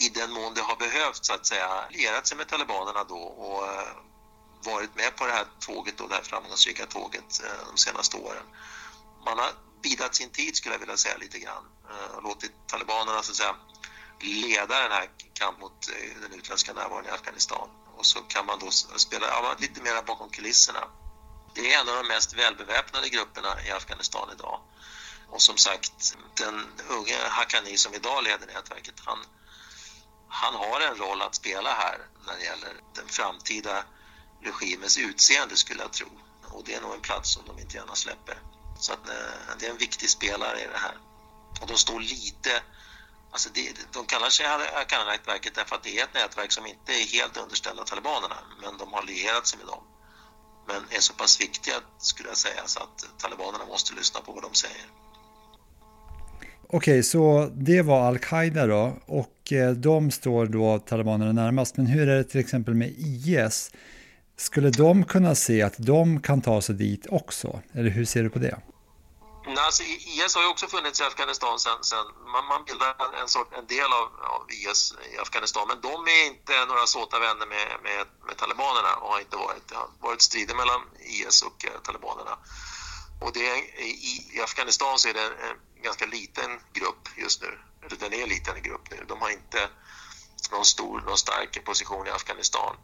i 0.00 0.08
den 0.08 0.32
mån 0.32 0.54
det 0.54 0.60
har 0.60 0.76
behövts, 0.76 1.26
så 1.26 1.34
att 1.34 1.46
säga 1.46 1.88
lierat 1.90 2.26
sig 2.26 2.36
med 2.36 2.48
talibanerna 2.48 3.04
då 3.04 3.18
och 3.18 3.66
eh, 3.66 3.96
varit 4.64 4.96
med 4.96 5.16
på 5.16 5.26
det 5.26 5.32
här 5.32 5.46
tåget 5.60 5.98
då, 5.98 6.06
det 6.06 6.14
här 6.14 6.22
framgångsrika 6.22 6.86
tåget 6.86 7.44
eh, 7.44 7.66
de 7.70 7.76
senaste 7.76 8.16
åren. 8.16 8.46
Man 9.24 9.38
har 9.38 9.50
bidat 9.82 10.14
sin 10.14 10.30
tid 10.30 10.56
skulle 10.56 10.74
jag 10.74 10.80
vilja 10.80 10.96
säga 10.96 11.16
lite 11.16 11.38
grann 11.38 11.64
och 12.16 12.22
låtit 12.22 12.52
talibanerna 12.66 13.22
så 13.22 13.30
att 13.30 13.36
säga 13.36 13.56
leda 14.20 14.80
den 14.80 14.92
här 14.92 15.10
kampen 15.32 15.60
mot 15.60 15.88
den 16.20 16.32
utländska 16.32 16.72
närvaron 16.72 17.06
i 17.06 17.10
Afghanistan 17.10 17.68
och 17.96 18.06
så 18.06 18.20
kan 18.20 18.46
man 18.46 18.58
då 18.58 18.70
spela 18.96 19.26
ja, 19.26 19.56
lite 19.58 19.82
mer 19.82 20.02
bakom 20.02 20.30
kulisserna 20.30 20.88
det 21.56 21.74
är 21.74 21.80
en 21.80 21.88
av 21.88 21.96
de 21.96 22.08
mest 22.08 22.34
välbeväpnade 22.34 23.08
grupperna 23.08 23.62
i 23.66 23.70
Afghanistan 23.70 24.28
idag. 24.32 24.60
Och 25.28 25.42
som 25.42 25.56
sagt, 25.56 26.16
den 26.34 26.66
unge 26.88 27.16
Hakani 27.28 27.76
som 27.76 27.94
idag 27.94 28.24
leder 28.24 28.46
nätverket, 28.46 28.94
han, 29.04 29.18
han 30.28 30.54
har 30.54 30.80
en 30.80 30.96
roll 30.96 31.22
att 31.22 31.34
spela 31.34 31.70
här 31.70 31.98
när 32.26 32.36
det 32.36 32.44
gäller 32.44 32.74
den 32.94 33.08
framtida 33.08 33.84
regimens 34.42 34.98
utseende 34.98 35.56
skulle 35.56 35.82
jag 35.82 35.92
tro. 35.92 36.08
Och 36.52 36.64
det 36.64 36.74
är 36.74 36.80
nog 36.80 36.94
en 36.94 37.00
plats 37.00 37.30
som 37.30 37.42
de 37.46 37.58
inte 37.58 37.76
gärna 37.76 37.94
släpper. 37.94 38.38
Så 38.78 38.92
att, 38.92 39.08
eh, 39.08 39.56
det 39.58 39.66
är 39.66 39.70
en 39.70 39.78
viktig 39.78 40.10
spelare 40.10 40.60
i 40.60 40.66
det 40.66 40.78
här. 40.78 40.98
Och 41.60 41.66
de 41.66 41.78
står 41.78 42.00
lite 42.00 42.62
Alltså 43.36 43.50
det, 43.58 43.66
de 43.96 44.00
kallar 44.12 44.30
sig 44.36 44.46
eh, 44.46 44.52
Haqqani-nätverket 44.78 45.54
därför 45.54 45.74
att 45.76 45.84
det 45.86 45.92
är 45.98 46.02
ett 46.04 46.14
nätverk 46.20 46.52
som 46.52 46.64
inte 46.66 46.90
är 47.00 47.04
helt 47.18 47.36
underställda 47.44 47.82
talibanerna, 47.84 48.38
men 48.62 48.72
de 48.82 48.86
har 48.96 49.02
lierat 49.10 49.46
sig 49.46 49.58
med 49.58 49.68
dem 49.74 49.82
men 50.68 50.76
är 50.96 51.00
så 51.00 51.14
pass 51.14 51.40
viktiga, 51.40 51.74
skulle 51.98 52.28
jag 52.28 52.36
säga, 52.36 52.62
så 52.66 52.80
att 52.80 52.98
talibanerna 53.18 53.64
måste 53.66 53.94
lyssna 53.94 54.20
på 54.20 54.32
vad 54.32 54.42
de 54.42 54.54
säger. 54.54 54.86
Okej, 56.68 57.02
så 57.02 57.50
det 57.54 57.82
var 57.82 58.00
al-Qaida 58.08 58.66
då 58.66 58.96
och 59.06 59.52
eh, 59.52 59.70
de 59.70 60.10
står 60.10 60.46
då 60.46 60.78
talibanerna 60.78 61.32
närmast. 61.32 61.76
Men 61.76 61.86
hur 61.86 62.08
är 62.08 62.16
det 62.16 62.24
till 62.24 62.40
exempel 62.40 62.74
med 62.74 62.94
IS? 62.98 63.70
Skulle 64.36 64.70
de 64.70 65.04
kunna 65.04 65.34
se 65.34 65.62
att 65.62 65.74
de 65.78 66.22
kan 66.22 66.42
ta 66.42 66.62
sig 66.62 66.74
dit 66.74 67.06
också? 67.10 67.60
Eller 67.72 67.90
hur 67.90 68.04
ser 68.04 68.22
du 68.22 68.30
på 68.30 68.38
det? 68.38 68.58
Alltså, 69.64 69.82
IS 69.82 70.34
har 70.34 70.42
ju 70.42 70.48
också 70.48 70.66
funnits 70.68 71.00
i 71.00 71.04
Afghanistan 71.04 71.58
sen, 71.58 71.84
sen 71.84 72.06
man, 72.32 72.46
man 72.46 72.64
bildar 72.64 73.14
en, 73.20 73.28
sort, 73.28 73.52
en 73.52 73.66
del 73.66 73.92
av, 73.92 74.08
av, 74.20 74.46
IS 74.50 74.94
i 75.12 75.18
Afghanistan 75.18 75.68
men 75.68 75.80
de 75.80 76.08
är 76.08 76.26
inte 76.26 76.64
några 76.64 76.86
såta 76.86 77.18
vänner 77.18 77.46
med, 77.46 77.78
med, 77.82 78.06
med 78.26 78.36
talibanerna 78.36 78.96
och 78.96 79.08
har 79.08 79.20
inte 79.20 79.36
varit. 79.36 79.68
Det 79.68 79.76
har 79.76 79.88
varit 80.00 80.22
strider 80.22 80.54
mellan 80.54 80.80
IS 81.00 81.42
och 81.42 81.64
eh, 81.64 81.80
talibanerna. 81.82 82.38
Och 83.20 83.32
det 83.32 83.56
i, 83.78 84.28
i, 84.34 84.40
Afghanistan 84.40 84.98
så 84.98 85.08
är 85.08 85.14
det 85.14 85.24
en, 85.24 85.32
en, 85.32 85.82
ganska 85.82 86.06
liten 86.06 86.60
grupp 86.72 87.08
just 87.16 87.42
nu, 87.42 87.58
eller 87.82 87.96
den 87.96 88.12
är 88.12 88.22
en 88.22 88.28
liten 88.28 88.62
grupp 88.62 88.90
nu. 88.90 89.04
De 89.08 89.20
har 89.20 89.30
inte 89.30 89.68
någon 90.50 90.64
stor, 90.64 91.00
någon 91.00 91.18
stark 91.18 91.64
position 91.64 92.06
i 92.06 92.10
Afghanistan. 92.10 92.76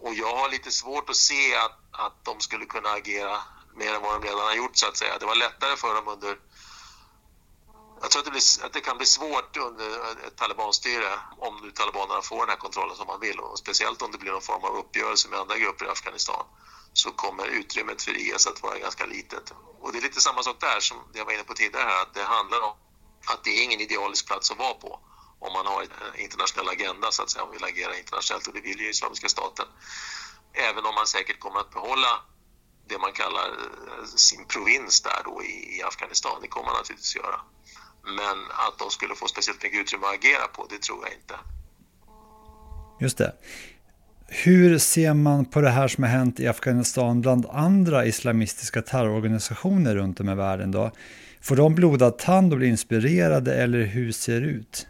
Och 0.00 0.14
jag 0.14 0.36
har 0.36 0.48
lite 0.48 0.70
svårt 0.70 1.10
att 1.10 1.16
se 1.16 1.56
att, 1.56 1.78
att 1.92 2.24
de 2.24 2.40
skulle 2.40 2.66
kunna 2.66 2.88
agera 2.88 3.42
mer 3.76 3.94
än 3.94 4.02
vad 4.02 4.20
de 4.20 4.28
redan 4.28 4.40
har 4.40 4.54
gjort 4.54 4.76
så 4.76 4.86
att 4.86 4.96
säga. 4.96 5.18
Det 5.18 5.26
var 5.26 5.34
lättare 5.34 5.76
för 5.76 5.94
dem 5.94 6.08
under 6.08 6.38
Jag 8.00 8.10
tror 8.10 8.20
att 8.20 8.24
det, 8.24 8.30
blir, 8.30 8.64
att 8.64 8.72
det, 8.72 8.80
kan 8.80 8.96
bli 8.96 9.06
svårt 9.06 9.56
under 9.56 9.86
ett 10.26 10.36
talibanstyre 10.36 11.18
om 11.38 11.60
nu 11.62 11.70
talibanerna 11.70 12.22
får 12.22 12.38
den 12.38 12.48
här 12.48 12.56
kontrollen 12.56 12.96
som 12.96 13.06
man 13.06 13.20
vill 13.20 13.38
och 13.38 13.58
speciellt 13.58 14.02
om 14.02 14.12
det 14.12 14.18
blir 14.18 14.32
någon 14.32 14.42
form 14.42 14.64
av 14.64 14.76
uppgörelse 14.76 15.28
med 15.28 15.38
andra 15.38 15.58
grupper 15.58 15.84
i 15.84 15.88
Afghanistan 15.88 16.46
så 16.92 17.10
kommer 17.10 17.46
utrymmet 17.46 18.02
för 18.02 18.16
IS 18.16 18.46
att 18.46 18.62
vara 18.62 18.78
ganska 18.78 19.06
litet. 19.06 19.52
Och 19.80 19.92
det 19.92 19.98
är 19.98 20.02
lite 20.02 20.20
samma 20.20 20.42
sak 20.42 20.60
där 20.60 20.80
som 20.80 20.96
jag 21.12 21.24
var 21.24 21.32
inne 21.32 21.44
på 21.44 21.54
tidigare 21.54 21.84
här, 21.88 22.02
att 22.02 22.14
det 22.14 22.22
handlar 22.22 22.60
om 22.60 22.74
att 23.26 23.44
det 23.44 23.50
är 23.50 23.64
ingen 23.64 23.80
idealisk 23.80 24.26
plats 24.26 24.50
att 24.50 24.58
vara 24.58 24.74
på 24.74 25.00
om 25.38 25.52
man 25.52 25.66
har 25.66 25.82
en 25.82 26.20
internationell 26.20 26.68
agenda 26.68 27.10
så 27.10 27.22
att 27.22 27.30
säga, 27.30 27.42
om 27.42 27.48
man 27.48 27.56
vill 27.56 27.64
agera 27.64 27.98
internationellt 27.98 28.46
och 28.46 28.54
det 28.54 28.60
vill 28.60 28.80
ju 28.80 28.90
Islamiska 28.90 29.28
staten. 29.28 29.66
Även 30.52 30.86
om 30.86 30.94
man 30.94 31.06
säkert 31.06 31.40
kommer 31.40 31.60
att 31.60 31.70
behålla 31.70 32.20
det 32.88 32.98
man 32.98 33.12
kallar 33.12 33.48
eh, 33.48 34.04
sin 34.04 34.44
provins 34.46 35.00
där 35.00 35.20
då 35.24 35.42
i, 35.44 35.82
Afghanistan, 35.82 36.38
det 36.42 36.48
kommer 36.48 36.66
man 36.66 36.76
naturligtvis 36.76 37.16
göra. 37.16 37.40
Men 38.02 38.38
att 38.66 38.78
de 38.78 38.90
skulle 38.90 39.14
få 39.14 39.26
speciellt 39.28 39.62
mycket 39.62 39.80
utrymme 39.80 40.06
att 40.06 40.14
agera 40.14 40.46
på, 40.46 40.66
det 40.70 40.82
tror 40.82 40.98
jag 41.04 41.12
inte. 41.12 41.34
Just 43.00 43.18
det. 43.18 43.32
Hur 44.28 44.78
ser 44.78 45.14
man 45.14 45.44
på 45.44 45.60
det 45.60 45.70
här 45.70 45.88
som 45.88 46.04
har 46.04 46.10
hänt 46.10 46.40
i 46.40 46.48
Afghanistan 46.48 47.20
bland 47.20 47.46
andra 47.46 48.06
islamistiska 48.06 48.82
terrororganisationer 48.82 49.94
runt 49.94 50.20
om 50.20 50.28
i 50.28 50.34
världen 50.34 50.70
då? 50.70 50.90
Får 51.42 51.56
de 51.56 51.74
blodad 51.74 52.18
tand 52.18 52.52
och 52.52 52.58
bli 52.58 52.68
inspirerade 52.68 53.54
eller 53.54 53.82
hur 53.84 54.12
ser 54.12 54.40
det 54.40 54.46
ut? 54.46 54.86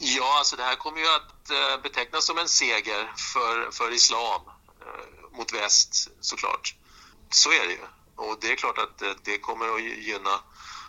Ja, 0.00 0.38
alltså 0.38 0.56
det 0.56 0.62
här 0.62 0.76
kommer 0.76 0.98
ju 0.98 1.06
att 1.06 1.50
eh, 1.50 1.82
betecknas 1.82 2.26
som 2.26 2.38
en 2.38 2.48
seger 2.48 3.02
för, 3.32 3.70
för 3.72 3.94
islam 3.94 4.40
mot 5.36 5.54
väst 5.54 6.10
såklart. 6.20 6.74
Så 7.30 7.48
är 7.50 7.66
det 7.68 7.72
ju. 7.72 7.84
Och 8.16 8.38
det 8.40 8.52
är 8.52 8.56
klart 8.56 8.78
att 8.78 9.02
eh, 9.02 9.08
det 9.24 9.38
kommer 9.38 9.66
att 9.74 9.82
gynna 9.82 10.34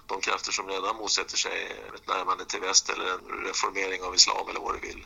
de 0.08 0.22
krafter 0.22 0.52
som 0.52 0.68
redan 0.68 0.96
motsätter 0.96 1.38
sig 1.38 1.58
ett 1.96 2.08
närmande 2.08 2.46
till 2.46 2.62
väst 2.62 2.90
eller 2.90 3.06
en 3.16 3.46
reformering 3.48 4.02
av 4.04 4.16
islam 4.16 4.50
eller 4.50 4.60
vad 4.60 4.76
du 4.76 4.88
vill. 4.88 5.06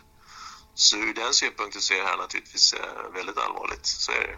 Så 0.73 0.97
ur 0.97 1.13
den 1.13 1.33
synpunkten 1.33 1.81
så 1.81 1.93
är 1.93 1.97
det 1.97 2.07
här 2.07 2.17
naturligtvis 2.17 2.73
eh, 2.73 3.13
väldigt 3.13 3.37
allvarligt, 3.37 3.85
så 3.85 4.11
är 4.11 4.27
det. 4.27 4.37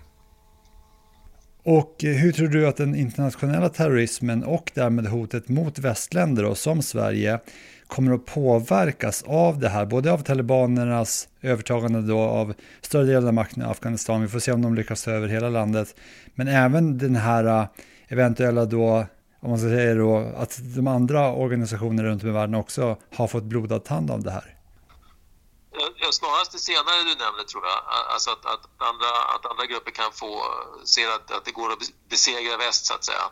Och 1.66 2.04
eh, 2.04 2.16
hur 2.16 2.32
tror 2.32 2.48
du 2.48 2.68
att 2.68 2.78
den 2.78 2.96
internationella 2.96 3.70
terrorismen 3.70 4.44
och 4.44 4.72
därmed 4.74 5.08
hotet 5.08 5.50
mot 5.50 5.80
västländer 5.80 6.46
och 6.46 6.58
som 6.58 6.82
Sverige 6.82 7.40
kommer 7.88 8.14
att 8.14 8.26
påverkas 8.26 9.24
av 9.28 9.60
det 9.60 9.70
här, 9.70 9.86
både 9.86 10.12
av 10.12 10.18
talibanernas 10.18 11.28
övertagande 11.42 12.02
då 12.02 12.20
av 12.20 12.54
större 12.82 13.06
delen 13.06 13.28
av 13.28 13.34
makten 13.34 13.64
i 13.64 13.66
Afghanistan, 13.66 14.22
vi 14.22 14.28
får 14.28 14.40
se 14.40 14.52
om 14.52 14.62
de 14.62 14.76
lyckas 14.76 15.04
ta 15.04 15.12
över 15.12 15.28
hela 15.28 15.50
landet, 15.50 15.96
men 16.36 16.48
även 16.48 16.98
den 16.98 17.16
här 17.16 17.44
eh, 17.44 17.66
eventuella 18.08 18.66
då, 18.66 19.06
om 19.40 19.50
man 19.50 19.60
ska 19.60 19.68
säga 19.68 19.96
då, 19.96 20.32
att 20.38 20.60
de 20.76 20.88
andra 20.88 21.34
organisationerna 21.34 22.10
runt 22.10 22.24
om 22.24 22.30
i 22.30 22.32
världen 22.32 22.56
också 22.56 22.98
har 23.16 23.28
fått 23.28 23.44
blodad 23.44 23.84
tand 23.86 24.12
av 24.12 24.24
det 24.24 24.32
här. 24.32 24.58
Ja, 26.02 26.10
snarast 26.12 26.52
det 26.52 26.60
senare 26.60 26.98
du 27.10 27.16
nämnde 27.24 27.44
tror 27.52 27.64
jag, 27.72 27.80
alltså 28.14 28.30
att, 28.36 28.46
att, 28.54 28.64
andra, 28.90 29.10
att 29.36 29.46
andra 29.52 29.66
grupper 29.66 29.92
kan 29.92 30.12
få 30.12 30.32
se 30.84 31.02
att, 31.16 31.32
att 31.32 31.46
det 31.46 31.52
går 31.52 31.70
att 31.72 31.84
besegra 32.10 32.58
väst 32.58 32.86
så 32.86 32.94
att 32.94 33.04
säga. 33.04 33.26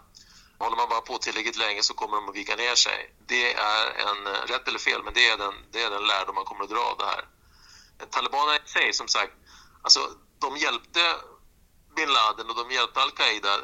Håller 0.61 0.77
man 0.77 0.89
bara 0.89 1.01
på 1.01 1.17
tillräckligt 1.17 1.57
länge 1.57 1.83
så 1.83 1.93
kommer 1.93 2.15
de 2.15 2.29
att 2.29 2.35
vika 2.35 2.55
ner 2.55 2.75
sig. 2.75 3.13
Det 3.27 3.53
är 3.53 3.85
en, 4.09 4.27
rätt 4.47 4.67
eller 4.67 4.79
fel, 4.79 5.03
men 5.03 5.13
det 5.13 5.29
är 5.29 5.37
den, 5.37 5.53
det 5.71 5.83
är 5.83 5.89
den 5.89 6.07
lärdom 6.07 6.35
man 6.35 6.45
kommer 6.45 6.63
att 6.63 6.69
dra 6.69 6.79
av 6.79 6.97
det 6.97 7.05
här. 7.05 7.23
Talibanerna 8.09 8.57
i 8.57 8.69
sig, 8.69 8.93
som 8.93 9.07
sagt, 9.07 9.33
alltså 9.81 9.99
de 10.39 10.57
hjälpte 10.57 11.15
bin 11.95 12.09
Laden 12.09 12.49
och 12.49 12.55
de 12.55 12.71
hjälpte 12.71 13.01
al-Qaida 13.01 13.57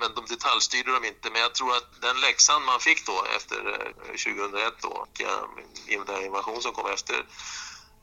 men 0.00 0.14
de 0.14 0.26
detaljstyrde 0.26 0.92
dem 0.92 1.04
inte. 1.04 1.30
Men 1.30 1.40
jag 1.40 1.54
tror 1.54 1.76
att 1.76 2.00
den 2.00 2.20
läxan 2.20 2.64
man 2.64 2.80
fick 2.80 3.06
då 3.06 3.24
efter 3.36 3.58
eh, 3.72 4.34
2001 4.34 4.74
då, 4.82 4.88
och 4.88 5.20
eh, 5.20 6.04
den 6.06 6.24
invasion 6.24 6.62
som 6.62 6.72
kom 6.72 6.90
efter 6.90 7.26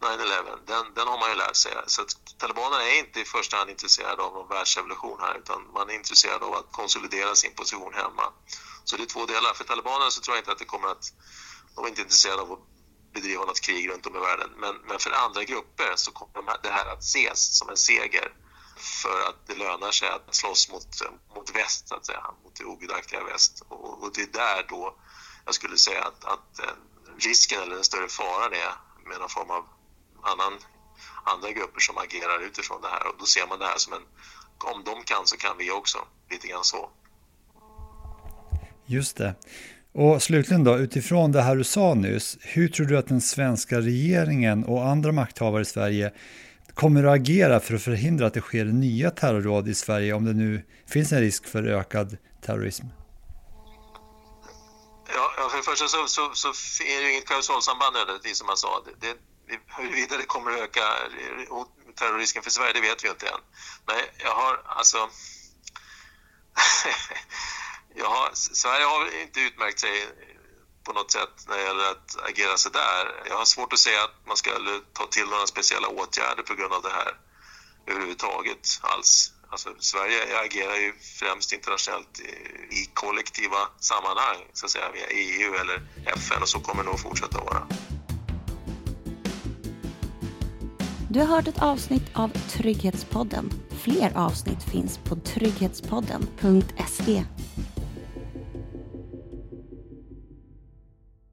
9-11, 0.01 0.59
den, 0.65 0.93
den 0.93 1.07
har 1.07 1.17
man 1.19 1.29
ju 1.29 1.35
lärt 1.35 1.55
sig. 1.55 1.73
Så 1.87 2.01
att 2.01 2.37
talibanerna 2.37 2.83
är 2.83 2.99
inte 2.99 3.19
i 3.19 3.25
första 3.25 3.57
hand 3.57 3.69
intresserade 3.69 4.21
av 4.23 4.33
någon 4.33 4.49
världsrevolution 4.49 5.19
här 5.19 5.37
utan 5.37 5.71
man 5.73 5.89
är 5.89 5.93
intresserad 5.93 6.43
av 6.43 6.53
att 6.53 6.71
konsolidera 6.71 7.35
sin 7.35 7.53
position 7.53 7.93
hemma. 7.93 8.33
Så 8.83 8.97
det 8.97 9.03
är 9.03 9.07
två 9.07 9.25
delar. 9.25 9.53
För 9.53 9.63
talibanerna 9.63 10.11
så 10.11 10.21
tror 10.21 10.35
jag 10.35 10.41
inte 10.41 10.51
att 10.51 10.59
det 10.59 10.65
kommer 10.65 10.87
att... 10.87 11.13
De 11.75 11.85
är 11.85 11.89
inte 11.89 12.01
intresserade 12.01 12.41
av 12.41 12.51
att 12.51 12.59
bedriva 13.13 13.45
något 13.45 13.61
krig 13.61 13.89
runt 13.89 14.05
om 14.05 14.15
i 14.15 14.19
världen. 14.19 14.49
Men, 14.57 14.75
men 14.87 14.99
för 14.99 15.11
andra 15.11 15.43
grupper 15.43 15.93
så 15.95 16.11
kommer 16.11 16.57
det 16.63 16.69
här 16.69 16.85
att 16.85 17.03
ses 17.03 17.57
som 17.57 17.69
en 17.69 17.77
seger 17.77 18.33
för 19.01 19.21
att 19.29 19.47
det 19.47 19.55
lönar 19.55 19.91
sig 19.91 20.09
att 20.09 20.35
slåss 20.35 20.71
mot, 20.71 20.87
mot 21.35 21.49
väst, 21.55 21.87
så 21.87 21.95
att 21.95 22.05
säga, 22.05 22.23
mot 22.43 22.55
det 22.55 22.65
ogudaktiga 22.65 23.23
väst. 23.23 23.63
Och, 23.69 24.03
och 24.03 24.11
det 24.13 24.21
är 24.21 24.27
där 24.27 24.65
då 24.69 24.95
jag 25.45 25.55
skulle 25.55 25.77
säga 25.77 26.03
att, 26.03 26.25
att 26.25 26.59
risken 27.17 27.61
eller 27.61 27.75
den 27.75 27.83
större 27.83 28.07
faran 28.09 28.53
är 28.53 28.73
med 29.05 29.19
någon 29.19 29.29
form 29.29 29.51
av 29.51 29.65
annan, 30.31 30.53
andra 31.33 31.49
grupper 31.51 31.79
som 31.79 31.97
agerar 31.97 32.45
utifrån 32.47 32.81
det 32.81 32.87
här 32.87 33.03
och 33.07 33.15
då 33.19 33.25
ser 33.25 33.47
man 33.47 33.59
det 33.59 33.65
här 33.65 33.77
som 33.77 33.93
en, 33.93 34.05
om 34.71 34.83
de 34.83 35.03
kan 35.03 35.23
så 35.25 35.37
kan 35.37 35.57
vi 35.57 35.71
också, 35.71 35.97
lite 36.31 36.47
grann 36.47 36.63
så. 36.63 36.89
Just 38.85 39.17
det. 39.17 39.35
Och 39.93 40.23
slutligen 40.23 40.63
då, 40.63 40.77
utifrån 40.77 41.31
det 41.31 41.41
här 41.41 41.55
du 41.55 41.63
sa 41.63 41.93
nyss, 41.93 42.37
hur 42.41 42.67
tror 42.67 42.85
du 42.85 42.97
att 42.97 43.07
den 43.07 43.21
svenska 43.21 43.79
regeringen 43.79 44.63
och 44.63 44.87
andra 44.87 45.11
makthavare 45.11 45.61
i 45.61 45.65
Sverige 45.65 46.13
kommer 46.73 47.03
att 47.03 47.15
agera 47.15 47.59
för 47.59 47.73
att 47.73 47.81
förhindra 47.81 48.27
att 48.27 48.33
det 48.33 48.41
sker 48.41 48.65
nya 48.65 49.11
terrorråd 49.11 49.67
i 49.67 49.75
Sverige 49.75 50.13
om 50.13 50.25
det 50.25 50.33
nu 50.33 50.65
finns 50.87 51.11
en 51.11 51.19
risk 51.19 51.47
för 51.47 51.63
ökad 51.63 52.17
terrorism? 52.45 52.85
Ja, 55.07 55.49
för 55.49 55.57
det 55.57 55.63
första 55.63 55.87
så, 55.87 56.07
så, 56.07 56.31
så 56.33 56.47
är 56.83 57.01
det 57.01 57.05
ju 57.07 57.11
inget 57.13 57.25
kausalsamband 57.25 57.93
nödvändigtvis 57.93 58.37
som 58.37 58.47
man 58.47 58.57
sa. 58.57 58.83
Det, 58.85 59.07
det, 59.07 59.13
Huruvida 59.67 60.17
det 60.17 60.25
kommer 60.25 60.51
att 60.51 60.59
öka 60.59 60.81
terrorrisken 61.95 62.43
för 62.43 62.49
Sverige, 62.49 62.73
det 62.73 62.81
vet 62.81 63.03
vi 63.03 63.09
inte 63.09 63.27
än. 63.27 63.39
Men 63.85 63.95
jag 64.17 64.35
har 64.35 64.61
alltså... 64.65 64.97
jag 67.95 68.09
har, 68.09 68.29
Sverige 68.33 68.85
har 68.85 69.21
inte 69.21 69.39
utmärkt 69.39 69.79
sig 69.79 70.07
på 70.83 70.93
något 70.93 71.11
sätt 71.11 71.45
när 71.47 71.57
det 71.57 71.63
gäller 71.63 71.91
att 71.91 72.17
agera 72.29 72.57
så 72.57 72.69
där. 72.69 73.23
Jag 73.29 73.37
har 73.37 73.45
svårt 73.45 73.73
att 73.73 73.79
säga 73.79 74.03
att 74.03 74.27
man 74.27 74.37
ska 74.37 74.51
ta 74.93 75.07
till 75.07 75.25
några 75.29 75.47
speciella 75.47 75.87
åtgärder 75.87 76.43
på 76.43 76.55
grund 76.55 76.73
av 76.73 76.81
det 76.81 76.89
här 76.89 77.17
överhuvudtaget 77.87 78.79
alls. 78.81 79.33
Alltså, 79.49 79.69
Sverige 79.79 80.39
agerar 80.39 80.75
ju 80.75 80.93
främst 81.19 81.53
internationellt 81.53 82.19
i, 82.19 82.31
i 82.75 82.89
kollektiva 82.93 83.69
sammanhang, 83.79 84.37
så 84.53 84.65
att 84.65 84.71
säga, 84.71 84.91
via 84.91 85.07
EU 85.07 85.55
eller 85.55 85.81
FN 86.05 86.41
och 86.41 86.49
så 86.49 86.59
kommer 86.59 86.83
det 86.83 86.89
nog 86.89 86.99
fortsätta 86.99 87.39
vara. 87.39 87.67
Du 91.17 91.23
har 91.23 91.35
hört 91.35 91.47
ett 91.47 91.61
avsnitt 91.61 92.03
av 92.13 92.29
Trygghetspodden. 92.29 93.49
Fler 93.69 94.17
avsnitt 94.17 94.63
finns 94.63 94.97
på 94.97 95.15
trygghetspodden.se 95.15 97.23